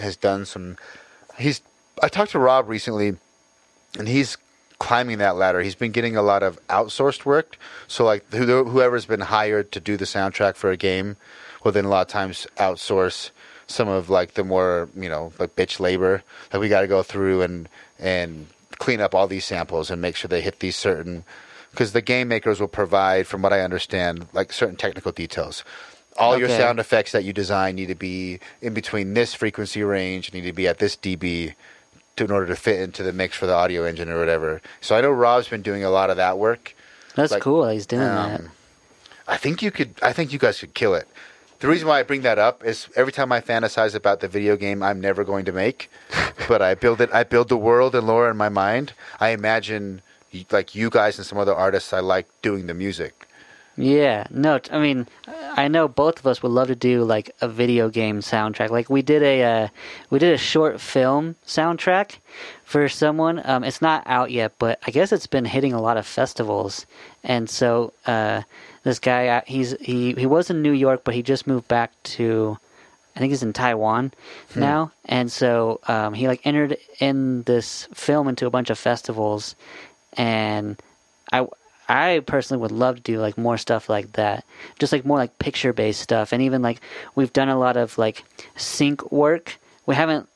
[0.00, 0.76] has done some.
[1.38, 1.60] He's.
[2.02, 3.16] I talked to Rob recently,
[3.98, 4.36] and he's
[4.78, 5.60] climbing that ladder.
[5.62, 7.56] He's been getting a lot of outsourced work.
[7.86, 11.16] So like who- whoever's been hired to do the soundtrack for a game,
[11.62, 13.30] will then a lot of times outsource
[13.68, 16.22] some of like the more you know like bitch labor.
[16.52, 17.68] Like we got to go through and
[17.98, 18.46] and
[18.78, 21.24] clean up all these samples and make sure they hit these certain.
[21.72, 25.64] Because the game makers will provide, from what I understand, like certain technical details.
[26.18, 30.32] All your sound effects that you design need to be in between this frequency range,
[30.32, 31.54] need to be at this dB
[32.16, 34.60] to, in order to fit into the mix for the audio engine or whatever.
[34.80, 36.74] So I know Rob's been doing a lot of that work.
[37.14, 37.68] That's like, cool.
[37.68, 38.40] He's doing that.
[38.40, 38.50] Um,
[39.26, 39.94] I think you could.
[40.02, 41.08] I think you guys could kill it.
[41.60, 44.56] The reason why I bring that up is every time I fantasize about the video
[44.56, 45.90] game I'm never going to make,
[46.48, 47.12] but I build it.
[47.12, 48.94] I build the world and lore in my mind.
[49.20, 50.02] I imagine
[50.50, 53.28] like you guys and some other artists I like doing the music.
[53.76, 57.48] Yeah, no, I mean, I know both of us would love to do like a
[57.48, 58.68] video game soundtrack.
[58.68, 59.68] Like we did a uh,
[60.10, 62.18] we did a short film soundtrack
[62.64, 63.40] for someone.
[63.44, 66.84] Um, it's not out yet, but I guess it's been hitting a lot of festivals.
[67.24, 68.42] And so uh,
[68.82, 71.92] this guy, uh, he's he he was in New York, but he just moved back
[72.04, 72.58] to.
[73.14, 74.14] I think he's in Taiwan
[74.56, 79.54] now, and so um, he like entered in this film into a bunch of festivals,
[80.14, 80.80] and
[81.32, 81.46] I
[81.88, 84.44] I personally would love to do like more stuff like that,
[84.78, 86.80] just like more like picture based stuff, and even like
[87.14, 88.24] we've done a lot of like
[88.56, 89.58] sync work.
[89.86, 90.28] We haven't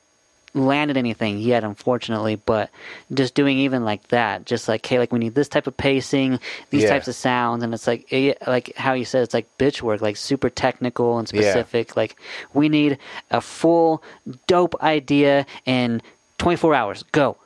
[0.54, 2.70] landed anything yet, unfortunately, but
[3.12, 6.40] just doing even like that, just like hey, like we need this type of pacing,
[6.70, 6.88] these Yeah.
[6.90, 10.00] types of sounds, and it's like eh, like how you said, it's like bitch work,
[10.00, 11.40] like super technical and Yeah.
[11.42, 11.96] specific.
[11.96, 12.16] Like
[12.54, 12.98] we need
[13.30, 14.02] a full
[14.46, 16.02] dope idea in
[16.38, 17.02] 24 hours.
[17.12, 17.36] Go.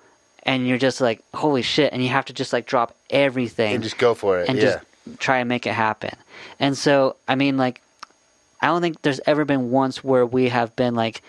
[0.51, 1.93] And you're just like, holy shit!
[1.93, 4.49] And you have to just like drop everything And just go for it.
[4.49, 4.65] and yeah.
[4.65, 6.17] just try and make it happen.
[6.59, 7.81] And so, I mean, like,
[8.61, 11.23] I don't think there's ever been once where we have been like,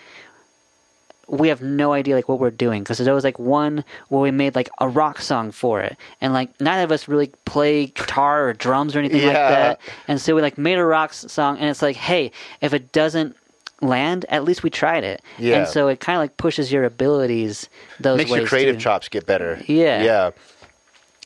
[1.28, 4.32] we have no idea like what we're doing because there was like one where we
[4.32, 8.48] made like a rock song for it, and like neither of us really play guitar
[8.48, 11.70] or drums or anything like that, and so we like made a rock song, and
[11.70, 13.36] it's like, hey, if it doesn't
[13.82, 15.58] land, at least we tried it, Yeah.
[15.58, 17.68] and so it kind of like pushes your abilities
[18.00, 19.60] those Makes ways your creative too chops get better.
[19.66, 20.02] Yeah.
[20.02, 20.30] Yeah.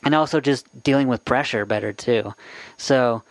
[0.03, 2.33] and also just dealing with pressure better too.
[2.77, 3.23] So,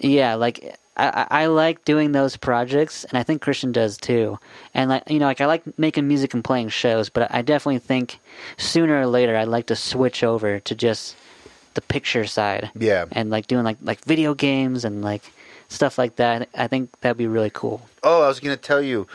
[0.00, 4.38] yeah, like I, I I like doing those projects, and I think Christian does too.
[4.74, 7.78] And like you know, like I like making music and playing shows, but I definitely
[7.80, 8.18] think
[8.56, 11.16] sooner or later I'd like to switch over to just
[11.74, 12.70] the picture side.
[12.78, 13.06] Yeah.
[13.12, 15.32] and like doing like like video games and like
[15.74, 16.48] stuff like that.
[16.54, 17.82] I think that'd be really cool.
[18.02, 19.06] Oh, I was to tell you.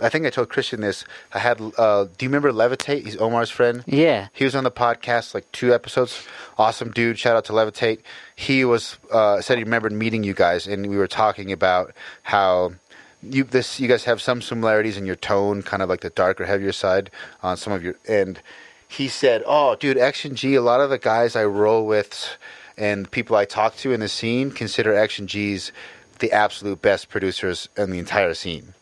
[0.00, 1.04] I think I told Christian this.
[1.32, 1.60] I had.
[1.76, 3.04] Uh, do you remember Levitate?
[3.04, 3.82] He's Omar's friend.
[3.86, 6.24] Yeah, He was on the podcast like two episodes.
[6.56, 7.18] Awesome dude.
[7.18, 8.00] Shout out to Levitate.
[8.36, 11.92] He was uh, said he remembered meeting you guys, and we were talking about
[12.22, 12.74] how
[13.22, 16.44] you this you guys have some similarities in your tone, kind of like the darker,
[16.46, 17.10] heavier side
[17.42, 17.96] on some of your.
[18.08, 18.40] And
[18.86, 20.54] he said, "Oh, dude, Action G.
[20.54, 22.38] A lot of the guys I roll with
[22.76, 25.72] and people I talk to in the scene consider Action G's
[26.18, 28.74] the absolute best producers in the entire scene."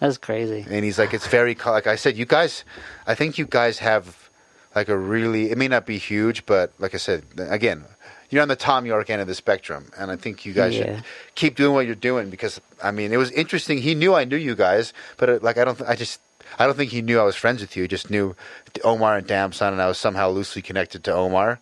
[0.00, 0.66] that's crazy.
[0.68, 2.64] and he's like, it's very like I said, you guys,
[3.06, 4.28] I think you guys have
[4.74, 5.50] like a really.
[5.50, 7.84] It may not be huge, but like I said, again,
[8.28, 10.96] you're on the Thom Yorke end of the spectrum, and I think you guys Yeah.
[10.96, 11.04] should
[11.36, 13.78] keep doing what you're doing because I mean, it was interesting.
[13.78, 16.20] He knew I knew you guys, but it, like I don't, th- I just.
[16.58, 17.82] I don't think he knew I was friends with you.
[17.82, 18.36] He just knew
[18.84, 21.58] Omar and Damson, and I was somehow loosely connected to Omar.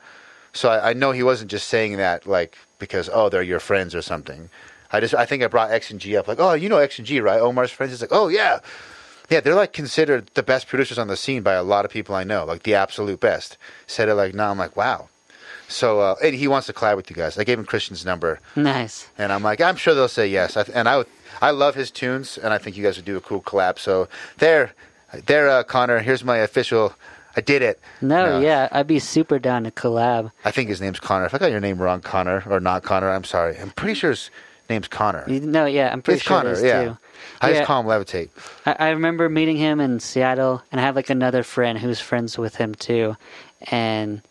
[0.52, 3.94] So I, I know he wasn't just saying that like because oh they're your friends
[3.94, 4.50] or something.
[4.92, 6.98] I just I think I brought X and G up like, oh, you know X
[6.98, 7.40] and G, right?
[7.40, 7.92] Omar's friends.
[7.92, 8.58] He's like, oh yeah,
[9.30, 9.40] yeah.
[9.40, 12.24] They're like considered the best producers on the scene by a lot of people I
[12.24, 13.56] know, like the absolute best.
[13.86, 14.50] Said it like now.
[14.50, 15.08] I'm like, wow.
[15.68, 17.38] So uh, and he wants to collab with you guys.
[17.38, 19.08] I gave him Christian's number, Nice.
[19.16, 20.56] and I'm like, I'm sure they'll say yes.
[20.56, 21.06] I, and I would,
[21.40, 23.78] I love his tunes, and I think you guys would do a cool collab.
[23.78, 24.06] So
[24.36, 24.72] there,
[25.26, 26.00] there, uh, Connor.
[26.00, 26.94] Here's my official.
[27.34, 27.80] I did it.
[28.02, 30.30] No, yeah, I'd be super down to collab.
[30.44, 31.24] I think his name's Connor.
[31.24, 33.56] If I got your name wrong, Connor or not Connor, I'm sorry.
[33.58, 34.30] I'm pretty sure his
[34.68, 35.24] name's Connor.
[35.26, 36.84] No, yeah, I'm pretty It's sure Connor, it is yeah.
[36.84, 36.98] too.
[37.40, 37.54] I Yeah.
[37.56, 38.30] just call him Levitate.
[38.66, 42.38] I, I remember meeting him in Seattle, and I have like another friend who's friends
[42.38, 43.16] with him too,
[43.70, 44.22] and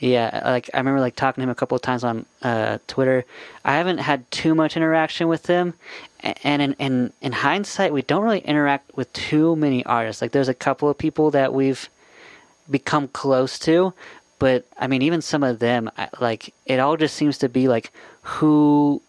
[0.00, 3.24] yeah, like I remember like talking to him a couple of times on uh, Twitter.
[3.64, 5.74] I haven't had too much interaction with him,
[6.20, 10.20] and in, in in hindsight, we don't really interact with too many artists.
[10.20, 11.88] Like there's a couple of people that we've
[12.70, 13.92] become close to,
[14.38, 15.90] but I mean even some of them,
[16.20, 17.92] like it all just seems to be like
[18.22, 19.00] who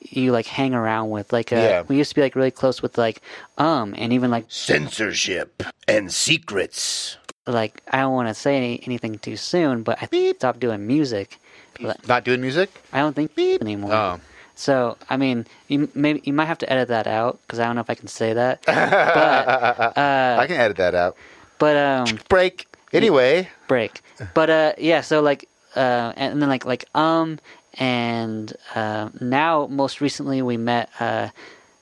[0.00, 1.32] you like hang around with.
[1.32, 1.82] Like uh, Yeah.
[1.88, 3.22] we used to be like really close with like
[3.58, 7.16] um and even like Censorship and secrets.
[7.46, 10.86] like I don't want to say any, anything too soon, but I think stopped doing
[10.86, 11.38] music.
[11.80, 12.70] But Not doing music?
[12.92, 13.92] I don't think beep anymore.
[13.94, 14.20] Oh.
[14.54, 17.74] So I mean, you maybe you might have to edit that out because I don't
[17.76, 18.60] know if I can say that.
[18.66, 21.16] but uh, I can edit that out.
[21.58, 22.66] but um, Break.
[22.92, 24.02] Anyway, break.
[24.34, 25.00] But uh, yeah.
[25.00, 27.38] So like uh, and then like like um
[27.74, 31.28] and uh, now most recently we met uh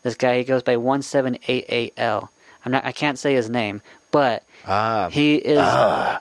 [0.02, 0.38] this guy.
[0.38, 2.30] He goes by one seven eight eight L.
[2.64, 2.84] I'm not.
[2.84, 5.58] I can't say his name, but ah, he is.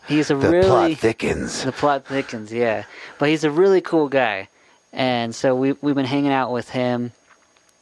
[0.07, 1.63] he's a the really plot thickens.
[1.63, 2.83] The plot thickens, yeah.
[3.19, 4.49] But he's a really cool guy,
[4.93, 7.11] and so we we've been hanging out with him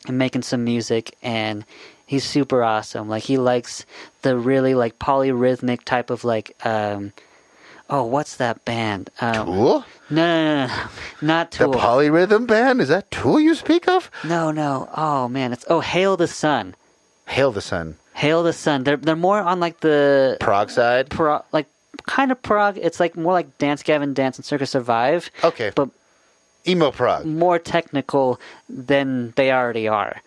[0.08, 1.66] and making some music, and
[2.06, 3.10] he's super awesome.
[3.10, 3.86] Like he likes
[4.22, 7.14] the really like polyrhythmic type of like um
[7.90, 9.10] oh what's that band?
[9.22, 9.86] Um, Tool?
[10.10, 10.84] No, no, no, no,
[11.22, 11.72] not Tool.
[11.72, 12.82] The polyrhythm band?
[12.82, 14.10] Is that Tool you speak of?
[14.24, 14.90] no, no.
[14.96, 16.76] Oh man, it's oh Hail the Sun.
[17.28, 17.98] Hail the Sun.
[18.14, 18.84] Hail the Sun.
[18.84, 21.10] They're they're more on like the prog side?
[21.10, 21.68] pro like
[22.06, 22.78] kind of prog.
[22.78, 25.30] It's like more like Dance Gavin Dance and Circa Survive.
[25.44, 25.72] Okay.
[25.76, 25.90] but
[26.68, 27.26] Emo prog.
[27.26, 28.40] more technical
[28.70, 30.22] than they already are.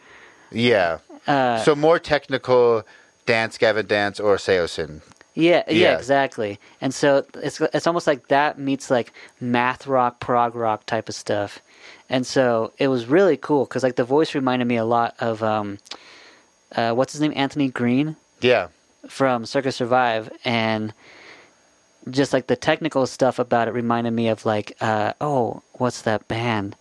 [0.52, 0.98] Yeah.
[1.26, 2.84] Uh, so more technical
[3.26, 5.02] Dance, Gavin Dance, or Saosin.
[5.38, 5.96] Yeah, yeah, Yeah.
[5.96, 6.58] exactly.
[6.80, 11.14] And so it's it's almost like that meets like math rock, prog rock type of
[11.14, 11.60] stuff.
[12.10, 15.42] And so it was really cool because like the voice reminded me a lot of
[15.42, 15.78] um,
[16.74, 18.68] uh, what's his name, Anthony Green Yeah.
[19.08, 20.92] from Circa Survive, and
[22.10, 26.26] just like the technical stuff about it reminded me of like uh, oh, what's that
[26.26, 26.74] band?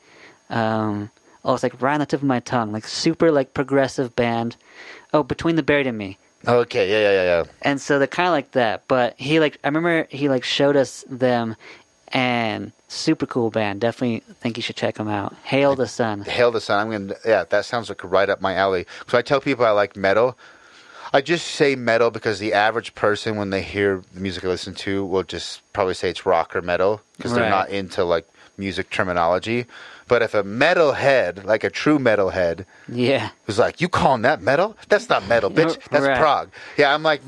[0.50, 1.12] Um,
[1.46, 4.56] oh, it's like right on the tip of my tongue, like super like progressive band.
[5.14, 6.18] Oh, Between the Buried and Me.
[6.48, 7.44] Okay, yeah, yeah, yeah, yeah.
[7.62, 8.88] and so they're kind of like that.
[8.88, 11.56] But he like I remember he like showed us them,
[12.10, 13.82] and super cool band.
[13.82, 15.36] Definitely think you should check them out.
[15.44, 16.22] Hail the Sun.
[16.22, 16.80] Hail the Sun.
[16.80, 17.20] I'm gonna.
[17.26, 18.86] Yeah, that sounds like right up my alley.
[19.08, 20.38] So I tell people I like metal.
[21.14, 24.74] I just say metal because the average person, when they hear the music I listen
[24.76, 28.90] to, will just probably say it's rock or metal because they're not into like music
[28.90, 29.66] terminology.
[30.08, 34.22] But if a metal head, like a true metal head, Yeah, was like, "You calling
[34.22, 34.78] that metal?
[34.90, 35.78] That's not metal, bitch.
[35.92, 36.18] That's Right.
[36.18, 37.22] prog." Yeah, I'm like,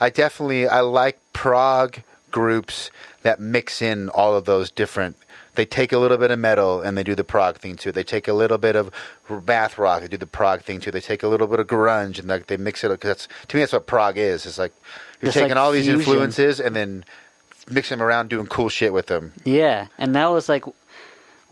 [0.00, 1.98] I definitely I like prog
[2.32, 2.90] groups
[3.22, 5.16] that mix in all of those different.
[5.54, 7.92] They take a little bit of metal and they do the prog thing too.
[7.92, 8.90] They take a little bit of
[9.46, 10.90] math rock, they do the prog thing too.
[10.90, 12.88] They take a little bit of grunge and like they mix it.
[12.90, 14.44] Because that's to me, that's what prog is.
[14.46, 14.72] It's like
[15.22, 16.00] you're Just taking like all these fusion.
[16.00, 17.04] influences and then
[17.70, 19.32] mixing them around, doing cool shit with them.
[19.44, 20.64] yeah, and that was like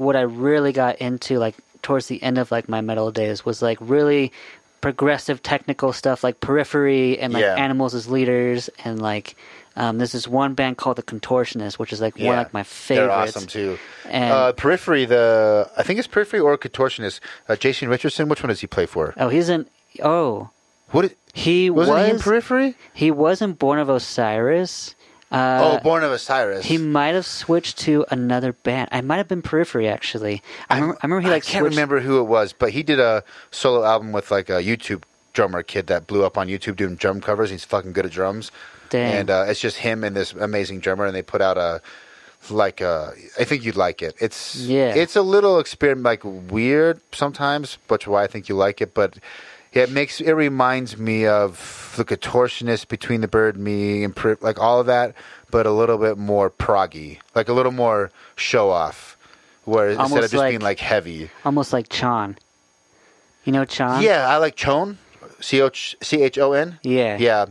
[0.02, 3.62] what I really got into like towards the end of like my metal days was
[3.62, 4.32] like really
[4.80, 7.54] progressive technical stuff like Periphery and like Yeah.
[7.56, 9.36] Animals as Leaders and like
[9.74, 12.62] um, there's this one band called the Contortionists, which is like one of like my
[12.62, 13.06] favorites.
[13.08, 13.78] They're awesome too.
[14.08, 17.20] And- uh, Periphery, the I think it's Periphery or Contortionist.
[17.48, 18.28] Uh, Jason Richardson.
[18.28, 19.14] Which one does he play for?
[19.16, 19.66] Oh, he's in.
[20.02, 20.50] Oh,
[20.90, 22.06] What is, he wasn't was.
[22.06, 22.74] he in Periphery?
[22.92, 24.94] He wasn't Born of Osiris.
[25.32, 26.66] Uh, oh, Born of Osiris.
[26.66, 28.88] he might have switched to another band.
[28.92, 30.42] I might have been Periphery actually.
[30.68, 30.98] I remember.
[31.02, 31.74] I remember he like I can't switched.
[31.76, 35.62] remember who it was, but he did a solo album with like a YouTube drummer
[35.62, 37.48] kid that blew up on YouTube doing drum covers.
[37.50, 38.50] He's fucking good at drums,
[38.90, 39.14] Dang.
[39.14, 41.80] and uh, it's just him and this amazing drummer, and they put out a
[42.50, 44.14] like uh, I think you'd like it.
[44.20, 44.94] It's Yeah.
[44.94, 48.92] it's a little experiment like weird sometimes, which is why I think you like it,
[48.94, 49.16] but.
[49.72, 54.14] Yeah, it makes it reminds me of the contortionist Between the Buried and Me and
[54.14, 55.14] Pri- like all of that,
[55.50, 59.16] but a little bit more proggy, like a little more show off,
[59.64, 61.30] where instead of just like- being like heavy.
[61.44, 62.36] almost like Chon.
[63.44, 64.02] You know Chon?
[64.02, 64.98] Yeah, I like Chon.
[65.40, 66.78] C O C H O N.
[66.82, 67.16] Yeah.
[67.18, 67.46] Yeah.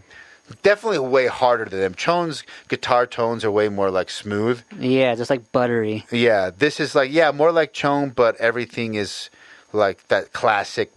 [0.64, 1.96] Definitely way harder than them.
[1.96, 4.62] Chon's guitar tones are way more like smooth.
[4.78, 6.06] Yeah, just like buttery.
[6.12, 9.30] Yeah, this is like yeah, more like Chon, but everything is
[9.74, 10.92] like that classic.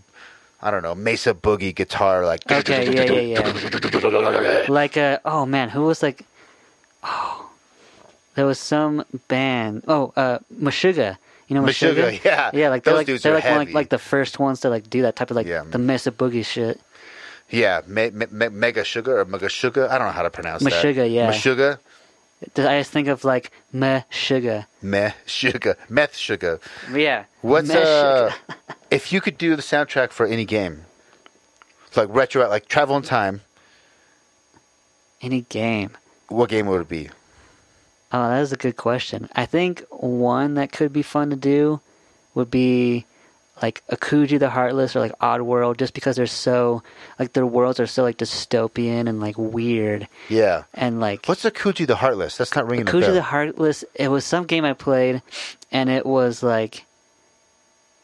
[0.64, 4.64] I don't know Mesa Boogie guitar, like Okay, yeah, yeah, yeah.
[4.68, 6.24] like uh oh man, who was like
[7.02, 7.50] oh
[8.34, 11.18] there was some band oh uh Meshuggah.
[11.48, 12.12] You know Meshuggah?
[12.12, 12.50] Meshuggah, yeah.
[12.54, 14.60] Yeah, like they're Those like dudes they're are like one like like the first ones
[14.60, 15.64] to like do that type of like Yeah.
[15.68, 16.80] the Mesa Boogie shit.
[17.50, 19.86] Yeah, me, me, me, Mega Sugar or Mega Sugar.
[19.90, 20.72] I don't know how to pronounce that.
[20.72, 21.30] Meshuggah, yeah.
[21.30, 21.78] Meshuggah,
[22.56, 24.66] I just think of like Meshuggah.
[24.82, 26.60] meh sugar, meth sugar.
[26.92, 27.24] Yeah.
[27.42, 28.30] What's Meshuggah.
[28.30, 28.54] uh,
[28.90, 30.84] if you could do the soundtrack for any game,
[31.96, 33.42] like retro, like travel in time,
[35.20, 35.96] any game?
[36.28, 37.10] what game would it be?
[38.12, 39.28] Oh, that is a good question.
[39.34, 41.80] I think one that could be fun to do
[42.34, 43.06] would be
[43.62, 46.82] like Akuji the Heartless or like Oddworld, just because they're so
[47.18, 50.64] like their worlds are so like dystopian and like weird Yeah.
[50.74, 52.36] and like What's Akuji the Heartless?
[52.36, 53.14] That's not ringing a Akuji bell.
[53.14, 53.84] the Heartless.
[53.94, 55.22] It was some game I played,
[55.70, 56.84] and it was like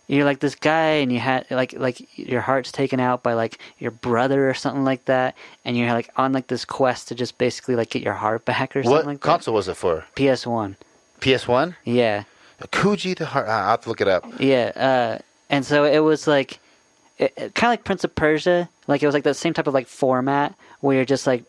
[0.06, 3.59] you're like this guy, and you had like like your heart's taken out by like
[3.78, 7.39] your brother or something like that, and you're like on like this quest to just
[7.39, 10.05] basically like get your heart back or what something like that console was it for?
[10.16, 10.77] PS One.
[11.20, 11.77] PS One.
[11.85, 12.24] Yeah.
[12.60, 13.48] Akuji the Heart.
[13.48, 14.24] I'll have to look it up.
[14.39, 15.18] Yeah, uh,
[15.51, 16.59] and so it was like,
[17.18, 18.68] kind of like Prince of Persia.
[18.86, 21.44] Like it was like that same type of like format where you're just like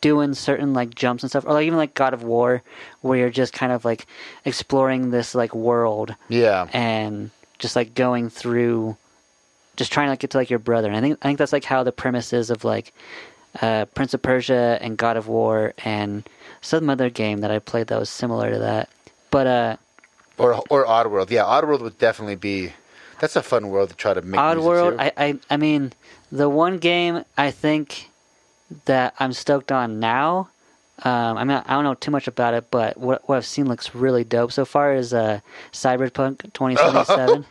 [0.00, 2.62] doing certain like jumps and stuff, or like even like God of War,
[3.00, 4.06] where you're just kind of like
[4.44, 6.66] exploring this like world Yeah.
[6.72, 8.96] and just like going through,
[9.76, 10.88] just trying to like, get to like your brother.
[10.88, 12.92] And I think I think that's like how the premise is of like
[13.62, 16.28] uh, Prince of Persia and God of War and
[16.60, 18.88] some other game that I played that was similar to that.
[19.30, 19.76] But uh,
[20.36, 21.30] Or or Oddworld.
[21.30, 22.72] Yeah, Oddworld would definitely be.
[23.20, 24.32] That's a fun world to try to make.
[24.32, 25.02] music Oddworld, to.
[25.20, 25.92] I, I, I mean,
[26.32, 28.10] the one game I think
[28.86, 30.48] that I'm stoked on now.
[31.02, 33.66] Um, I mean, I don't know too much about it, but what, what I've seen
[33.66, 35.40] looks really dope so far is uh,
[35.72, 37.44] Cyberpunk 2077.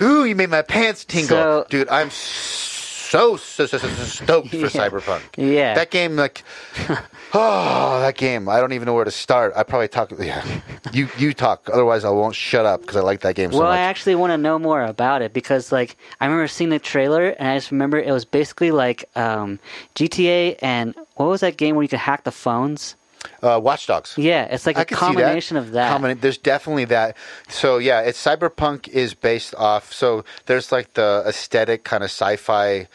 [0.00, 1.88] Ooh, you made my pants tingle, So- dude.
[1.88, 2.77] I'm so,
[3.08, 4.66] so, so, so, so stoked for Yeah.
[4.66, 5.22] Cyberpunk.
[5.36, 5.74] Yeah.
[5.74, 6.42] that game, like,
[7.32, 8.48] oh, that game.
[8.48, 9.52] I don't even know where to start.
[9.56, 10.12] I probably talk.
[10.18, 10.44] Yeah,
[10.92, 11.68] you you talk.
[11.72, 13.78] Otherwise, I won't shut up because I like that game so well, much.
[13.78, 17.28] I actually want to know more about it because, like, I remember seeing the trailer
[17.30, 19.58] and I just remember it was basically like um,
[19.94, 22.96] GTA and what was that game where you could hack the phones?
[23.42, 24.14] Uh, Watch Dogs.
[24.16, 26.00] Yeah, it's like I a combination of that.
[26.00, 27.16] Combina- there's definitely that.
[27.48, 29.92] So yeah, it's cyberpunk is based off.
[29.92, 32.88] So there's like the aesthetic kind of sci-fi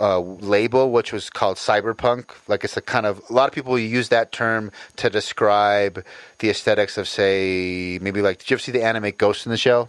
[0.00, 2.30] uh, label, which was called cyberpunk.
[2.48, 6.04] Like it's a kind of a lot of people use that term to describe
[6.38, 8.38] the aesthetics of, say, maybe like.
[8.38, 9.88] Did you ever see the anime Ghost in the Shell?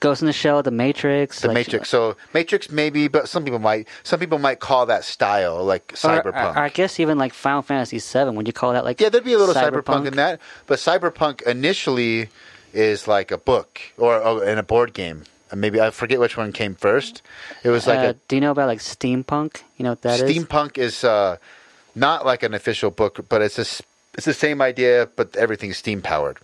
[0.00, 1.40] Ghost in the Shell, The Matrix.
[1.40, 1.88] The like- Matrix.
[1.90, 3.86] So Matrix maybe, but some people might.
[4.02, 6.56] Some people might call that style like Or, cyberpunk.
[6.56, 8.30] or I guess even like Final Fantasy VII.
[8.30, 9.00] Would you call that like?
[9.00, 12.28] Yeah, there'd be a little cyberpunk, in that, but cyberpunk initially
[12.72, 15.24] is like a book or, or in a board game.
[15.54, 17.22] Maybe I forget which one came first.
[17.62, 19.62] It was like uh, do you know about like steampunk?
[19.76, 20.36] You know what a that is?
[20.36, 21.36] steampunk is uh,
[21.94, 23.66] not like an official book, but it's a,
[24.14, 26.38] it's the same idea, but everything's steam powered,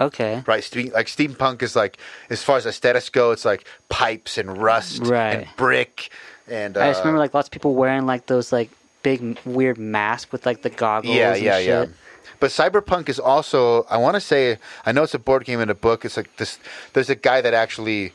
[0.00, 0.42] Okay.
[0.46, 0.62] right?
[0.64, 1.98] Steam, like steampunk is like
[2.30, 5.48] as far as aesthetics go, it's like pipes and rust and Right.
[5.56, 6.10] brick
[6.48, 6.76] and.
[6.76, 8.70] Uh, I just remember like lots of people wearing like those like
[9.02, 11.14] big weird masks with like the goggles.
[11.16, 11.66] Yeah, and yeah, shit.
[11.68, 11.86] yeah.
[12.40, 15.70] But Cyberpunk is also I want to say I know it's a board game and
[15.70, 16.04] a book.
[16.04, 16.58] It's like this.
[16.92, 18.12] There's a guy that actually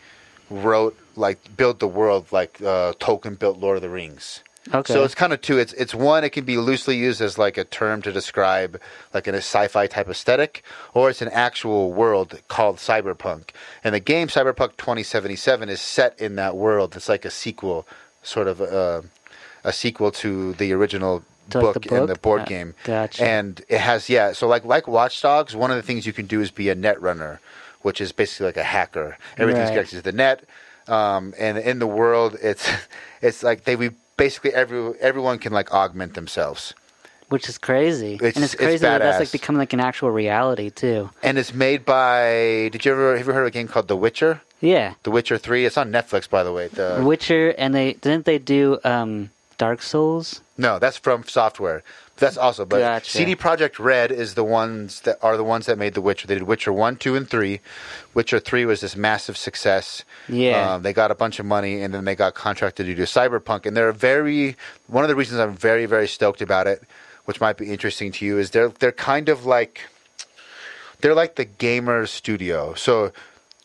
[0.50, 4.44] wrote like built the world like uh, Tolkien built Lord of the Rings.
[4.74, 4.94] Okay.
[4.94, 5.58] So it's kind of two.
[5.58, 6.24] It's it's one.
[6.24, 8.80] It can be loosely used as like a term to describe
[9.14, 10.64] like an, a sci-fi type aesthetic,
[10.94, 13.50] or it's an actual world called cyberpunk.
[13.84, 16.96] And the game Cyberpunk 2077 is set in that world.
[16.96, 17.88] It's like a sequel,
[18.22, 19.02] sort of uh,
[19.64, 21.24] a sequel to the original
[21.54, 22.76] like, book, the and the board Uh, game.
[22.84, 23.24] gotcha.
[23.26, 24.34] And it has yeah.
[24.34, 26.76] So like like Watch Dogs, one of the things you can do is be a
[26.76, 27.40] net runner,
[27.82, 29.18] which is basically like a hacker.
[29.38, 29.74] Everything's Right.
[29.76, 30.44] connected to the net.
[30.88, 32.70] Um, and in the world, it's
[33.22, 36.76] it's like they we basically every everyone can like augment themselves,
[37.30, 38.14] Which is crazy.
[38.16, 41.10] It's- and it's it's crazy that that's like becoming like an actual reality too.
[41.24, 42.70] and it's made by.
[42.72, 44.42] Did you ever have you heard of a game called The Witcher?
[44.62, 44.94] Yeah.
[45.04, 45.66] The Witcher Three.
[45.66, 46.68] It's on Netflix, by the way.
[46.68, 50.42] The, Witcher and they didn't they do um Dark Souls?
[50.58, 51.82] No, that's FromSoftware.
[52.20, 53.10] That's also, but Gotcha.
[53.10, 56.28] CD Projekt Red is the ones that are the ones that made The Witcher.
[56.28, 57.62] They did Witcher one, two, and three.
[58.14, 60.04] Witcher three was this massive success.
[60.28, 60.74] Yeah.
[60.76, 63.66] um, they got a bunch of money, and then they got contracted to do Cyberpunk.
[63.66, 64.56] And they're very
[64.88, 66.84] one of the reasons I'm very very stoked about it,
[67.26, 69.82] which might be interesting to you, is they're they're kind of like
[71.02, 72.74] they're like the gamer studio.
[72.74, 73.12] So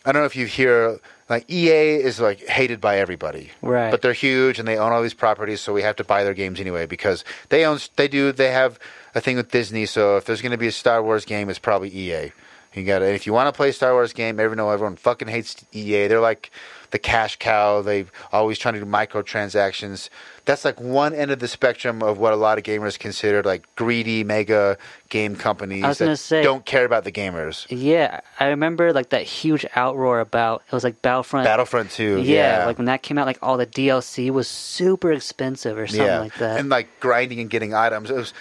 [0.05, 3.91] I don't know if you hear like EA is like hated by everybody, Right.
[3.91, 6.35] But they're huge and they own all these properties, so we have to buy their
[6.35, 8.79] games anyway because they own they do they have
[9.15, 9.87] a thing with Disney.
[9.87, 12.33] So if there's going to be a Star Wars game, it's probably EA.
[12.75, 14.97] You got to if you want to play a Star Wars game, everyone know everyone
[14.97, 16.09] fucking hates EA.
[16.09, 16.51] They're like
[16.95, 17.83] the cash cow.
[17.83, 20.11] They always trying to do microtransactions.
[20.45, 23.67] That's like one end of the spectrum of what a lot of gamers consider like
[23.75, 27.67] greedy mega game companies I was that gonna say- don't care about the gamers.
[27.69, 31.45] Yeah, I remember like that huge outroar about it was like Battlefront.
[31.45, 32.67] Battlefront 2, yeah, yeah.
[32.67, 36.37] like when that came out, like all the DLC was super expensive or something like
[36.37, 36.61] that.
[36.61, 38.09] And like grinding and getting items.
[38.09, 38.33] It was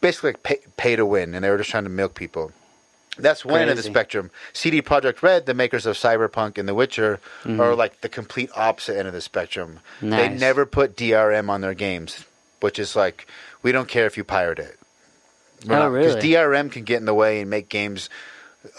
[0.00, 2.52] basically like pay, pay to win, and they were just trying to milk people.
[3.18, 4.30] That's one end of the spectrum.
[4.52, 7.60] CD Projekt Red, the makers of Cyberpunk and The Witcher, Mm-hmm.
[7.60, 9.80] are like the complete opposite end of the spectrum.
[10.00, 12.24] They never put DRM on their games,
[12.60, 13.26] which is like
[13.62, 14.78] we don't care if you pirate it.
[15.68, 16.20] Oh, Because really?
[16.20, 18.08] DRM can get in the way and make games,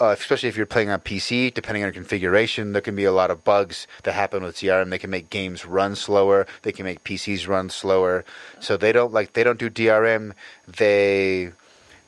[0.00, 1.52] uh, especially if you're playing on PC.
[1.52, 4.88] Depending on your configuration, there can be a lot of bugs that happen with DRM.
[4.88, 6.46] They can make games run slower.
[6.62, 8.24] They can make PCs run slower.
[8.60, 10.32] So they don't like they don't do DRM.
[10.66, 11.52] They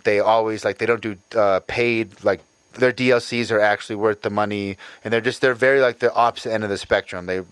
[0.04, 2.40] they always like they don't do uh, paid like
[2.74, 6.52] their DLCs are actually worth the money, and they're just they're very like the opposite
[6.52, 7.26] end of the spectrum.
[7.26, 7.42] They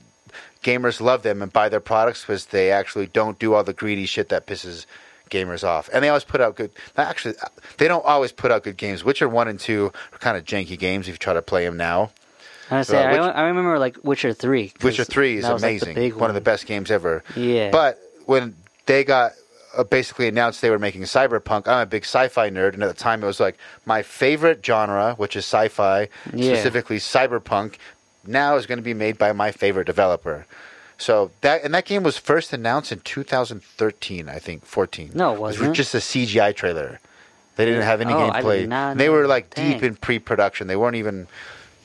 [0.63, 4.07] gamers love them and buy their products because they actually don't do all the greedy
[4.07, 4.87] shit that pisses
[5.31, 5.89] gamers off.
[5.93, 6.71] And they always put out good.
[6.97, 7.37] Actually,
[7.79, 9.05] they don't always put out good games.
[9.05, 11.77] Witcher one and two are kind of janky games if you try to play them
[11.77, 12.11] now.
[12.71, 14.73] I, say, uh, I, remember like Witcher three.
[14.83, 17.25] Witcher three is was, like, amazing, one of the best games ever.
[17.35, 17.71] Yeah.
[17.71, 18.55] But when
[18.87, 19.35] they got uh,
[19.77, 22.95] Uh, basically announced they were making cyberpunk, I'm a big sci-fi nerd, and at the
[23.03, 23.57] time it was like
[23.87, 26.55] my favorite genre, which is sci-fi, Yeah.
[26.55, 27.75] specifically cyberpunk.
[28.27, 30.45] Now is going to be made by my favorite developer.
[30.99, 35.13] So that and that game was first announced in 2013, I think, 14.
[35.15, 35.77] No, it was wasn't.
[35.77, 36.99] just a CGI trailer.
[37.57, 38.97] They didn't have any Oh, gameplay.
[38.99, 40.67] They were like deep in pre-production.
[40.67, 41.29] They weren't even.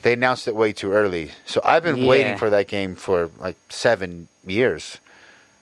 [0.01, 1.31] They announced it way too early.
[1.45, 2.09] So I've been Yeah.
[2.09, 4.99] waiting for that game for like seven years,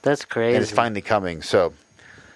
[0.02, 0.56] That's crazy.
[0.56, 1.41] and it's finally coming.
[1.41, 1.74] So.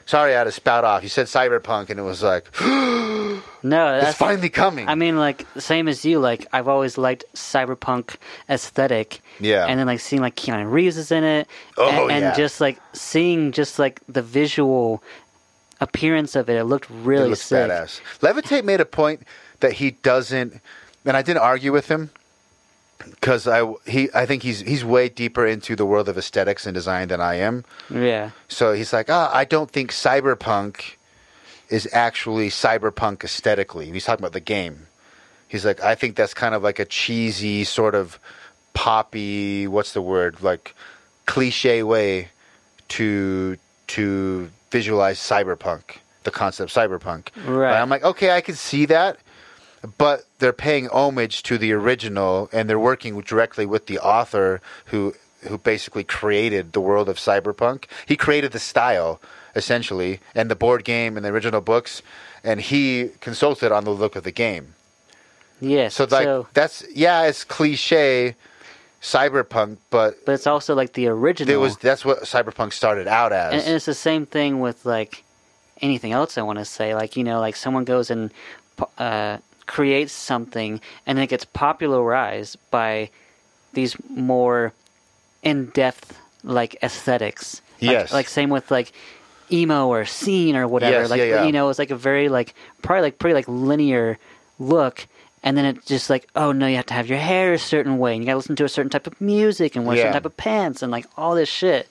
[0.07, 1.03] Sorry, I had to spout off.
[1.03, 4.88] You said cyberpunk, and it was like no, it's finally coming.
[4.88, 6.19] I mean, like same as you.
[6.19, 8.15] Like I've always liked cyberpunk
[8.49, 9.19] aesthetic.
[9.41, 9.65] Yeah.
[9.65, 11.47] And then like seeing like Keanu Reeves is in it.
[11.77, 12.35] Oh, and, and yeah.
[12.35, 15.03] just like seeing just like the visual
[15.81, 17.69] appearance of it, it looked really it sick.
[17.69, 17.99] badass.
[18.21, 19.23] Levitate made a point
[19.59, 20.61] that he doesn't,
[21.03, 22.11] and I didn't argue with him
[22.98, 26.74] because I he I think he's he's way deeper into the world of aesthetics and
[26.74, 27.64] design than I am.
[27.90, 28.32] Yeah.
[28.48, 30.95] So he's like, ah, I don't think cyberpunk
[31.69, 33.86] is actually cyberpunk aesthetically.
[33.86, 34.88] And he's talking about the game.
[35.48, 38.19] He's like, I think that's kind of like a cheesy sort of
[38.74, 39.68] poppy.
[39.68, 40.41] What's the word?
[40.41, 40.76] Like
[41.26, 42.30] cliche way
[42.90, 43.57] to
[43.88, 47.30] to visualize cyberpunk, the concept of cyberpunk.
[47.45, 47.72] Right.
[47.72, 49.18] And I'm like, okay, I can see that,
[49.97, 55.14] but they're paying homage to the original, and they're working directly with the author who
[55.41, 57.85] who basically created the world of cyberpunk.
[58.05, 59.22] He created the style
[59.55, 62.01] essentially, and the board game and the original books,
[62.43, 64.76] and he consulted on the look of the game.
[65.59, 65.89] Yeah.
[65.89, 68.35] So like that's yeah, it's cliche
[69.01, 71.53] cyberpunk, but but it's also like the original.
[71.53, 73.53] it was that's what cyberpunk started out as.
[73.53, 75.23] and, and it's the same thing with like
[75.81, 76.93] anything else I want to say.
[76.93, 78.31] Like you know, like someone goes and
[78.97, 79.38] uh,
[79.68, 83.10] creates something, and then it gets popularized by
[83.73, 84.73] these more
[85.44, 87.61] in-depth like aesthetics.
[87.81, 88.14] Like, Yes.
[88.14, 88.91] Like same with like
[89.52, 91.02] emo or scene or whatever.
[91.02, 91.45] Yes, like yeah, yeah.
[91.45, 94.18] you know, it's like a very like probably like pretty like linear
[94.60, 95.07] look.
[95.44, 97.99] And then it's just like, oh no, you have to have your hair a certain
[97.99, 99.99] way, and you got to listen to a certain type of music, and wear a
[99.99, 101.88] certain type of pants, and like all this shit,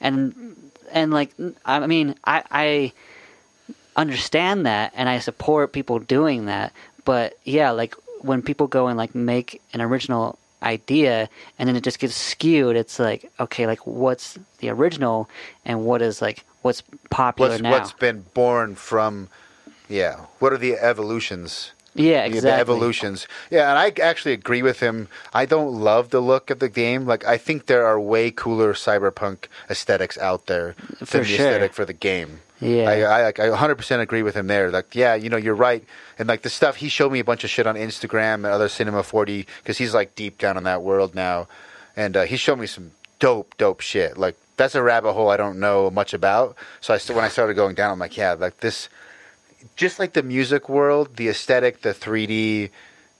[0.00, 1.32] and and like
[1.64, 2.92] I mean, I I
[3.96, 6.72] understand that, and I support people doing that,
[7.08, 11.82] but yeah, like when people go and like make an original idea, and then it
[11.82, 15.26] just gets skewed, it's like, okay, like what's the original,
[15.64, 17.70] and what is like what's popular what's now?
[17.70, 19.28] what's been born from
[19.88, 22.50] yeah what are the evolutions yeah, exactly.
[22.50, 26.58] the evolutions yeah and i actually agree with him i don't love the look of
[26.58, 31.22] the game like i think there are way cooler cyberpunk aesthetics out there For than
[31.22, 31.46] the sure.
[31.46, 32.90] aesthetic for the game Yeah.
[32.90, 34.68] I, I, like, I 100% agree with him there.
[34.70, 35.84] Like, yeah, you know, you're right.
[36.18, 38.68] And like the stuff he showed me a bunch of shit on Instagram and other
[38.68, 41.46] Cinema 4D because he's like deep down in that world now,
[41.96, 44.18] and uh, he showed me some dope, dope shit.
[44.18, 46.56] Like that's a rabbit hole I don't know much about.
[46.80, 48.88] So I st- when I started going down, I'm like, yeah, like this,
[49.76, 52.70] just like the music world, the aesthetic, the 3D,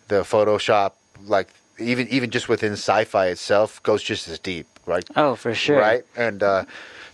[0.09, 0.93] the Photoshop,
[1.25, 1.49] like
[1.79, 5.05] even even just within sci-fi itself goes just as deep, right?
[5.15, 5.79] Oh, for sure.
[5.79, 6.65] Right, and uh,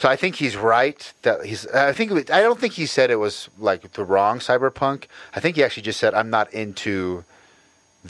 [0.05, 1.67] so I think he's right that he's.
[1.69, 5.05] I think was, I don't think he said it was like the wrong cyberpunk.
[5.35, 7.25] I think he actually just said I'm not into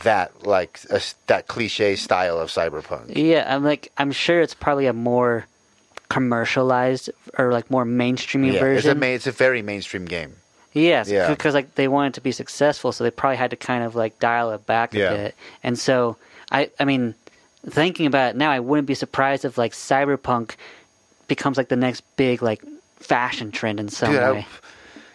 [0.02, 3.12] that like a, that cliche style of cyberpunk.
[3.16, 5.46] Yeah, I'm like I'm sure it's probably a more
[6.08, 9.02] commercialized or like more mainstreamy Yeah, it's a version.
[9.04, 10.34] it's a very mainstream game.
[10.72, 11.28] Yes, Yeah.
[11.30, 14.18] because like they wanted to be successful, so they probably had to kind of like
[14.18, 15.10] dial it back a Yeah.
[15.16, 15.34] bit.
[15.62, 16.16] And so
[16.50, 17.14] I, I mean,
[17.68, 20.56] thinking about it now, I wouldn't be surprised if like cyberpunk
[21.28, 22.62] becomes like the next big like
[22.96, 24.46] fashion trend in some Dude, I- way.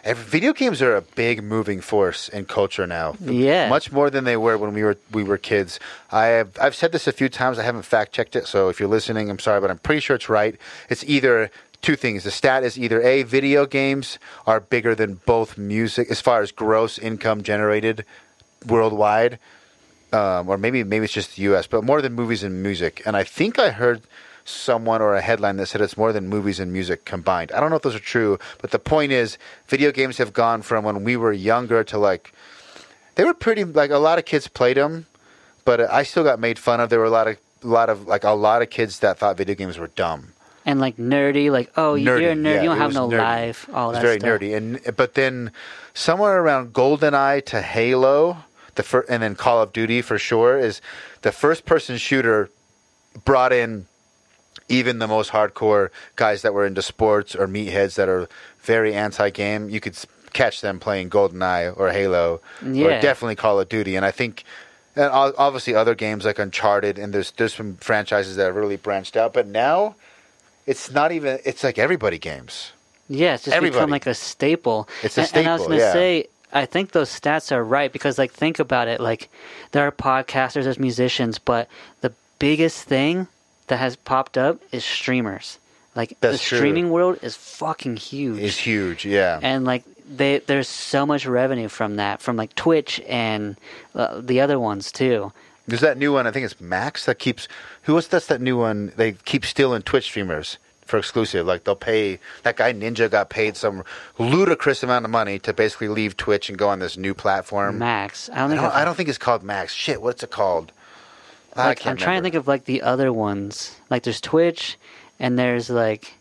[0.01, 3.15] Every, video games are a big moving force in culture now.
[3.19, 3.67] Yeah.
[3.67, 5.77] much more than they were when we were we were kids.
[6.09, 7.59] I have I've said this a few times.
[7.59, 10.15] I haven't fact checked it, so if you're listening, I'm sorry, but I'm pretty sure
[10.15, 10.55] it's right.
[10.89, 12.23] It's either two things.
[12.23, 16.53] The stat is either a video games are bigger than both music as far as
[16.53, 18.05] gross income generated
[18.65, 19.37] worldwide,
[20.13, 23.01] um, or maybe maybe it's just the U.S., but more than movies and music.
[23.05, 24.01] And I think I heard
[24.49, 27.51] someone or a headline that said it's more than movies and music combined.
[27.51, 30.61] I don't know if those are true, but the point is, video games have gone
[30.61, 32.33] from when we were younger to like
[33.15, 35.05] they were pretty like a lot of kids played them,
[35.65, 36.89] but I still got made fun of.
[36.89, 39.37] There were a lot of a lot of like a lot of kids that thought
[39.37, 40.33] video games were dumb.
[40.65, 43.17] and like nerdy, like oh, you- you're a nerd, yeah, you don't have no nerdy.
[43.19, 44.29] life, all that very stuff.
[44.29, 44.55] nerdy.
[44.55, 45.51] And but then
[45.93, 48.37] somewhere around GoldenEye to Halo,
[48.75, 50.81] the fir- and then Call of Duty for sure is
[51.21, 52.49] the first person shooter
[53.25, 53.87] brought in
[54.69, 58.29] even the most hardcore guys that were into sports or meatheads that are
[58.61, 59.69] very anti-game.
[59.69, 59.97] You could
[60.31, 63.01] catch them playing GoldenEye or Halo or Yeah.
[63.01, 63.95] definitely Call of Duty.
[63.95, 64.43] And I think.
[64.95, 69.15] And obviously, other games like Uncharted, and there's there's some franchises that have really branched
[69.15, 69.33] out.
[69.33, 69.95] But now,
[70.65, 71.39] it's not even.
[71.45, 72.73] It's like everybody games.
[73.07, 74.89] Yeah, it's just become like a staple.
[75.01, 75.93] It's a and, and I was gonna yeah.
[75.93, 78.99] say, I think those stats are right because, like, think about it.
[78.99, 79.29] Like,
[79.71, 81.69] there are podcasters, there's musicians, but
[82.01, 83.27] the biggest thing
[83.69, 85.57] that has popped up is streamers.
[85.95, 86.57] Like, That's the true.
[86.59, 89.39] streaming world is fucking huge, Is huge, yeah.
[89.41, 93.57] and like, they there's so much revenue from that, from like Twitch and
[93.95, 95.31] uh, the other ones too.
[95.67, 96.25] There's that new one.
[96.25, 97.47] I think it's Max that keeps.
[97.83, 98.91] Who was that's that new one?
[98.95, 101.45] They keep stealing Twitch streamers for exclusive.
[101.45, 103.83] Like they'll pay that guy Ninja got paid some
[104.17, 107.77] ludicrous amount of money to basically leave Twitch and go on this new platform.
[107.77, 109.73] Max, I don't I think don't, I don't think it's called Max.
[109.73, 110.71] Shit, what's it called?
[111.59, 113.75] I like, can't I'm trying to think of like the other ones.
[113.89, 114.77] Like there's Twitch,
[115.19, 116.13] and there's like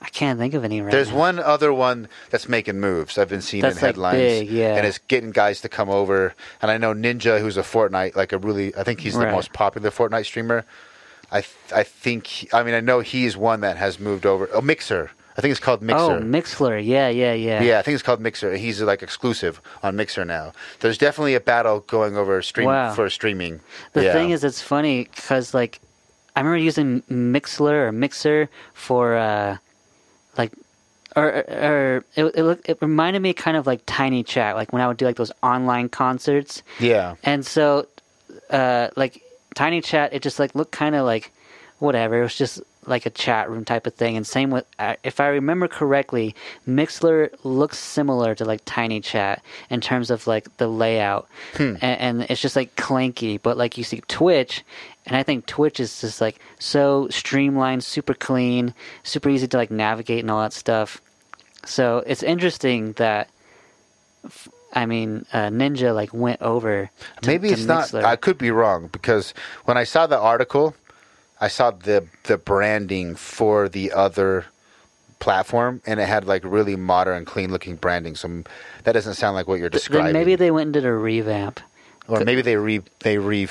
[0.00, 1.16] I can't think of any right There's now.
[1.16, 3.16] one other one that's making moves.
[3.18, 4.76] I've been seeing That's, in like, headlines, big, yeah.
[4.76, 6.34] and it's getting guys to come over.
[6.60, 9.32] And I know Ninja, who's a Fortnite, like a really, I think he's the Right.
[9.32, 10.64] most popular Fortnite streamer.
[11.32, 14.48] I, th- I think, I mean, I know he's one that has moved over.
[14.52, 16.00] Oh, Mixer, I think it's called Mixer.
[16.02, 17.62] Oh, Mixler, yeah, yeah, yeah.
[17.62, 18.56] yeah, I think it's called Mixer.
[18.56, 20.52] He's like exclusive on Mixer now.
[20.80, 22.94] There's definitely a battle going over stream Wow.
[22.94, 23.60] for streaming.
[23.92, 24.12] The Yeah.
[24.12, 25.80] thing is, it's funny because like
[26.34, 29.56] I remember using Mixler or Mixer for uh,
[30.38, 30.52] like
[31.14, 34.88] or, or it it, it reminded me kind of like Tiny Chat, like when I
[34.88, 37.86] would do like those online concerts, yeah, and so
[38.50, 39.22] uh, like
[39.54, 41.30] Tiny Chat, it just like looked kind of like
[41.78, 42.18] whatever.
[42.20, 44.16] It was just like a chat room type of thing.
[44.16, 46.34] And same with, uh, if I remember correctly,
[46.66, 52.22] Mixler looks similar to like Tiny Chat in terms of like the layout, and, and
[52.28, 53.40] it's just like clanky.
[53.42, 54.64] But like you see Twitch,
[55.06, 59.70] and I think Twitch is just like so streamlined, super clean, super easy to like
[59.70, 61.00] navigate and all that stuff.
[61.64, 63.28] So it's interesting that.
[64.24, 66.90] f- I mean, uh, Ninja like went over.
[67.22, 67.94] To, Maybe it's not.
[67.94, 69.32] I could be wrong because
[69.64, 70.74] when I saw the article,
[71.40, 74.46] I saw the the branding for the other
[75.18, 78.14] platform, and it had like really modern, clean looking branding.
[78.14, 78.42] So
[78.84, 80.06] that doesn't sound like what you're describing.
[80.06, 81.60] Then maybe they went and did a revamp.
[82.08, 83.48] or maybe they re they re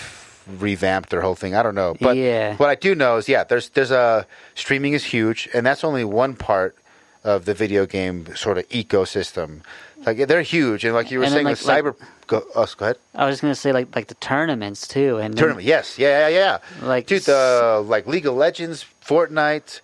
[0.60, 1.56] revamped their whole thing.
[1.56, 1.96] I don't know.
[2.00, 2.56] But Yeah.
[2.58, 6.04] what I do know is, yeah, there's there's a streaming is huge, and that's only
[6.06, 6.76] one part
[7.24, 9.62] of the video game sort of ecosystem.
[10.06, 11.96] Like they're huge, and like you were And saying like- Cyber.
[12.28, 12.98] Go, oh, go ahead.
[13.14, 16.28] I was just gonna say like like the tournaments too, and then- Tournament, yes, yeah,
[16.28, 16.86] yeah, yeah.
[16.88, 19.82] Like- dude, the like League of Legends, Fortnite,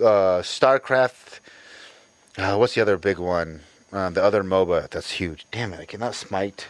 [0.00, 1.40] uh, StarCraft.
[2.36, 3.60] Uh, what's the other big one?
[3.92, 5.46] Uh, the other MOBA that's huge.
[5.52, 6.66] Damn it, I cannot smite.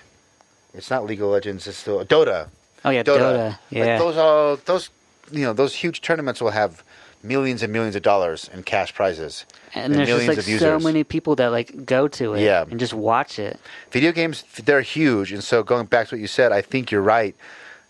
[0.74, 1.66] It's not League of Legends.
[1.66, 2.48] It's still Dota.
[2.84, 3.18] Oh yeah, Dota.
[3.18, 3.48] Dota.
[3.48, 4.90] Like, Yeah, those all those
[5.32, 6.84] you know those huge tournaments will have
[7.22, 11.36] millions and millions of dollars in cash prizes and there's just like so many people
[11.36, 12.64] that like go to it, Yeah.
[12.70, 13.58] and just watch it.
[13.90, 17.02] video games they're huge and so going back to what you said i think you're
[17.02, 17.34] right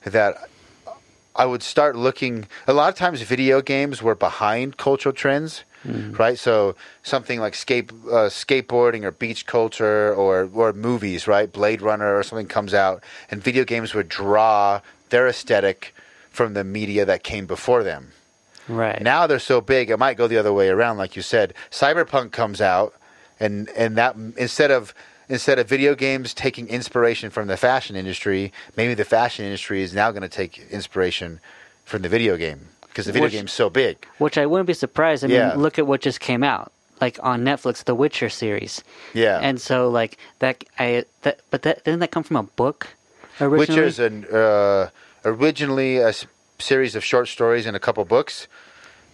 [0.04, 0.36] that
[1.34, 5.64] i would start looking a lot of times video games were behind cultural trends
[6.18, 6.36] right?
[6.36, 6.74] So
[7.04, 11.52] something like skate, uh, skateboarding or beach culture or, or movies right?
[11.52, 14.80] Blade runner or something comes out and video games would draw
[15.10, 15.94] their aesthetic
[16.28, 18.10] from the media that came before them
[18.68, 21.54] Right now they're so big, it might go the other way around, like you said.
[21.70, 22.94] Cyberpunk comes out,
[23.38, 24.92] and and that instead of
[25.28, 29.92] instead of video games taking inspiration from the fashion industry, maybe the fashion industry is
[29.94, 31.40] now going to take inspiration
[31.84, 34.06] from the video game because the video Which- game's so big.
[34.18, 35.22] which I wouldn't be surprised.
[35.24, 35.54] I mean, Yeah.
[35.54, 36.72] look at what just came out.
[36.98, 38.82] like on Netflix, The Witcher series.
[39.12, 39.38] Yeah.
[39.42, 42.86] And so like that I that but that didn't that come from a book
[43.38, 43.58] originally?
[43.58, 44.88] Witcher's an uh,
[45.22, 46.14] originally a
[46.58, 48.48] series of short stories and a couple books,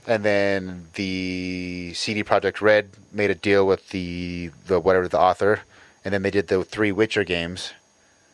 [0.06, 5.60] and then the CD Projekt Red made a deal with the the whatever the author,
[6.04, 7.72] and then they did the three Witcher games,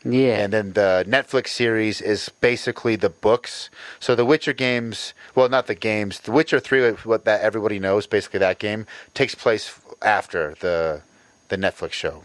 [0.04, 0.38] yeah.
[0.38, 3.70] and then the Netflix series is basically the books.
[4.00, 8.06] So the Witcher games, well, not the games, the Witcher Three, what that everybody knows,
[8.06, 11.02] basically that game takes place after the
[11.48, 12.24] the Netflix show.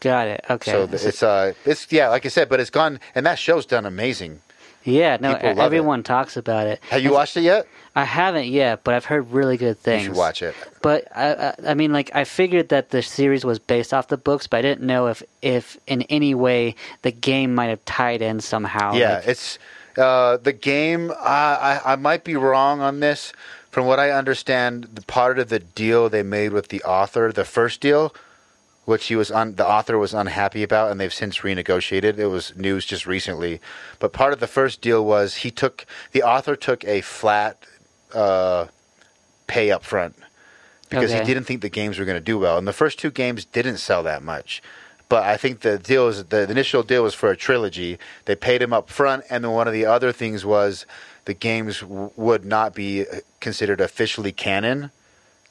[0.00, 0.44] Got it.
[0.50, 0.70] Okay.
[0.70, 3.64] So the, it's uh, it's yeah, like I said, but it's gone, and that show's
[3.64, 4.40] done amazing.
[4.84, 6.80] Yeah, no, people love everyone talks about it.
[6.90, 7.66] Have you watched it yet?
[7.96, 10.02] I haven't yet, but I've heard really good things.
[10.02, 10.54] You should watch it.
[10.82, 14.16] But I, I, I mean, like I figured that the series was based off the
[14.16, 18.20] books, but I didn't know if, if in any way the game might have tied
[18.20, 18.94] in somehow.
[18.94, 19.58] Yeah, Like, it's
[19.96, 21.12] uh, the game.
[21.12, 23.32] I, I I might be wrong on this.
[23.70, 27.44] From what I understand, the part of the deal they made with the author, the
[27.44, 28.14] first deal,
[28.84, 32.18] which he was on, the author was unhappy about, and they've since renegotiated.
[32.18, 33.60] It was news just recently,
[33.98, 37.64] but part of the first deal was he took the author took a flat
[38.12, 38.66] uh,
[39.46, 40.16] pay up front
[40.90, 43.10] because he didn't think the games were going to do well, and the first two
[43.10, 44.62] games didn't sell that much.
[45.08, 47.98] But I think the deal is the initial deal was for a trilogy.
[48.24, 50.86] They paid him up front, and then one of the other things was
[51.24, 53.04] the games w- would not be
[53.40, 54.90] considered officially canon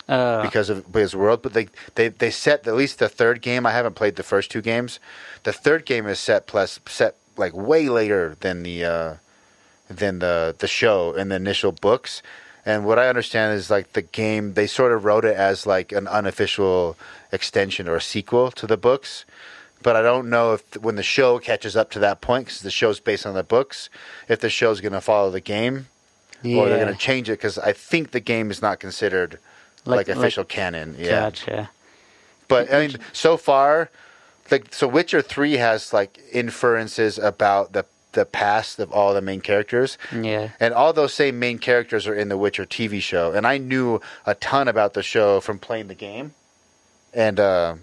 [0.07, 1.41] uh, because of his world.
[1.41, 3.65] But they, they they set at least the third game.
[3.65, 4.99] I haven't played the first two games.
[5.43, 9.13] The third game is set plus set like way later than the uh,
[9.87, 12.21] than the the show and the initial books.
[12.65, 15.91] And what I understand is like the game they sort of wrote it as like
[15.91, 16.95] an unofficial
[17.31, 19.25] extension or a sequel to the books.
[19.81, 22.71] But I don't know if when the show catches up to that point, because the
[22.71, 23.89] show's based on the books,
[24.29, 25.87] if the show's going to follow the game
[26.41, 26.57] yeah.
[26.57, 27.33] or they're going to change it.
[27.33, 29.39] Because I think the game is not considered
[29.85, 30.95] like, Like- official canon.
[30.97, 31.09] Yeah.
[31.29, 31.69] Gotcha.
[32.47, 33.89] But I mean, so far,
[34.51, 39.41] like so, Witcher Three has like inferences about the the past of all the main
[39.41, 40.49] characters, Yeah.
[40.59, 43.31] and all those same main characters are in the Witcher TV show.
[43.31, 46.35] And I knew a ton about the show from playing the game,
[47.13, 47.75] and uh,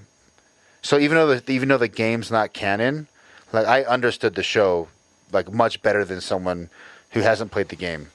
[0.83, 3.09] so even though the, even though the game's not canon,
[3.53, 4.87] like I understood the show
[5.33, 6.69] like much better than someone
[7.11, 8.13] who hasn't played the game.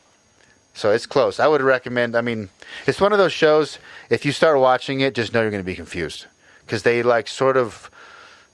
[0.75, 1.39] So it's close.
[1.39, 2.15] I would recommend.
[2.15, 2.49] I mean,
[2.85, 3.79] it's one of those shows.
[4.09, 6.25] If you start watching it, just know you're going to be confused
[6.65, 7.89] because they like sort of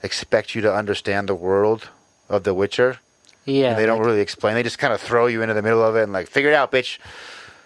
[0.02, 1.88] expect you to understand the world
[2.28, 2.98] of The Witcher.
[3.44, 3.70] Yeah.
[3.70, 4.54] and they don't like- really explain.
[4.54, 6.54] They just kind of throw you into the middle of it and like figure it
[6.54, 6.98] out, bitch.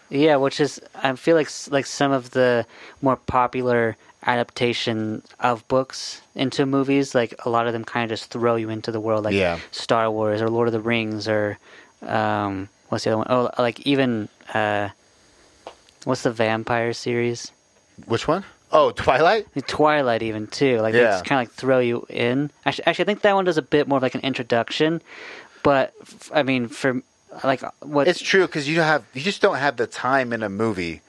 [0.08, 2.64] Yeah, which is I feel like like some of the
[3.02, 8.30] more popular adaptation of books into movies, like a lot of them kind of just
[8.30, 9.58] throw you into the world, like Yeah.
[9.70, 11.58] Star Wars or Lord of the Rings or
[12.02, 13.26] um, what's the other one?
[13.28, 14.90] Oh, like even uh,
[16.04, 17.52] what's the vampire series?
[18.06, 18.44] Which one?
[18.72, 19.46] Oh, Twilight.
[19.66, 20.80] Twilight, even too.
[20.80, 21.12] Like they Yeah.
[21.12, 22.50] just kind of like throw you in.
[22.64, 25.00] Actually, actually, I think that one does a bit more of like an introduction.
[25.62, 27.00] But f- I mean, for
[27.44, 28.08] like what?
[28.08, 31.00] It's true because you have you just don't have the time in a movie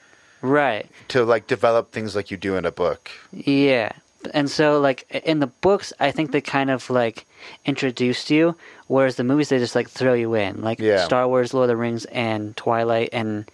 [0.42, 0.88] right.
[1.10, 3.10] to like develop things like you do in a book.
[3.32, 3.92] Yeah.
[4.34, 7.26] And so, like in the books, I think they kind of like
[7.66, 8.56] introduced you,
[8.88, 11.04] whereas the movies they just like throw you in, like Yeah.
[11.06, 13.50] Star Wars, Lord of the Rings, and Twilight, and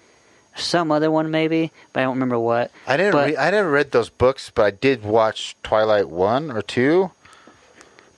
[0.56, 2.72] some other one maybe, but I don't remember what.
[2.86, 3.14] I didn't.
[3.14, 7.12] But- Re- I never read those books, but I did watch Twilight one or two.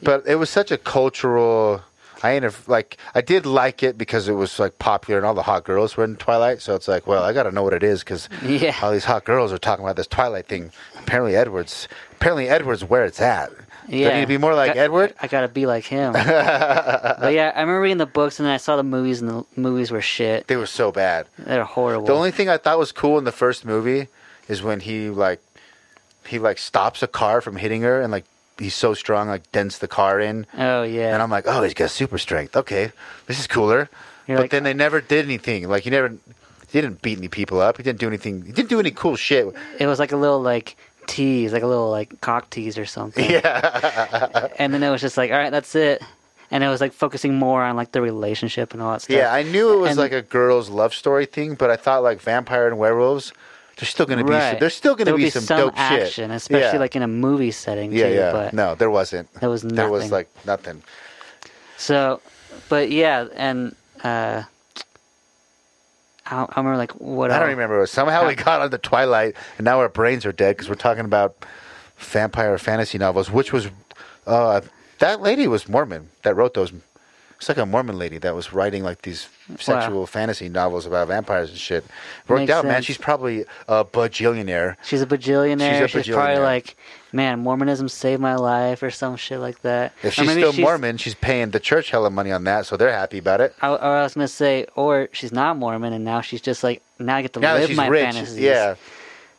[0.03, 1.82] But it was such a cultural.
[2.26, 2.98] I ain't a- like.
[3.14, 6.04] I did like it because it was like popular and all the hot girls were
[6.04, 6.62] in Twilight.
[6.62, 8.76] So it's like, well, I got to know what it is because Yeah.
[8.82, 10.72] all these hot girls are talking about this Twilight thing.
[11.00, 11.88] Apparently, Edward's.
[12.14, 13.52] Apparently, Edward's where it's at.
[13.90, 15.14] Do Yeah, I need to be more like Got- Edward?
[15.22, 16.14] I, gotta be like him.
[16.14, 19.46] but yeah, I remember reading the books, and then I saw the movies, and the
[19.56, 20.48] movies were shit.
[20.48, 21.28] They were so bad.
[21.38, 22.08] They're horrible.
[22.08, 24.08] The only thing I thought was cool in the first movie
[24.48, 25.40] is when he like
[26.26, 28.26] he like stops a car from hitting her and like
[28.57, 31.73] he's so strong like dents the car in oh yeah, and I'm like, "Oh, he's
[31.73, 32.56] got super strength.
[32.56, 32.91] Okay.
[33.27, 33.90] This is cooler."
[34.27, 35.68] You're but like- then they uh, never did anything.
[35.68, 37.77] Like he never he didn't beat any people up.
[37.77, 38.44] He didn't do anything.
[38.45, 39.53] He didn't do any cool shit.
[39.80, 40.76] it was like a little like
[41.07, 43.30] tease, like a little like cock tease or something.
[43.30, 44.48] Yeah.
[44.60, 46.02] and then it was just like, all right, that's it.
[46.52, 49.15] And it was like focusing more on like the relationship and all that stuff.
[49.15, 52.02] Yeah, I knew it was And- like a girl's love story thing, but I thought
[52.03, 53.32] like vampire and werewolves
[53.78, 55.74] there's still going to be some, there's still going to be, be some, some dope
[55.78, 56.32] action, shit.
[56.32, 56.80] especially Yeah.
[56.80, 58.16] like in a movie setting Yeah, too.
[58.16, 58.32] yeah.
[58.32, 59.32] But no, there wasn't.
[59.36, 59.76] there was nothing.
[59.76, 60.82] There was like nothing.
[61.78, 62.22] so,
[62.70, 64.44] but yeah, and uh,
[66.26, 67.86] I, I remember like what I don't else- remember.
[67.86, 71.06] Somehow we got on the Twilight, and now our brains are dead because we're talking
[71.06, 71.36] about
[71.98, 73.68] vampire fantasy novels, which was
[74.26, 74.62] uh,
[75.00, 76.72] that lady was Mormon that wrote those.
[77.38, 79.28] It's like a Mormon lady that was writing like these
[79.60, 81.84] sexual fantasy novels about vampires and shit.
[82.28, 82.82] Worked Makes out, man.
[82.82, 84.78] She's probably a bajillionaire.
[84.84, 85.88] She's a bajillionaire.
[85.88, 86.78] She's She's, a probably like,
[87.12, 89.94] man, Mormonism saved my life or some shit like that.
[90.02, 93.18] If she's still Mormon, she's paying the church hella money on that, so they're happy
[93.18, 93.53] about it.
[93.62, 96.82] I, or I was gonna say, or she's not Mormon, and now she's just like,
[96.99, 98.40] now I get to Now live my rich, fantasies.
[98.40, 98.76] yeah.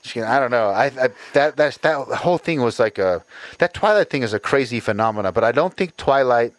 [0.02, 0.68] She, I don't know.
[0.68, 3.24] I, I that that's that whole thing was like a
[3.58, 6.52] that Twilight thing is a crazy phenomena, but I don't think Twilight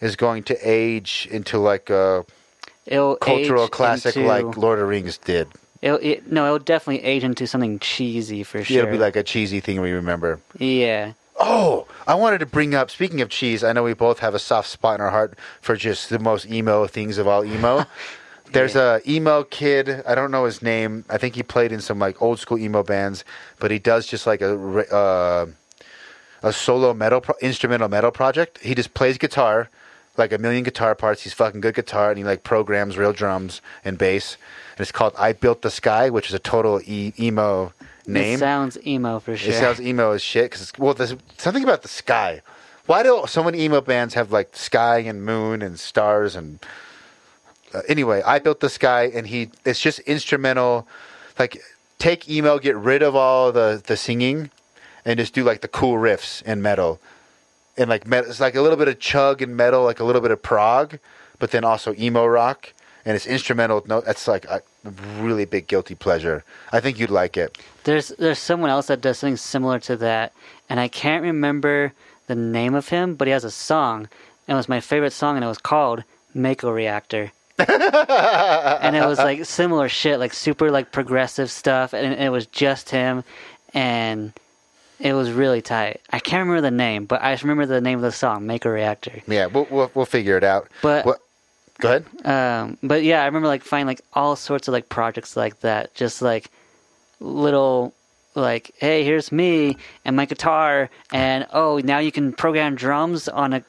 [0.00, 2.24] is going to age into like a
[2.86, 5.48] It'll cultural classic into- like Lord of Rings did.
[5.82, 8.78] It'll, it, no, it'll definitely age into something cheesy for sure.
[8.78, 10.40] It'll be like a cheesy thing we remember.
[10.58, 12.90] yeah, Oh, I wanted to bring up.
[12.90, 15.76] Speaking of cheese, I know we both have a soft spot in our heart for
[15.76, 17.84] just the most emo things of all emo.
[18.52, 20.02] There's a emo kid.
[20.06, 21.04] I don't know his name.
[21.10, 23.22] I think he played in some like old school emo bands,
[23.58, 24.54] but he does just like a
[24.94, 25.46] uh,
[26.42, 28.58] a solo metal pro- instrumental metal project.
[28.62, 29.68] He just plays guitar,
[30.18, 31.22] like a million guitar parts.
[31.22, 34.36] He's fucking good guitar, and he like programs real drums and bass.
[34.76, 37.72] And it's called "I Built the Sky," which is a total e- emo
[38.06, 38.34] name.
[38.34, 39.52] It sounds emo for sure.
[39.52, 40.50] It sounds emo as shit.
[40.50, 42.42] Cause it's, well, there's something about the sky.
[42.86, 46.64] Why do so many emo bands have like sky and moon and stars and
[47.74, 48.22] uh, anyway?
[48.24, 49.50] I built the sky, and he.
[49.64, 50.86] It's just instrumental.
[51.38, 51.60] Like
[51.98, 54.50] take emo, get rid of all the the singing,
[55.04, 57.00] and just do like the cool riffs and metal,
[57.76, 60.22] and like met, it's like a little bit of chug and metal, like a little
[60.22, 60.98] bit of prog,
[61.38, 62.72] but then also emo rock,
[63.04, 63.84] and it's instrumental.
[63.86, 64.62] No, that's like a
[65.18, 66.44] really big guilty pleasure.
[66.72, 67.58] I think you'd like it.
[67.84, 70.32] There's there's someone else that does something similar to that,
[70.68, 71.92] and I can't remember
[72.26, 74.08] the name of him, but he has a song,
[74.46, 76.04] and it was my favorite song, and it was called
[76.34, 77.32] Mako Reactor.
[77.58, 82.90] and it was like similar shit, like super like progressive stuff, and it was just
[82.90, 83.24] him,
[83.72, 84.32] and
[84.98, 86.00] it was really tight.
[86.10, 88.70] I can't remember the name, but I just remember the name of the song, "Mako
[88.70, 89.22] Reactor.
[89.26, 90.68] Yeah, we'll we'll, we'll figure it out.
[90.82, 91.20] But- What-
[91.78, 92.06] go ahead.
[92.24, 95.94] Um, but yeah, I remember like finding like all sorts of like projects like that,
[95.94, 96.50] just like
[97.20, 97.92] little
[98.34, 103.52] like, hey, here's me and my guitar, and oh, now you can program drums on
[103.52, 103.64] a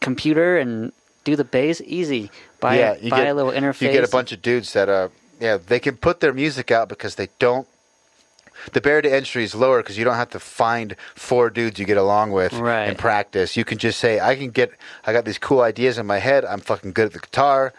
[0.00, 0.92] computer and
[1.24, 2.30] do the bass easy.
[2.60, 3.82] Buy yeah, a, buy a little interface.
[3.82, 5.08] You get a bunch of dudes that uh,
[5.40, 7.66] yeah, they can put their music out because they don't.
[8.72, 11.84] The barrier to entry is lower because you don't have to find four dudes you
[11.84, 12.84] get along with Right.
[12.88, 13.56] and practice.
[13.56, 14.70] You can just say, "I can get.
[15.06, 16.44] I got these cool ideas in my head.
[16.44, 17.72] I'm fucking good at the guitar,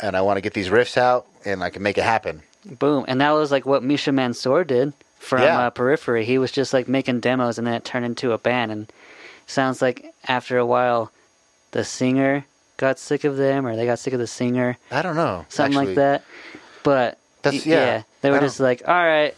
[0.00, 3.04] and I want to get these riffs out, and I can make it happen." Boom,
[3.08, 5.58] and that was like what Misha Mansour did from Yeah.
[5.66, 6.24] uh, Periphery.
[6.24, 8.70] He was just like making demos, and then it turned into a band.
[8.72, 8.92] And
[9.46, 11.10] sounds like after a while,
[11.72, 12.44] the singer
[12.76, 14.76] got sick of them, or they got sick of the singer.
[14.90, 15.44] I don't know.
[15.48, 15.86] something actually.
[15.86, 16.22] like that.
[16.82, 18.02] But That's- y- yeah.
[18.22, 19.34] they were just like, all right,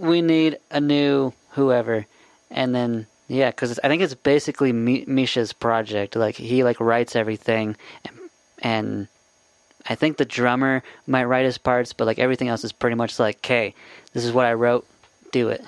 [0.00, 2.06] we need a new whoever,
[2.50, 6.16] and then yeah, because I think it's basically Mi- Misha's project.
[6.16, 8.16] Like he like writes everything, and,
[8.60, 9.08] and
[9.86, 13.18] I think the drummer might write his parts, but like everything else is pretty much
[13.18, 13.74] like, okay,
[14.12, 14.86] this is what I wrote,
[15.30, 15.62] do it.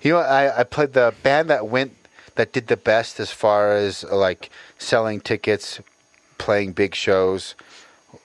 [0.00, 1.94] You know, I, I played the band that went
[2.36, 5.80] that did the best as far as uh, like selling tickets,
[6.38, 7.54] playing big shows.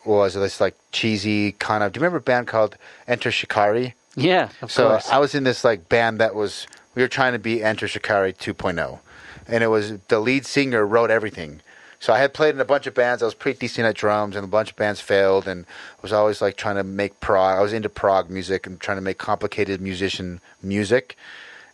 [0.05, 1.91] Was this like cheesy kind of?
[1.91, 2.77] Do you remember a band called
[3.07, 3.95] Enter Shikari?
[4.19, 5.09] Yeah, of so course.
[5.09, 8.33] I was in this like band that was we were trying to be Enter Shikari
[8.33, 8.99] 2.0,
[9.47, 11.61] and it was the lead singer wrote everything.
[11.99, 13.21] So I had played in a bunch of bands.
[13.21, 15.47] I was pretty decent at drums, and a bunch of bands failed.
[15.47, 17.57] And I was always like trying to make prog.
[17.57, 21.17] I was into prog music and trying to make complicated musician music.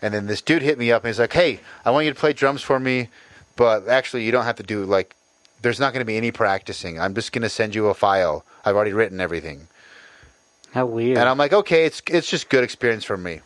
[0.01, 2.19] And then this dude hit me up and he's like, "Hey, I want you to
[2.19, 3.09] play drums for me,
[3.55, 5.15] but actually you don't have to do like.
[5.61, 6.99] There's not going to be any practicing.
[6.99, 8.43] I'm just going to send you a file.
[8.63, 9.67] I've already written everything."
[10.75, 11.17] How weird.
[11.17, 13.39] And I'm like, okay, it's it's just good experience for me.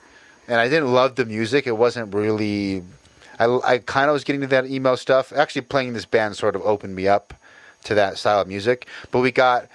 [0.47, 1.68] And I didn't love the music.
[1.68, 2.81] It wasn't really.
[3.38, 5.31] I, I kind of was getting to that emo stuff.
[5.31, 7.35] Actually, playing this band sort of opened me up
[7.84, 8.88] to that style of music.
[9.11, 9.68] But we got.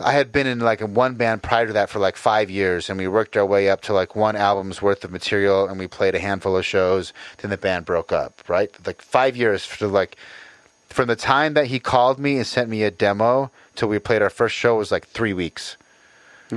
[0.00, 2.90] I had been in like a one band prior to that for like five years,
[2.90, 5.86] and we worked our way up to like one album's worth of material, and we
[5.86, 7.14] played a handful of shows.
[7.38, 8.42] Then the band broke up.
[8.48, 10.16] Right, like five years for like
[10.90, 14.20] from the time that he called me and sent me a demo till we played
[14.20, 15.78] our first show was like three weeks.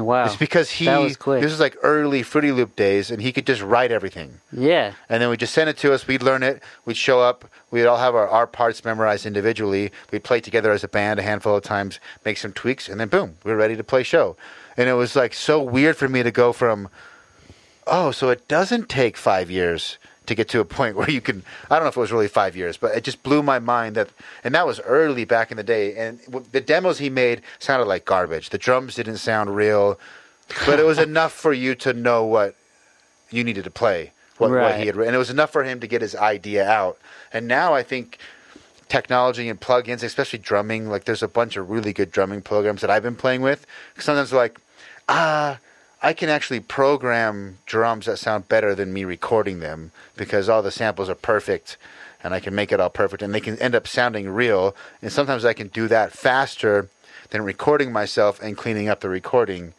[0.03, 1.41] Wow, It's because he that was quick.
[1.41, 4.41] this was like early Fruity Loop days, and he could just write everything.
[4.51, 6.05] yeah, And then we just send it to us.
[6.07, 6.61] We'd learn it.
[6.85, 7.45] We'd show up.
[7.71, 9.91] We'd all have our, our parts memorized individually.
[10.11, 13.07] We'd play together as a band a handful of times, make some tweaks, and then
[13.07, 14.35] boom, we were ready to play show.
[14.77, 16.89] And it was like so weird for me to go from,
[17.87, 19.97] oh, so it doesn't take five years
[20.27, 21.43] to get to a point where you can.
[21.69, 23.95] I don't know if it was really five years, but it just blew my mind
[23.95, 24.09] that,
[24.43, 25.95] and that was early back in the day.
[25.95, 28.49] And w- the demos he made sounded like garbage.
[28.49, 29.99] The drums didn't sound real,
[30.65, 32.55] but it was enough for you to know what
[33.29, 35.09] you needed to play, what, what he had written.
[35.09, 36.97] And it was enough for him to get his idea out.
[37.33, 38.19] And now I think
[38.87, 40.89] technology and plugins, especially drumming.
[40.89, 43.65] Like there's a bunch of really good drumming programs that I've been playing with.
[43.97, 44.59] Sometimes like,
[45.09, 45.59] ah,
[46.05, 50.69] I can actually program drums that sound better than me recording them because all the
[50.71, 51.77] samples are perfect
[52.23, 54.75] and I can make it all perfect and they can end up sounding real.
[55.01, 56.89] And sometimes I can do that faster
[57.31, 59.73] than recording myself and cleaning up the recording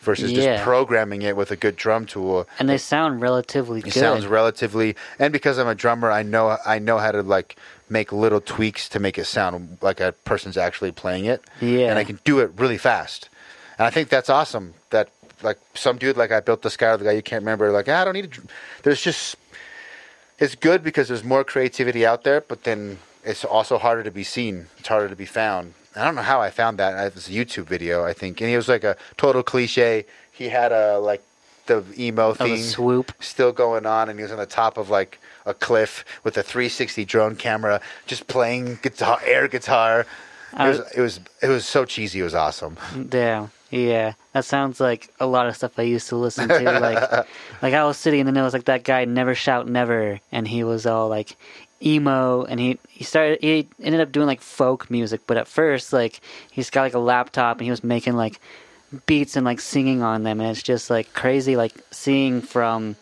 [0.00, 0.56] versus Yeah.
[0.56, 2.46] just programming it with a good drum tool.
[2.58, 3.94] and they sound relatively It good.
[3.94, 7.56] sounds relatively, and because I'm a drummer, I know I know how to like
[7.88, 11.42] make little tweaks to make it sound like a person's actually playing it.
[11.58, 11.88] Yeah.
[11.88, 13.30] and I can do it really fast,
[13.78, 14.74] and I think that's awesome.
[14.90, 15.08] That
[15.44, 18.00] like some dude like I Built the Sky, the guy you can't remember, like "Ah,
[18.00, 18.30] I don't need.
[18.30, 18.48] Dr-"
[18.82, 19.36] there's just
[20.38, 24.24] it's good because there's more creativity out there, but then it's also harder to be
[24.24, 24.66] seen.
[24.78, 25.74] It's harder to be found.
[25.96, 27.06] I don't know how I found that.
[27.06, 30.06] It was a YouTube video, I think, and he was like a total cliche.
[30.32, 31.22] He had a like
[31.66, 33.12] the emo thing swoop.
[33.20, 36.42] still going on, and he was on the top of like a cliff with a
[36.42, 40.06] 360 drone camera, just playing guitar, air guitar.
[40.58, 42.20] It was it was it was so cheesy.
[42.20, 42.76] It was awesome.
[43.08, 43.50] Damn.
[43.76, 46.62] Yeah, that sounds like a lot of stuff I used to listen to.
[46.78, 47.26] Like,
[47.62, 50.46] like I was sitting and then there was like that guy Never Shout Never, and
[50.46, 51.36] he was all like
[51.84, 55.92] emo, and he he started he ended up doing like folk music, but at first
[55.92, 56.20] like
[56.52, 58.38] he's got like a laptop and he was making like
[59.06, 62.94] beats and like singing on them, and it's just like crazy, like seeing from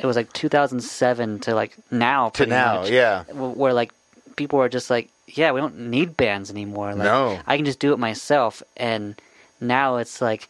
[0.00, 3.22] it was like 2007 to like now To now, much, yeah.
[3.24, 3.92] wh- where like
[4.34, 6.94] people are just like, yeah, we don't need bands anymore.
[6.94, 7.38] Like, No.
[7.46, 8.60] I can just do it myself.
[8.76, 9.14] And
[9.60, 10.48] now it's like,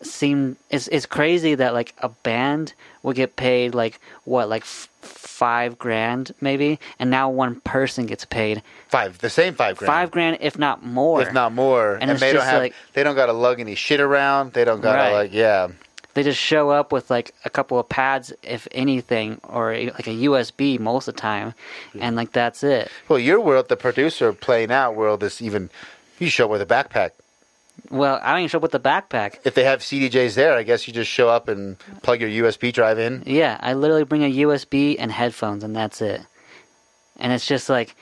[0.00, 2.72] seem it's it's crazy that like a band
[3.02, 8.24] will get paid like what like f- five grand maybe, and now one person gets
[8.24, 11.20] paid Five, the same five grand, five grand if not more.
[11.22, 11.94] if not more.
[12.00, 14.52] And And, they don't have like- they don't got to lug any shit around.
[14.52, 15.12] They don't got to Right.
[15.12, 15.68] like yeah.
[16.14, 20.10] they just show up with like a couple of pads, if anything, or like a
[20.28, 21.54] USB most of the time,
[21.98, 22.88] and like that's it.
[23.08, 25.70] Well, your world, the producer playing out world is even.
[26.18, 27.10] You show up with a backpack.
[27.90, 29.38] Well, I don't even show up with the backpack.
[29.44, 32.72] If they have CDJs there, I guess you just show up and plug your USB
[32.72, 33.22] drive in.
[33.26, 36.22] Yeah, I literally bring a USB and headphones, and that's it.
[37.18, 37.94] And it's just like,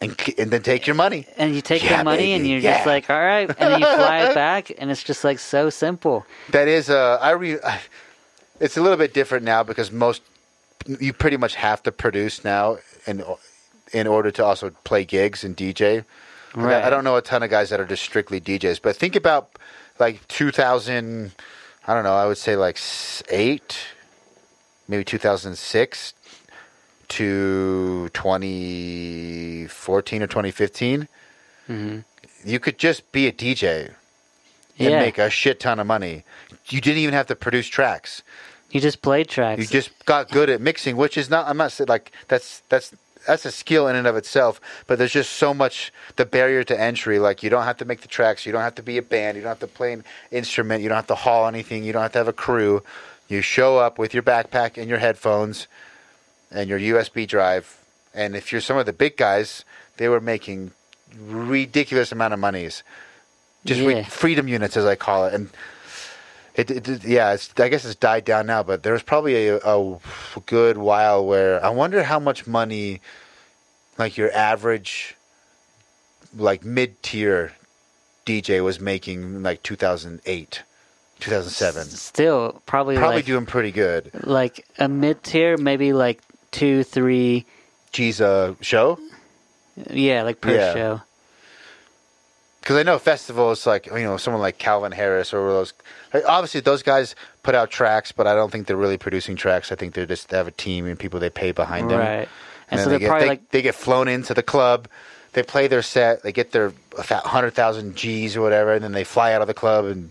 [0.00, 1.26] And, and then take your money.
[1.36, 3.86] and you take Yeah, the money, and you're just like, all right, and then you
[3.86, 6.26] fly it back, and it's just like so simple.
[6.50, 7.58] That is, uh, I re.
[8.60, 10.22] It's a little bit different now because most
[11.00, 13.24] you pretty much have to produce now in
[13.92, 16.04] in order to also play gigs and DJ.
[16.54, 16.84] Right.
[16.84, 19.50] I don't know a ton of guys that are just strictly DJs, but think about
[19.98, 21.32] like 2000.
[21.86, 22.14] I don't know.
[22.14, 22.78] I would say like
[23.30, 23.78] eight,
[24.86, 26.14] maybe 2006
[27.08, 31.08] to 2014 or 2015.
[31.68, 32.48] Mm-hmm.
[32.48, 33.92] You could just be a DJ
[34.78, 36.24] and Yeah, make a shit ton of money.
[36.68, 38.22] You didn't even have to produce tracks.
[38.70, 39.60] you just played tracks.
[39.60, 41.46] You just got good at mixing, which is not.
[41.46, 42.92] I'm not saying like that's that's
[43.26, 44.60] that's a skill in and of itself.
[44.86, 47.18] But there's just so much the barrier to entry.
[47.18, 48.46] Like you don't have to make the tracks.
[48.46, 49.36] You don't have to be a band.
[49.36, 50.82] You don't have to play an instrument.
[50.82, 51.84] You don't have to haul anything.
[51.84, 52.82] You don't have to have a crew.
[53.28, 55.66] You show up with your backpack and your headphones
[56.50, 57.78] and your USB drive.
[58.14, 59.64] And if you're some of the big guys,
[59.96, 60.72] they were making
[61.18, 62.82] ridiculous amount of monies.
[63.64, 65.48] Just re- freedom units, as I call it, and
[66.54, 69.48] it, it, it- yeah, it's, I guess it's died down now, but there was probably
[69.48, 69.98] a, a
[70.46, 73.00] good while where I wonder how much money,
[73.98, 75.16] like your average,
[76.36, 77.52] like mid tier
[78.26, 80.62] DJ was making in like 2008,
[81.20, 81.84] 2007.
[81.86, 84.10] Still, probably Probably like, doing pretty good.
[84.24, 86.20] like a mid tier, maybe like
[86.50, 87.44] two, three,
[87.92, 88.98] G's a show?
[89.90, 90.74] yeah, like per Yeah.
[90.74, 91.00] show.
[92.62, 95.74] Because I know festivals like you know someone like Calvin Harris or those.
[96.14, 99.72] Like, obviously, those guys put out tracks, but I don't think they're really producing tracks.
[99.72, 101.98] I think they're just they have a team and people they pay behind them.
[101.98, 102.28] Right.
[102.70, 104.88] And, And, so they get, they, like, they get flown into the club.
[105.32, 106.22] They play their set.
[106.22, 109.54] They get their hundred thousand G's or whatever, and then they fly out of the
[109.54, 109.86] club.
[109.86, 110.10] And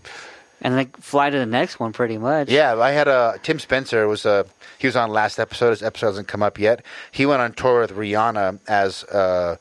[0.60, 2.50] and like fly to the next one pretty much.
[2.50, 4.46] yeah, I had a Tim Spencer was a
[4.78, 5.70] he was on last episode.
[5.70, 6.84] His episode hasn't come up yet.
[7.10, 9.56] He went on tour with Rihanna as uh,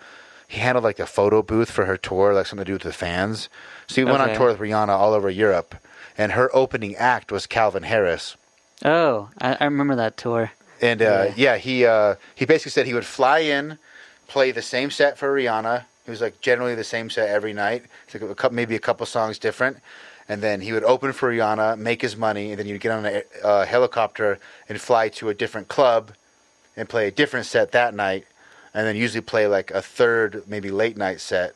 [0.51, 2.91] he handled like the photo booth for her tour, like something to do with the
[2.91, 3.47] fans.
[3.87, 5.75] So he went on tour with Rihanna all over Europe,
[6.17, 8.35] and her opening act was Calvin Harris.
[8.83, 10.51] Oh, I, I remember that tour.
[10.81, 11.33] And uh, Yeah.
[11.37, 13.77] yeah, he uh, he basically said he would fly in,
[14.27, 15.85] play the same set for Rihanna.
[16.05, 18.79] It was like generally the same set every night, It's like a couple, maybe a
[18.79, 19.77] couple songs different.
[20.27, 23.05] And then he would open for Rihanna, make his money, and then you'd get on
[23.05, 24.37] a uh, helicopter
[24.67, 26.11] and fly to a different club
[26.75, 28.25] and play a different set that night.
[28.73, 31.55] And then usually play like a third, maybe late night set,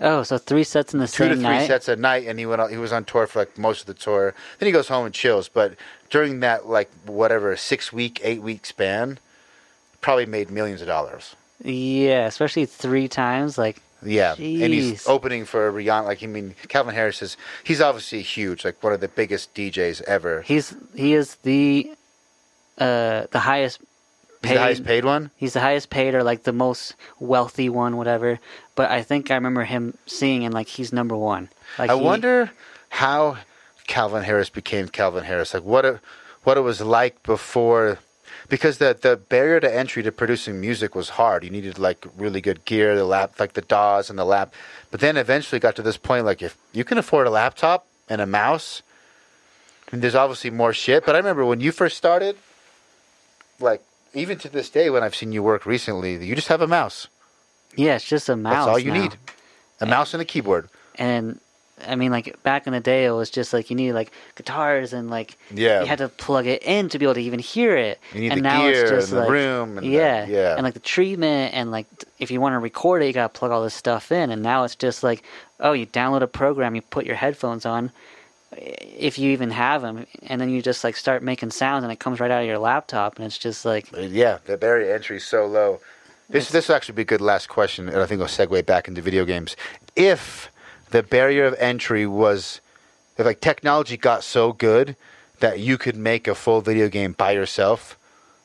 [0.00, 1.66] Oh, so three sets in the two same to three night.
[1.68, 2.26] sets a night.
[2.26, 4.34] And he went on, he was on tour for like most of the tour.
[4.58, 5.48] Then he goes home and chills.
[5.48, 5.74] But
[6.10, 9.18] during that like whatever six week, eight week span,
[10.00, 11.36] probably made millions of dollars.
[11.62, 13.56] Yeah, especially three times.
[13.56, 16.06] Like, Yeah, and he's opening for Rihanna.
[16.06, 20.02] Like, I mean, Calvin Harris is he's obviously huge, like one of the biggest DJs
[20.02, 20.42] ever.
[20.42, 21.92] he's he is the
[22.78, 23.78] uh the highest
[24.44, 25.30] He's the highest paid one.
[25.36, 28.38] He's the highest paid or like the most wealthy one, whatever.
[28.74, 31.48] But I think I remember him seeing and like he's number one.
[31.78, 32.50] Like I he- wonder
[32.88, 33.38] how
[33.86, 35.54] Calvin Harris became Calvin Harris.
[35.54, 36.00] Like what it
[36.44, 37.98] what it was like before,
[38.48, 41.44] because the the barrier to entry to producing music was hard.
[41.44, 44.52] You needed like really good gear, the lap, like the DAWs and the lap.
[44.90, 48.20] But then eventually got to this point, like if you can afford a laptop and
[48.20, 48.82] a mouse,
[49.88, 51.04] I mean, there's obviously more shit.
[51.06, 52.36] But I remember when you first started,
[53.60, 53.82] like
[54.14, 57.08] even to this day, when I've seen you work recently, you just have a mouse.
[57.76, 58.54] Yeah, it's just a mouse.
[58.54, 59.02] That's all you now.
[59.02, 59.16] need,
[59.80, 60.68] a mouse and a keyboard.
[60.96, 61.40] And
[61.86, 64.92] I mean, like back in the day, it was just like you needed like guitars
[64.92, 65.80] and like Yeah.
[65.80, 67.98] you had to plug it in to be able to even hear it.
[68.14, 70.24] You need and the now gear it's just and the like, room and the- yeah,
[70.26, 70.54] yeah.
[70.54, 71.86] and like the treatment and like
[72.20, 74.30] if you want to record it, you gotta plug all this stuff in.
[74.30, 75.24] And now it's just like,
[75.58, 77.90] oh, you download a program, you put your headphones on,
[78.56, 81.98] if you even have them, and then you just like start making sounds, and it
[81.98, 85.16] comes right out of your laptop, and it's just like, Uh, Yeah, the barrier entry
[85.18, 85.80] is so low.
[86.28, 88.88] This this will actually be a good last question, and I think we'll segue back
[88.88, 89.56] into video games.
[89.94, 90.50] If
[90.90, 92.60] the barrier of entry was,
[93.18, 94.96] if like technology got so good
[95.40, 97.98] that you could make a full video game by yourself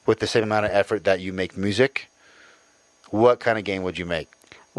[0.05, 2.09] with the same amount of effort that you make music,
[3.11, 4.29] what kind of game would you make?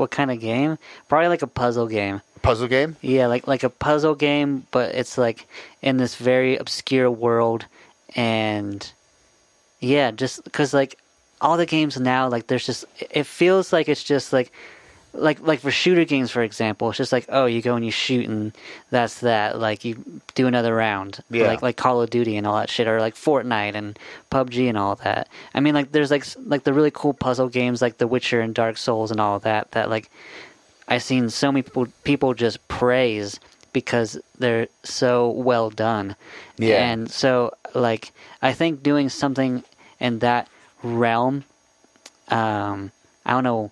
[0.01, 0.79] What kind of game?
[1.09, 2.23] Probably like a puzzle game.
[2.43, 2.97] Puzzle game?
[3.03, 5.47] Yeah, like like a puzzle game, but it's like
[5.83, 7.67] in this very obscure world,
[8.17, 8.91] and
[9.79, 10.99] yeah, just because like
[11.41, 14.53] all the games now, like there's just it feels like it's just like
[15.13, 17.91] like like for shooter games, for example, it's just like oh, you go and you
[17.91, 18.53] shoot and
[18.91, 19.59] that's that.
[19.59, 21.47] Like you do another round, Yeah.
[21.49, 23.99] like like Call of Duty and all that shit, or like Fortnite and
[24.31, 25.29] PUBG and all that.
[25.55, 28.55] I mean, like there's like like the really cool puzzle games like The Witcher and
[28.55, 29.73] Dark Souls and all that.
[29.73, 30.11] That like
[30.89, 33.41] I've seen so many people people just praise
[33.73, 36.17] because they're so well done.
[36.57, 36.85] Yeah.
[36.91, 38.13] And so like
[38.43, 39.65] I think doing something
[39.99, 40.49] in that
[40.83, 41.45] realm,
[42.29, 42.91] um,
[43.27, 43.71] I don't know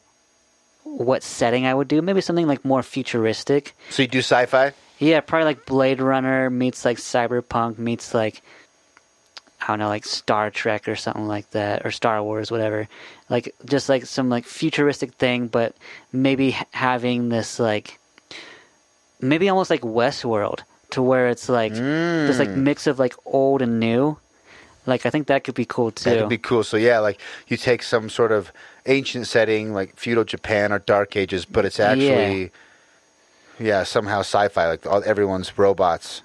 [0.97, 2.02] what setting I would do.
[2.02, 3.74] Maybe something like more futuristic.
[3.90, 4.73] So you do sci-fi?
[4.98, 8.43] Yeah, probably like Blade Runner meets like Cyberpunk meets like
[9.60, 12.89] I don't know, like Star Trek or something like that, or Star Wars, whatever.
[13.28, 15.74] Like just like some like futuristic thing, but
[16.12, 17.98] maybe having this like
[19.20, 20.60] maybe almost like Westworld,
[20.90, 22.56] to where it's like this like mm.
[22.56, 24.16] mix of like old and new.
[24.86, 26.10] Like I think that could be cool too.
[26.10, 26.65] That'd be cool.
[26.65, 28.51] So yeah, like you take some sort of
[28.89, 32.51] ancient setting, like feudal Japan or Dark Ages, but it's actually,
[33.59, 34.69] yeah, somehow sci-fi.
[34.69, 36.23] Like all, everyone's robots.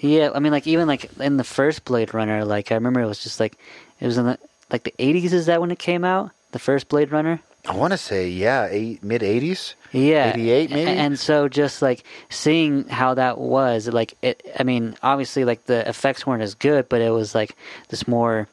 [0.00, 3.06] Yeah, I mean, like even like in the first Blade Runner, like I remember it
[3.06, 3.56] was just like
[4.00, 4.38] it was in the
[4.70, 5.32] like the eighties.
[5.32, 6.30] Is that when it came out?
[6.52, 7.40] The first Blade Runner.
[7.68, 9.74] I want to say yeah, eight, mid '80s.
[9.92, 10.90] Yeah, 88 maybe?
[10.90, 14.46] And so just like seeing how that was, like it.
[14.58, 17.56] I mean, obviously, like the effects weren't as good, but it was like
[17.88, 18.48] this more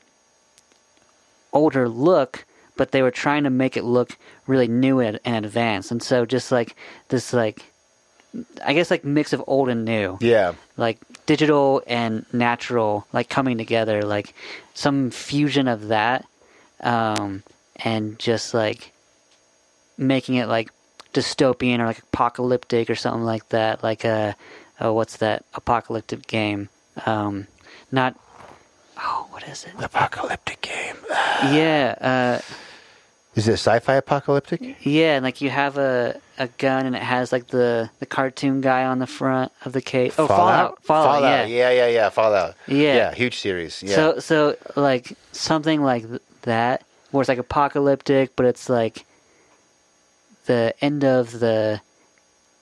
[1.52, 2.46] older look.
[2.76, 4.18] But they were trying to make it look
[4.48, 6.76] really new and, and advanced, and so just like
[7.10, 7.66] this, like
[8.66, 10.18] I guess like mix of old and new.
[10.22, 14.34] Yeah, like digital and natural like coming together like
[14.74, 16.26] some fusion of that
[16.82, 17.44] um
[17.78, 18.92] and just like
[19.98, 20.72] making it like
[21.14, 24.34] dystopian or like apocalyptic or something like that like uh
[24.80, 26.70] oh what's that apocalyptic game?
[27.06, 27.48] Um
[27.92, 28.16] not
[29.04, 30.96] oh what is it apocalyptic game.
[31.54, 32.42] yeah uh
[33.36, 34.78] Is it sci-fi apocalyptic?
[34.82, 38.62] yeah and like you have a a gun and it has like the the cartoon
[38.62, 42.10] guy on the front of the case oh fallout fallout, yeah yeah, yeah, yeah.
[42.10, 42.56] Fallout.
[42.68, 42.96] Yeah.
[42.96, 43.84] yeah, huge series.
[43.84, 46.06] Yeah, So so like something like
[46.44, 49.06] that where it's like apocalyptic, but it's like
[50.46, 51.80] the end of the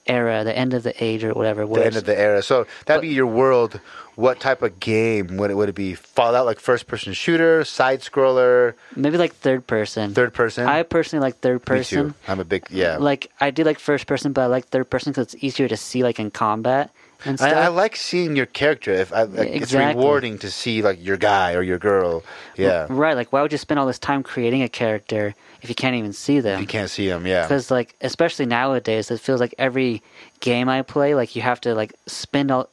[0.06, 1.66] era, the end of the age or whatever.
[1.66, 2.42] the end of the era.
[2.42, 3.80] So that'd be your world.
[4.14, 5.94] What type of game would it would it be?
[5.94, 10.12] Fallout, like first-person shooter, side scroller, maybe like third person.
[10.12, 10.66] third person.
[10.66, 11.98] I personally like third person.
[11.98, 12.20] Me person.
[12.26, 12.30] too.
[12.30, 12.98] I'm a big yeah.
[12.98, 15.76] Like I do like first person, but I like third person because it's easier to
[15.78, 16.90] see like in combat
[17.24, 17.52] and stuff.
[17.52, 18.92] I, I like seeing your character.
[18.92, 22.22] If I, like, it's rewarding to see like your guy or your girl.
[22.56, 25.74] Yeah, Right, like why would you spend all this time creating a character if you
[25.74, 26.60] can't even see them?
[26.60, 30.02] you can't see them, Yeah, because like especially nowadays it feels like every
[30.40, 32.68] game i play like you have to like spend all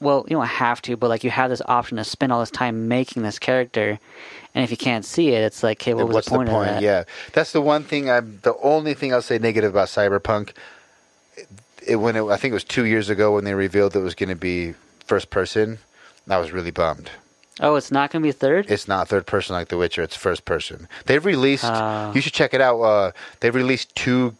[0.00, 2.50] well you don't have to but like you have this option to spend all this
[2.50, 3.98] time making this character
[4.54, 6.54] and if you can't see it it's like okay what was what's the point, the
[6.54, 6.68] point?
[6.70, 8.10] of that Yeah, that's the one thing.
[8.10, 10.52] I'm the only thing I'll say negative about Cyberpunk.
[11.86, 14.14] It, when it, I think it was two years ago when they revealed it was
[14.14, 14.74] going to be
[15.06, 15.78] first person.
[16.28, 17.10] I was really bummed.
[17.60, 18.70] Oh, it's not going to be third.
[18.70, 20.02] It's not third person like The Witcher.
[20.02, 20.88] It's first person.
[21.06, 21.64] They've released.
[21.66, 22.12] Oh.
[22.14, 22.80] You should check it out.
[22.80, 24.36] Uh, they've released two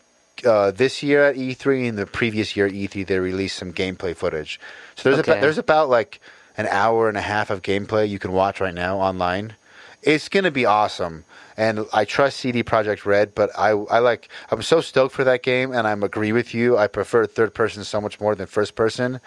[0.47, 3.07] uh, this year at E3 and the previous year at E3.
[3.07, 4.59] They released some gameplay footage.
[4.97, 5.33] So there's Okay.
[5.33, 6.21] about, there's about like
[6.57, 9.55] an hour and a half of gameplay you can watch right now online.
[10.03, 11.25] It's gonna be awesome,
[11.61, 13.35] and I trust CD Projekt Red.
[13.35, 16.79] But I I like I'm so stoked for that game, and I'm agree with you.
[16.79, 19.21] I prefer third person so much more than first person.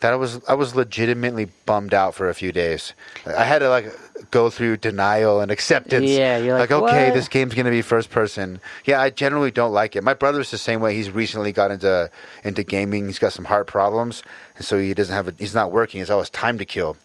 [0.00, 2.92] That I was I was legitimately bummed out for a few days.
[3.26, 3.90] I had to like
[4.30, 6.10] go through denial and acceptance.
[6.10, 8.60] Yeah, you're like, okay, "What?" this game's gonna be first person.
[8.84, 10.04] Yeah, I generally don't like it.
[10.04, 10.94] My brother's the same way.
[10.94, 12.10] He's recently got into
[12.44, 13.06] into gaming.
[13.06, 14.22] He's got some heart problems,
[14.56, 15.28] and so he doesn't have.
[15.28, 16.00] A, he's not working.
[16.00, 16.98] He's always time to kill.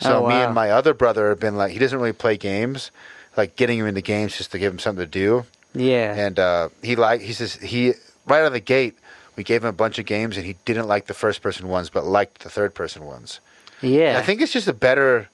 [0.00, 2.90] So Oh, me and my other brother have been like, he doesn't really play games.
[3.40, 5.46] Like getting him into games just to give him something to do.
[5.74, 6.14] Yeah.
[6.14, 7.94] And uh, he like he says he
[8.26, 8.98] right out of the gate.
[9.36, 11.88] We gave him a bunch of games, and he didn't like the first person ones,
[11.88, 13.40] but liked the third person ones.
[13.80, 14.18] yeah.
[14.18, 15.30] I think it's just a better.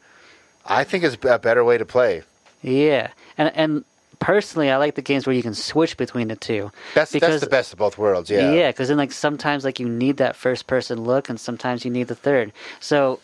[0.65, 2.23] I think it's a better way to play.
[2.63, 3.85] Yeah, and and
[4.21, 6.71] personally, I like the games where you can switch between the two.
[6.95, 8.31] That's because, that's the best of both worlds.
[8.31, 8.53] Yeah.
[8.53, 11.91] Yeah, because then like sometimes like you need that first person look, and sometimes you
[11.91, 12.53] need the third.
[12.79, 13.19] So,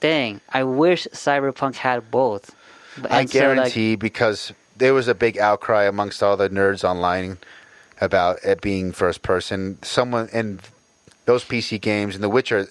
[0.00, 2.50] dang, I wish Cyberpunk had both.
[2.98, 6.50] But- I and so, like, guarantee because there was a big outcry amongst all the
[6.50, 7.38] nerds online
[8.00, 9.78] about it being first person.
[9.82, 10.60] Someone and
[11.24, 12.66] those PC games and The Witcher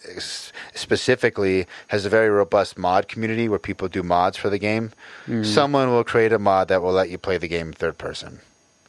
[0.76, 4.92] specifically has a very robust mod community where people do mods for the game.
[5.24, 5.44] Mm-hmm.
[5.44, 8.42] Someone will create a mod that will let you play the game third person.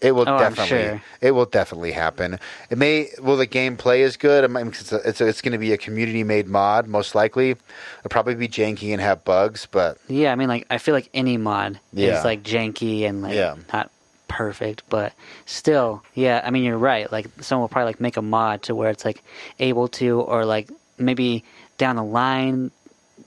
[0.02, 0.66] It will Oh, I'm definitely.
[0.88, 1.02] sure.
[1.20, 2.38] It will definitely happen.
[2.70, 3.08] It may.
[3.20, 4.44] Will the gameplay is good?
[4.44, 7.14] I mean, it's a, it's, a, it's going to be a community made mod, most
[7.14, 7.50] likely.
[7.50, 11.08] It'll probably be janky and have bugs, but yeah, I mean, like I feel like
[11.14, 12.18] any mod Yeah.
[12.18, 13.54] is like janky and like Yeah.
[13.72, 13.90] not
[14.28, 15.12] perfect, but
[15.46, 16.40] still, yeah.
[16.44, 17.10] I mean, you're right.
[17.12, 19.22] Like someone will probably like make a mod to where it's like
[19.60, 20.68] able to, or like
[20.98, 21.44] maybe
[21.78, 22.70] down the line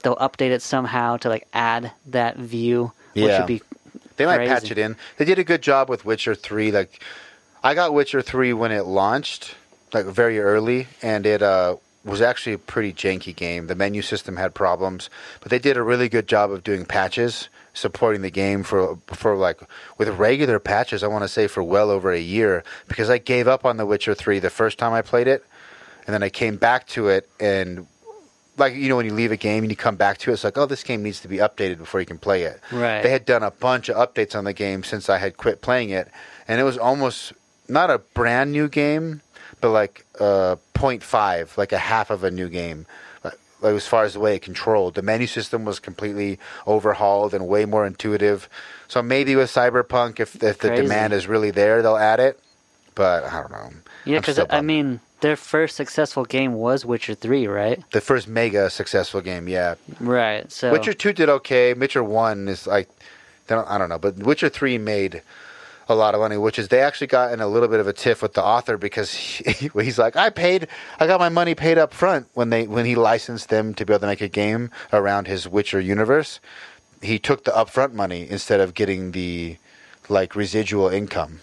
[0.02, 3.62] they'll update it somehow to like add that view, which would be
[4.16, 4.52] They might Crazy.
[4.52, 4.96] patch it in.
[5.16, 6.72] They did a good job with Witcher 3.
[6.72, 7.02] Like
[7.62, 9.54] I got Witcher 3 when it launched,
[9.92, 13.66] like very early, and it uh, was actually a pretty janky game.
[13.66, 15.10] The menu system had problems,
[15.40, 19.36] but they did a really good job of doing patches supporting the game for for
[19.36, 19.60] like
[19.98, 23.46] with regular patches, I want to say for well over a year because I gave
[23.46, 25.44] up on The Witcher 3 the first time I played it,
[26.06, 27.86] and then I came back to it and
[28.56, 30.44] like you know when you leave a game and you come back to it, it's
[30.44, 32.60] like oh this game needs to be updated before you can play it.
[32.72, 33.02] Right.
[33.02, 35.90] They had done a bunch of updates on the game since I had quit playing
[35.90, 36.08] it,
[36.48, 37.32] and it was almost
[37.68, 39.22] not a brand new game,
[39.60, 42.86] but like uh, 0.5, like a half of a new game.
[43.24, 47.34] Like, like as far as the way it controlled, the menu system was completely overhauled
[47.34, 48.48] and way more intuitive.
[48.88, 50.82] So maybe with Cyberpunk, if if the Crazy.
[50.82, 52.38] demand is really there, they'll add it.
[52.94, 53.70] But I don't know.
[54.04, 54.20] yeah.
[54.20, 57.82] Because I mean, their first successful game was Witcher Three, right?
[57.92, 59.74] the first mega successful game, yeah.
[60.00, 60.50] Right.
[60.50, 61.74] So Witcher two did okay.
[61.74, 62.88] Witcher one is like,
[63.46, 65.22] don't, I don't know, but Witcher three made
[65.88, 67.92] a lot of money, which is they actually got in a little bit of a
[67.92, 70.68] tiff with the author because he, he's like, I paid,
[70.98, 73.92] I got my money paid up front when they when he licensed them to be
[73.92, 76.40] able to make a game around his Witcher universe.
[77.02, 79.58] He took the upfront money instead of getting the
[80.08, 81.40] like residual income.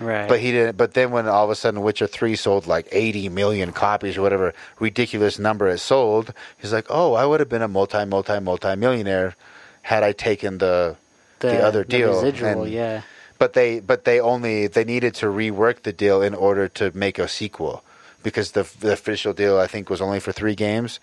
[0.00, 0.28] Right.
[0.28, 0.76] But he didn't.
[0.76, 4.22] But then when all of a sudden Witcher Three sold like 80 million copies or
[4.22, 8.40] whatever ridiculous number it sold, he's like, "Oh, I would have been a multi, multi,
[8.40, 9.34] multi millionaire
[9.82, 10.96] had I taken the
[11.40, 13.02] the, other deal." residual, And- yeah.
[13.38, 17.18] But they but they only they needed to rework the deal in order to make
[17.18, 17.82] a sequel
[18.22, 21.00] because the the official deal I think was only for three games.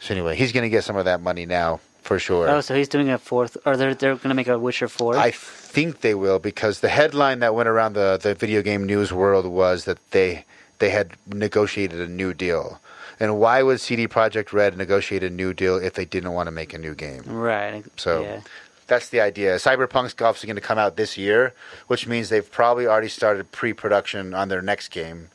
[0.00, 2.48] So anyway, he's going to get some of that money now for sure.
[2.48, 5.16] Oh, so he's doing a fourth, or they're they're gonna make a Witcher four.
[5.16, 5.32] I
[5.76, 9.44] think they will because the headline that went around the, the video game news world
[9.44, 10.46] was that they
[10.78, 12.80] they had negotiated a new deal.
[13.20, 16.50] And why would CD Projekt Red negotiate a new deal if they didn't want to
[16.50, 17.22] make a new game?
[17.26, 17.84] right.
[17.96, 18.40] So yeah.
[18.86, 19.56] that's the idea.
[19.56, 21.52] Cyberpunk's obviously going to come out this year,
[21.88, 25.28] which means they've probably already started pre-production on their next game,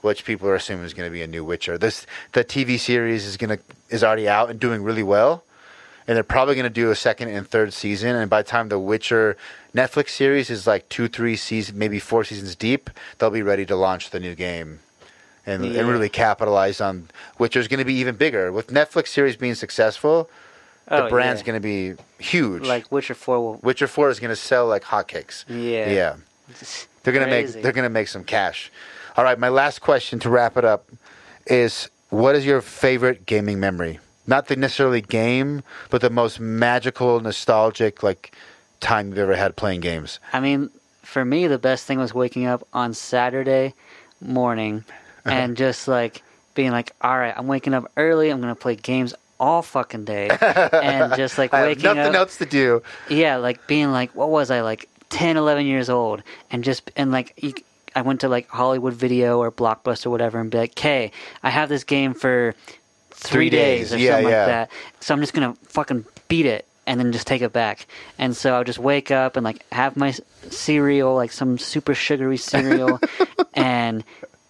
[0.00, 1.78] which people are assuming is going to be a new Witcher.
[1.78, 5.44] This the TV series is going to is already out and doing really well,
[6.06, 8.14] and they're probably going to do a second and third season.
[8.16, 9.36] And by the time the Witcher
[9.74, 13.76] Netflix series is like two, three seasons, maybe four seasons deep, they'll be ready to
[13.76, 14.80] launch the new game.
[15.46, 15.80] And, Yeah.
[15.80, 17.08] and really capitalize on
[17.38, 18.50] Witcher's going to be even bigger.
[18.50, 20.30] With Netflix series being successful,
[20.88, 21.46] the Oh, brand's yeah.
[21.46, 22.62] going to be huge.
[22.64, 23.54] like Witcher four will.
[23.62, 25.44] Witcher Four is going to sell like hotcakes.
[25.48, 25.90] Yeah.
[25.90, 26.16] yeah.
[27.02, 28.70] They're going to make they're going to make some cash.
[29.16, 30.88] All right, my last question to wrap it up
[31.46, 34.00] is: What is your favorite gaming memory?
[34.26, 38.34] Not the necessarily game, but the most magical, nostalgic like
[38.80, 40.20] time you've ever had playing games.
[40.32, 40.70] I mean,
[41.02, 43.74] for me, the best thing was waking up on Saturday
[44.20, 44.84] morning
[45.24, 46.22] and just like
[46.54, 48.30] being like, all right, I'm waking up early.
[48.30, 52.06] I'm gonna play games all fucking day and just like I have waking nothing up.
[52.06, 52.82] Nothing else to do.
[53.08, 57.12] Yeah, like being like, what was I like 10, 11 years old, and just and
[57.12, 57.54] like you,
[57.94, 61.50] I went to like Hollywood Video or Blockbuster or whatever, and be like, "Okay, I
[61.50, 62.54] have this game for
[63.24, 63.90] three, Three days.
[63.90, 64.38] days, or Yeah, something yeah.
[64.38, 64.70] like that,
[65.00, 67.86] so I'm just gonna fucking beat it." And then just take it back,
[68.18, 70.14] and so I'll just wake up and like have my
[70.50, 73.00] cereal, like some super sugary cereal,
[73.54, 74.04] and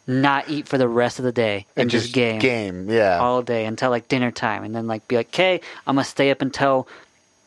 [0.09, 2.91] not eat for the rest of the day and, just, game game.
[2.91, 3.19] Yeah.
[3.21, 6.31] all day until like dinner time, and then like be like, "Okay, I'm gonna stay
[6.33, 6.89] up until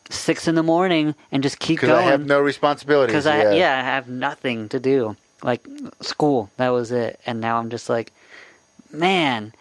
[0.10, 1.92] six in the morning and just keep going.
[1.92, 3.12] Because I have no responsibilities.
[3.12, 5.68] Because I yeah, I have nothing to do, like
[6.00, 6.50] school.
[6.56, 8.14] That was it, and now I'm just like,
[8.90, 9.54] man.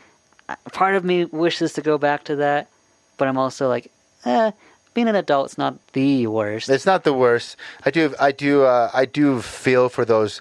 [0.73, 2.69] Part of me wishes to go back to that,
[3.17, 3.91] but I'm also like,
[4.25, 4.53] eh,
[4.95, 6.69] being an adult's not the worst.
[6.69, 7.57] It's not the worst.
[7.85, 8.15] I do.
[8.19, 8.63] I do.
[8.63, 10.41] Uh, I do feel for those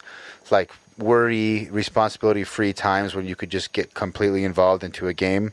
[0.49, 5.51] like worry, responsibility-free times when you could just get completely involved into a game.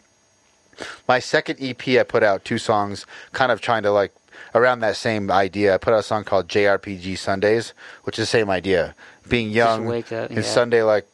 [1.08, 4.12] My second EP, I put out two songs, kind of trying to like
[4.54, 5.74] around that same idea.
[5.74, 7.74] I put out a song called JRPG Sundays,
[8.04, 8.94] which is the same idea.
[9.28, 10.44] Being young, wake up, and yeah.
[10.44, 11.06] Sunday like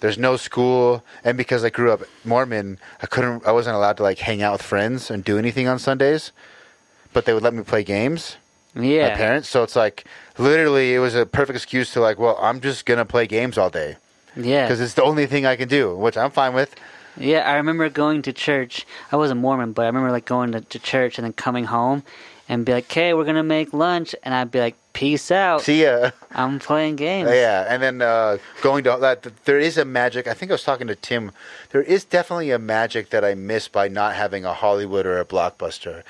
[0.00, 3.46] there's no school, and because I grew up Mormon, I couldn't.
[3.46, 6.32] I wasn't allowed to like hang out with friends and do anything on Sundays,
[7.12, 8.36] but they would let me play games
[8.74, 9.48] yeah, my parents.
[9.48, 10.04] So it's like
[10.38, 13.70] literally, it was a perfect excuse to like, well, I'm just gonna play games all
[13.70, 13.96] day
[14.36, 14.66] yeah.
[14.66, 16.74] because it's the only thing I can do, which I'm fine with.
[17.16, 18.86] Yeah, I remember going to church.
[19.10, 22.04] I wasn't Mormon, but I remember like going to, to church and then coming home
[22.48, 25.62] and be like, "Okay, we're gonna make lunch," and I'd be like, "Peace out.
[25.62, 26.10] See ya.
[26.32, 30.26] I'm playing games." Yeah, and then uh, going to that, there is a magic.
[30.28, 31.32] I think I was talking to Tim.
[31.70, 35.24] There is definitely a magic that I miss by not having a Hollywood or a
[35.24, 36.02] blockbuster.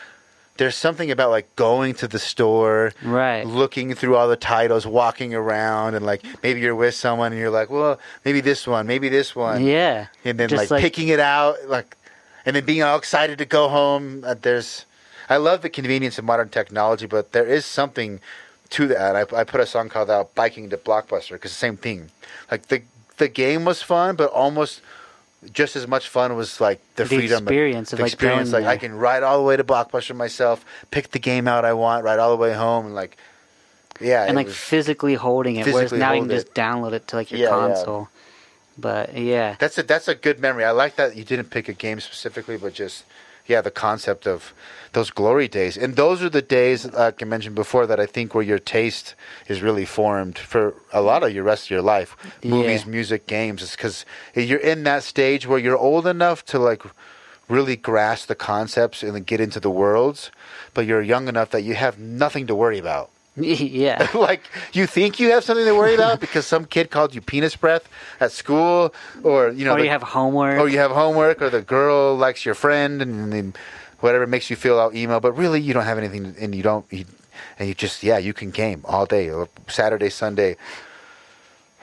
[0.57, 3.47] There's something about like going to the store, Right.
[3.47, 7.49] looking through all the titles, walking around, and like maybe you're with someone and you're
[7.61, 9.65] like, well, maybe this one, maybe this one.
[9.65, 10.09] Yeah.
[10.25, 11.97] and then Just like, picking it out like
[12.45, 14.87] and then being all excited to go home uh, there's
[15.29, 18.19] i love the convenience of modern technology but there is something
[18.71, 21.77] to that i, I put a song called out biking to blockbuster because the same
[21.77, 22.11] thing
[22.51, 22.83] like the
[23.19, 24.81] the game was fun but almost
[25.53, 28.65] just as much fun was like the, The freedom experience of, the like, experience like
[28.65, 32.05] i can ride all the way to blockbuster myself pick the game out i want
[32.05, 33.17] ride all the way home and like
[34.01, 36.55] yeah and like physically holding it, whereas now you can just it.
[36.55, 37.67] download it to like your Yeah, yeah.
[37.67, 38.09] console.
[38.79, 40.65] But yeah, That's a that's a good memory.
[40.65, 43.05] I like that you didn't pick a game specifically, but just
[43.51, 44.55] yeah, the concept of
[44.93, 48.35] those glory days, and those are the days, like I mentioned before, that I think
[48.35, 49.15] where your taste
[49.49, 52.17] is really formed for a lot of your rest of your life.
[52.45, 52.91] Movies, Yeah.
[52.91, 54.05] music, games, is because
[54.35, 56.83] you're in that stage where you're old enough to like
[57.49, 60.31] really grasp the concepts and get into the worlds,
[60.75, 63.11] but you're young enough that you have nothing to worry about.
[63.37, 64.43] yeah, like
[64.73, 67.89] you think you have something to worry about because some kid called you penis breath
[68.19, 68.93] at school,
[69.23, 70.59] or you know, or the- you have homework.
[70.59, 73.55] or you have homework, or the girl likes your friend, and then
[74.01, 75.21] whatever makes you feel all emo.
[75.21, 77.05] But really, you don't have anything, and you don't, you,
[77.59, 80.57] and you just yeah, you can game all day, or Saturday, Sunday.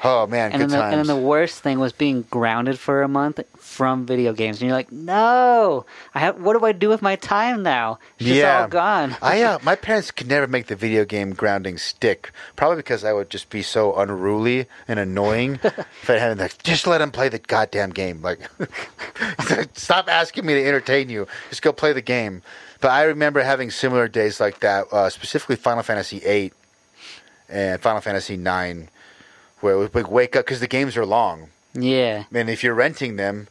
[0.03, 0.93] Oh man, and then, the, times.
[0.93, 4.67] and then the worst thing was being grounded for a month from video games, and
[4.67, 6.39] you're like, no, I have.
[6.39, 7.97] What do I do with my time now?
[8.19, 9.15] It's just yeah, all gone.
[9.23, 12.31] I uh, my parents could never make the video game grounding stick.
[12.55, 15.59] Probably because I would just be so unruly and annoying.
[15.63, 18.21] if I had like, just let him play the goddamn game.
[18.21, 18.39] Like,
[19.73, 21.27] stop asking me to entertain you.
[21.49, 22.43] Just go play the game.
[22.81, 26.53] But I remember having similar days like that, uh, specifically Final Fantasy VIII
[27.49, 28.89] and Final Fantasy IX,
[29.61, 31.49] where like, wake up because the games are long.
[31.73, 33.47] yeah, And if you're renting them,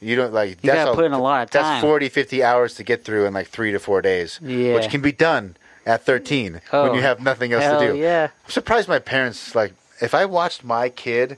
[0.00, 0.50] you don't like.
[0.62, 1.82] You that's gotta put in a lot of That's time.
[1.82, 4.38] 40, 50 hours to get through in like three to four days.
[4.42, 4.74] Yeah.
[4.74, 7.98] Which can be done at 13 when Oh, you have nothing else to do.
[7.98, 8.28] yeah.
[8.46, 11.36] I'm surprised my parents, like, if I watched my kid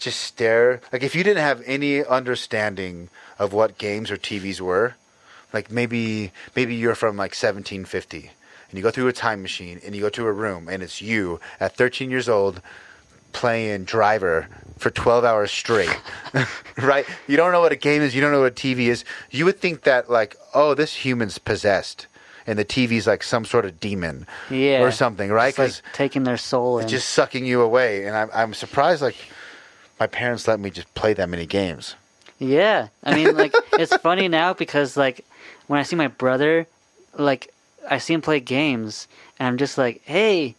[0.00, 3.08] just stare, like, if you didn't have any understanding
[3.38, 4.94] of what games or TVs were,
[5.52, 8.32] like maybe maybe you're from like 1750
[8.74, 11.00] and you go through a time machine and you go to a room and it's
[11.00, 12.60] you at 13 years old
[13.32, 14.48] playing driver
[14.78, 15.96] for 12 hours straight
[16.78, 17.06] right?
[17.28, 18.16] You don't know what a game is.
[18.16, 19.04] You don't know what a tv is.
[19.30, 22.08] You would think that like oh this human's possessed
[22.48, 25.50] and the tv's like some sort of demon yeah, or something right?
[25.50, 26.88] It's like because taking their soul in.
[26.88, 28.06] just sucking you away.
[28.06, 29.14] And I'm, I'm surprised like
[30.00, 31.94] my parents let me just play that many games.
[32.40, 35.24] Yeah, I mean, like it's funny now because like
[35.68, 36.66] when I see my brother,
[37.16, 37.53] like
[37.90, 39.08] I see him play games,
[39.38, 40.54] and I'm just like, hey,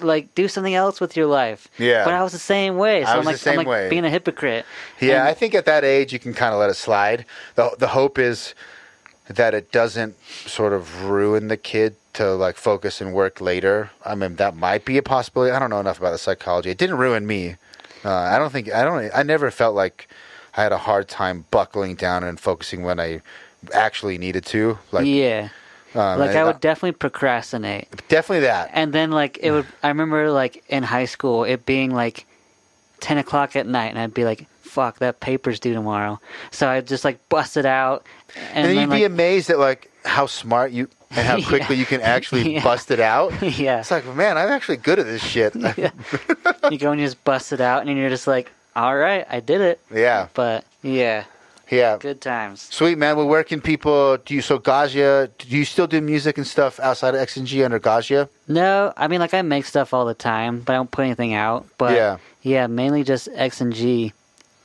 [0.00, 1.68] like do something else with your life.
[1.78, 2.04] Yeah.
[2.04, 3.66] But I was the same way, so I am was the like, same I'm like
[3.66, 3.88] way.
[3.88, 4.64] being a hypocrite.
[5.00, 7.24] Yeah, And- I think at that age you can kind of let it slide.
[7.56, 8.54] the The hope is
[9.28, 10.16] that it doesn't
[10.46, 13.90] sort of ruin the kid to like focus and work later.
[14.04, 15.52] I mean, that might be a possibility.
[15.52, 16.70] I don't know enough about the psychology.
[16.70, 17.56] It didn't ruin me.
[18.04, 19.10] Uh, I don't think I don't.
[19.14, 20.08] I never felt like
[20.56, 23.20] I had a hard time buckling down and focusing when I
[23.74, 24.78] actually needed to.
[24.92, 25.48] Like yeah.
[25.94, 27.88] Um, like I would definitely procrastinate.
[28.08, 28.70] definitely that.
[28.72, 32.26] And then like it would I remember like in high school it being like
[33.00, 36.20] ten o'clock at night and I'd be like, fuck, that paper's due tomorrow.
[36.50, 38.04] So I'd just like bust it out
[38.36, 41.46] And and, then you'd be amazed at like how smart you and how Yeah.
[41.48, 42.62] quickly you can actually Yeah.
[42.64, 43.32] bust it out.
[43.42, 43.80] Yeah.
[43.80, 45.54] It's like, man, I'm actually good at this shit.
[45.56, 45.90] yeah.
[46.70, 49.40] you go and you just bust it out and you're just like, All right, I
[49.40, 49.80] did it.
[49.94, 50.28] Yeah.
[50.34, 51.24] But yeah,
[51.70, 52.62] good times.
[52.70, 53.16] Sweet man.
[53.16, 55.28] Well, where can people do you so Gaszia?
[55.38, 58.28] Do you still do music and stuff outside of X and G under Gaszia?
[58.48, 61.34] No, I mean like I make stuff all the time, but I don't put anything
[61.34, 61.66] out.
[61.78, 62.16] But Yeah.
[62.42, 64.12] yeah, mainly just X and G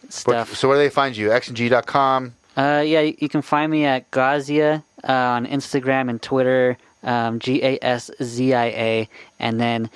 [0.02, 0.10] Where-
[0.46, 0.56] stuff.
[0.56, 1.30] so where do they find you?
[1.30, 2.34] xandg.com.
[2.56, 7.62] Uh, yeah, you can find me at Gaszia uh, on Instagram and Twitter, um, G
[7.64, 9.10] A S Z I A,
[9.40, 9.90] and then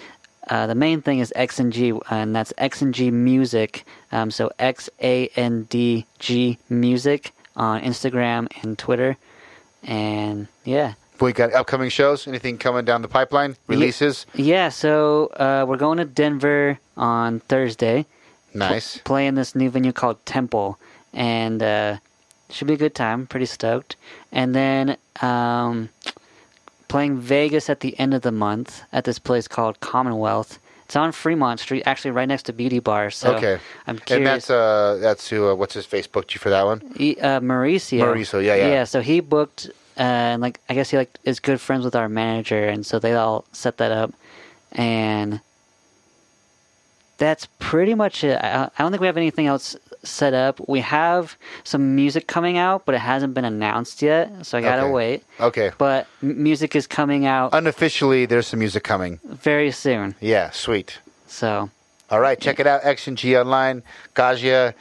[0.50, 3.86] uh, the main thing is X and G, and that's X and G Music.
[4.12, 9.18] Um, so X A N D G Music on Instagram and Twitter,
[9.84, 10.94] and yeah.
[11.20, 12.28] We got upcoming shows.
[12.28, 13.58] Anything coming down the pipeline?
[13.66, 14.28] Releases.
[14.36, 18.06] Yeah, so uh, we're going to Denver on Thursday.
[18.54, 19.00] Nice.
[19.00, 20.78] Playing this new venue called Temple,
[21.14, 21.98] and uh,
[22.50, 23.26] should be a good time.
[23.26, 23.96] Pretty stoked.
[24.32, 25.90] And then um,
[26.88, 30.60] playing Vegas at the end of the month at this place called Commonwealth.
[30.88, 33.12] It's on Fremont Street, actually right next to Beauty Bar.
[33.12, 33.60] So okay.
[33.88, 34.26] I'm curious.
[34.26, 36.82] And that's uh that's who uh, what's his face booked you for that one?
[36.96, 38.00] He, uh, Mauricio.
[38.00, 38.68] Mauricio, yeah, yeah.
[38.70, 41.94] Yeah, so he booked, uh, and like I guess he like is good friends with
[41.94, 44.14] our manager, and so they all set that up,
[44.72, 45.42] and
[47.18, 48.40] that's pretty much it.
[48.42, 49.76] I, I don't think we have anything else
[50.08, 50.60] set up.
[50.68, 54.84] We have some music coming out, but it hasn't been announced yet, so I gotta
[54.84, 54.92] Okay.
[54.92, 55.24] wait.
[55.40, 55.72] Okay.
[55.78, 59.20] But m- music is coming out Unofficially, there's some music coming.
[59.26, 61.00] very soon, Yeah, sweet.
[61.28, 61.70] so
[62.10, 62.82] All right, check it out.
[62.86, 63.84] X and G online.
[64.16, 64.74] Gaszia.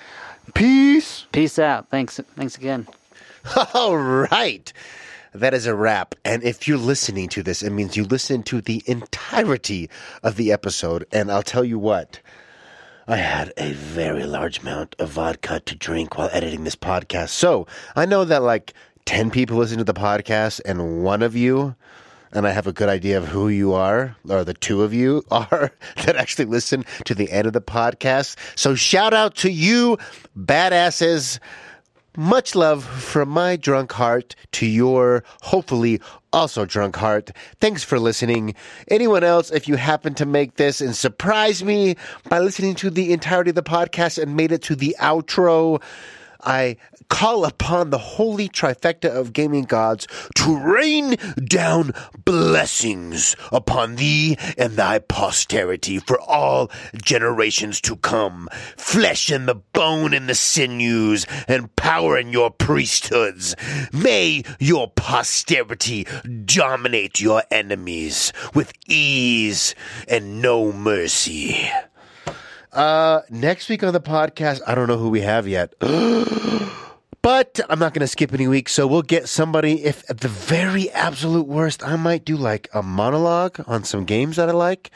[0.54, 1.26] Peace.
[1.32, 1.88] peace out.
[1.90, 2.86] Thanks, thanks again.
[3.74, 4.72] All right.
[5.34, 6.14] That is a wrap.
[6.24, 9.90] And if you're listening to this, it means you listen to the entirety
[10.22, 11.04] of the episode.
[11.12, 12.20] And I'll tell you what,
[13.08, 17.28] I had a very large amount of vodka to drink while editing this podcast.
[17.28, 18.74] So I know that like
[19.04, 21.76] 10 people listen to the podcast, and one of you,
[22.32, 25.22] and I have a good idea of who you are, or the two of you
[25.30, 25.70] are,
[26.04, 28.34] that actually listen to the end of the podcast.
[28.58, 29.98] So shout out to you,
[30.36, 31.38] badasses.
[32.16, 36.00] Much love from my drunk heart to your hopefully
[36.32, 37.30] also drunk heart.
[37.60, 38.54] Thanks for listening.
[38.88, 41.96] Anyone else, if you happen to make this and surprise me
[42.30, 45.82] by listening to the entirety of the podcast and made it to the outro,
[46.42, 46.76] I
[47.08, 50.06] call upon the holy trifecta of gaming gods
[50.36, 51.92] to rain down
[52.24, 58.48] blessings upon thee and thy posterity for all generations to come.
[58.76, 63.54] Flesh and the bone and the sinews and power in your priesthoods.
[63.92, 66.06] May your posterity
[66.44, 69.74] dominate your enemies with ease
[70.08, 71.70] and no mercy.
[72.76, 75.74] Uh, next week on the podcast, I don't know who we have yet.
[77.22, 79.82] But I'm not going to skip any weeks, so we'll get somebody.
[79.82, 84.36] If at the very absolute worst, I might do like a monologue on some games
[84.36, 84.92] that I like.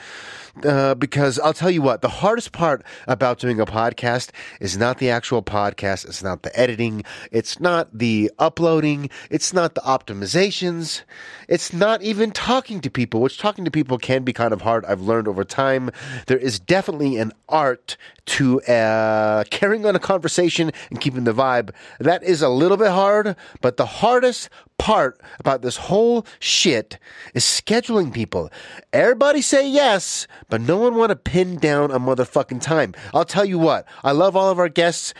[0.64, 4.30] Uh, because I'll tell you what, the hardest part about doing a podcast
[4.60, 6.04] is not the actual podcast.
[6.04, 7.04] It's not the editing.
[7.32, 9.10] It's not the uploading.
[9.30, 11.02] It's not the optimizations.
[11.48, 14.84] It's not even talking to people, which talking to people can be kind of hard.
[14.84, 15.90] I've learned over time.
[16.26, 17.96] There is definitely an art
[18.26, 21.70] to uh, carrying on a conversation and keeping the vibe.
[21.98, 24.50] That is a little bit hard, but the hardest
[24.80, 26.98] part about this whole shit
[27.34, 28.50] is scheduling people.
[28.94, 32.94] Everybody say yes, but no one want to pin down a motherfucking time.
[33.12, 35.12] I'll tell you what, I love all of our guests.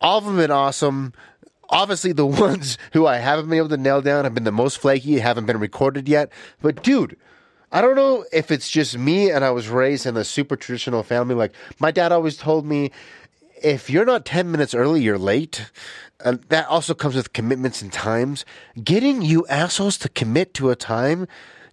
[0.00, 1.12] All of them been awesome.
[1.68, 4.78] Obviously, the ones who I haven't been able to nail down have been the most
[4.78, 6.32] flaky, haven't been recorded yet.
[6.62, 7.18] But dude,
[7.70, 11.02] I don't know if it's just me and I was raised in a super traditional
[11.02, 11.34] family.
[11.34, 12.90] Like my dad always told me,
[13.62, 15.70] if you're not 10 minutes early, you're late.
[16.24, 18.44] And that also comes with commitments and times.
[18.82, 21.26] Getting you assholes to commit to a time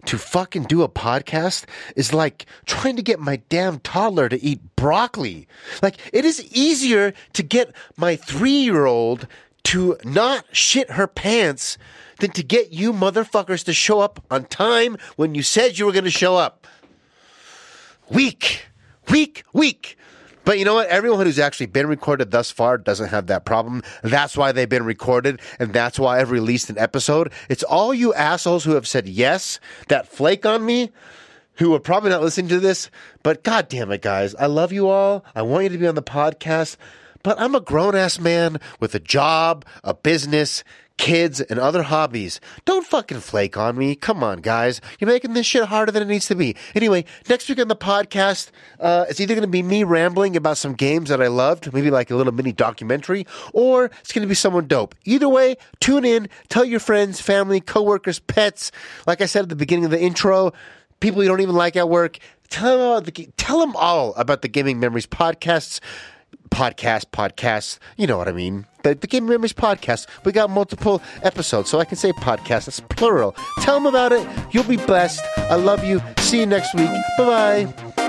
[0.06, 4.60] to fucking do a podcast is like trying to get my damn toddler to eat
[4.76, 5.46] broccoli.
[5.82, 9.26] Like it is easier to get my three year old
[9.64, 11.76] to not shit her pants
[12.18, 15.92] than to get you motherfuckers to show up on time when you said you were
[15.92, 16.66] going to show up.
[18.08, 18.66] Weak,
[19.08, 19.96] weak, weak.
[20.50, 20.88] But you know what?
[20.88, 23.84] Everyone who's actually been recorded thus far doesn't have that problem.
[24.02, 27.30] That's why they've been recorded, and that's why I've released an episode.
[27.48, 30.90] It's all you assholes who have said yes that flake on me,
[31.58, 32.90] who are probably not listening to this.
[33.22, 34.34] But god damn it, guys.
[34.34, 35.24] I love you all.
[35.36, 36.76] I want you to be on the podcast.
[37.22, 40.64] But I'm a grown ass man with a job, a business,
[41.00, 42.40] kids, and other hobbies.
[42.66, 43.94] Don't fucking flake on me.
[43.94, 44.82] Come on, guys.
[44.98, 46.54] You're making this shit harder than it needs to be.
[46.74, 50.58] Anyway, next week on the podcast, uh, it's either going to be me rambling about
[50.58, 54.28] some games that I loved, maybe like a little mini documentary, or it's going to
[54.28, 54.94] be someone dope.
[55.06, 58.70] Either way, tune in, tell your friends, family, coworkers, pets.
[59.06, 60.52] Like I said at the beginning of the intro,
[61.00, 62.18] people you don't even like at work.
[62.50, 65.80] Tell them all, the, tell them all about the Gaming Memories podcasts
[66.50, 67.78] podcast, podcasts.
[67.96, 68.66] You know what I mean.
[68.82, 70.06] The, the Game Memories podcast.
[70.24, 72.68] We got multiple episodes, so I can say podcast.
[72.68, 73.34] It's plural.
[73.60, 74.26] Tell them about it.
[74.52, 75.20] You'll be blessed.
[75.36, 76.00] I love you.
[76.18, 76.90] See you next week.
[77.18, 77.99] Bye bye.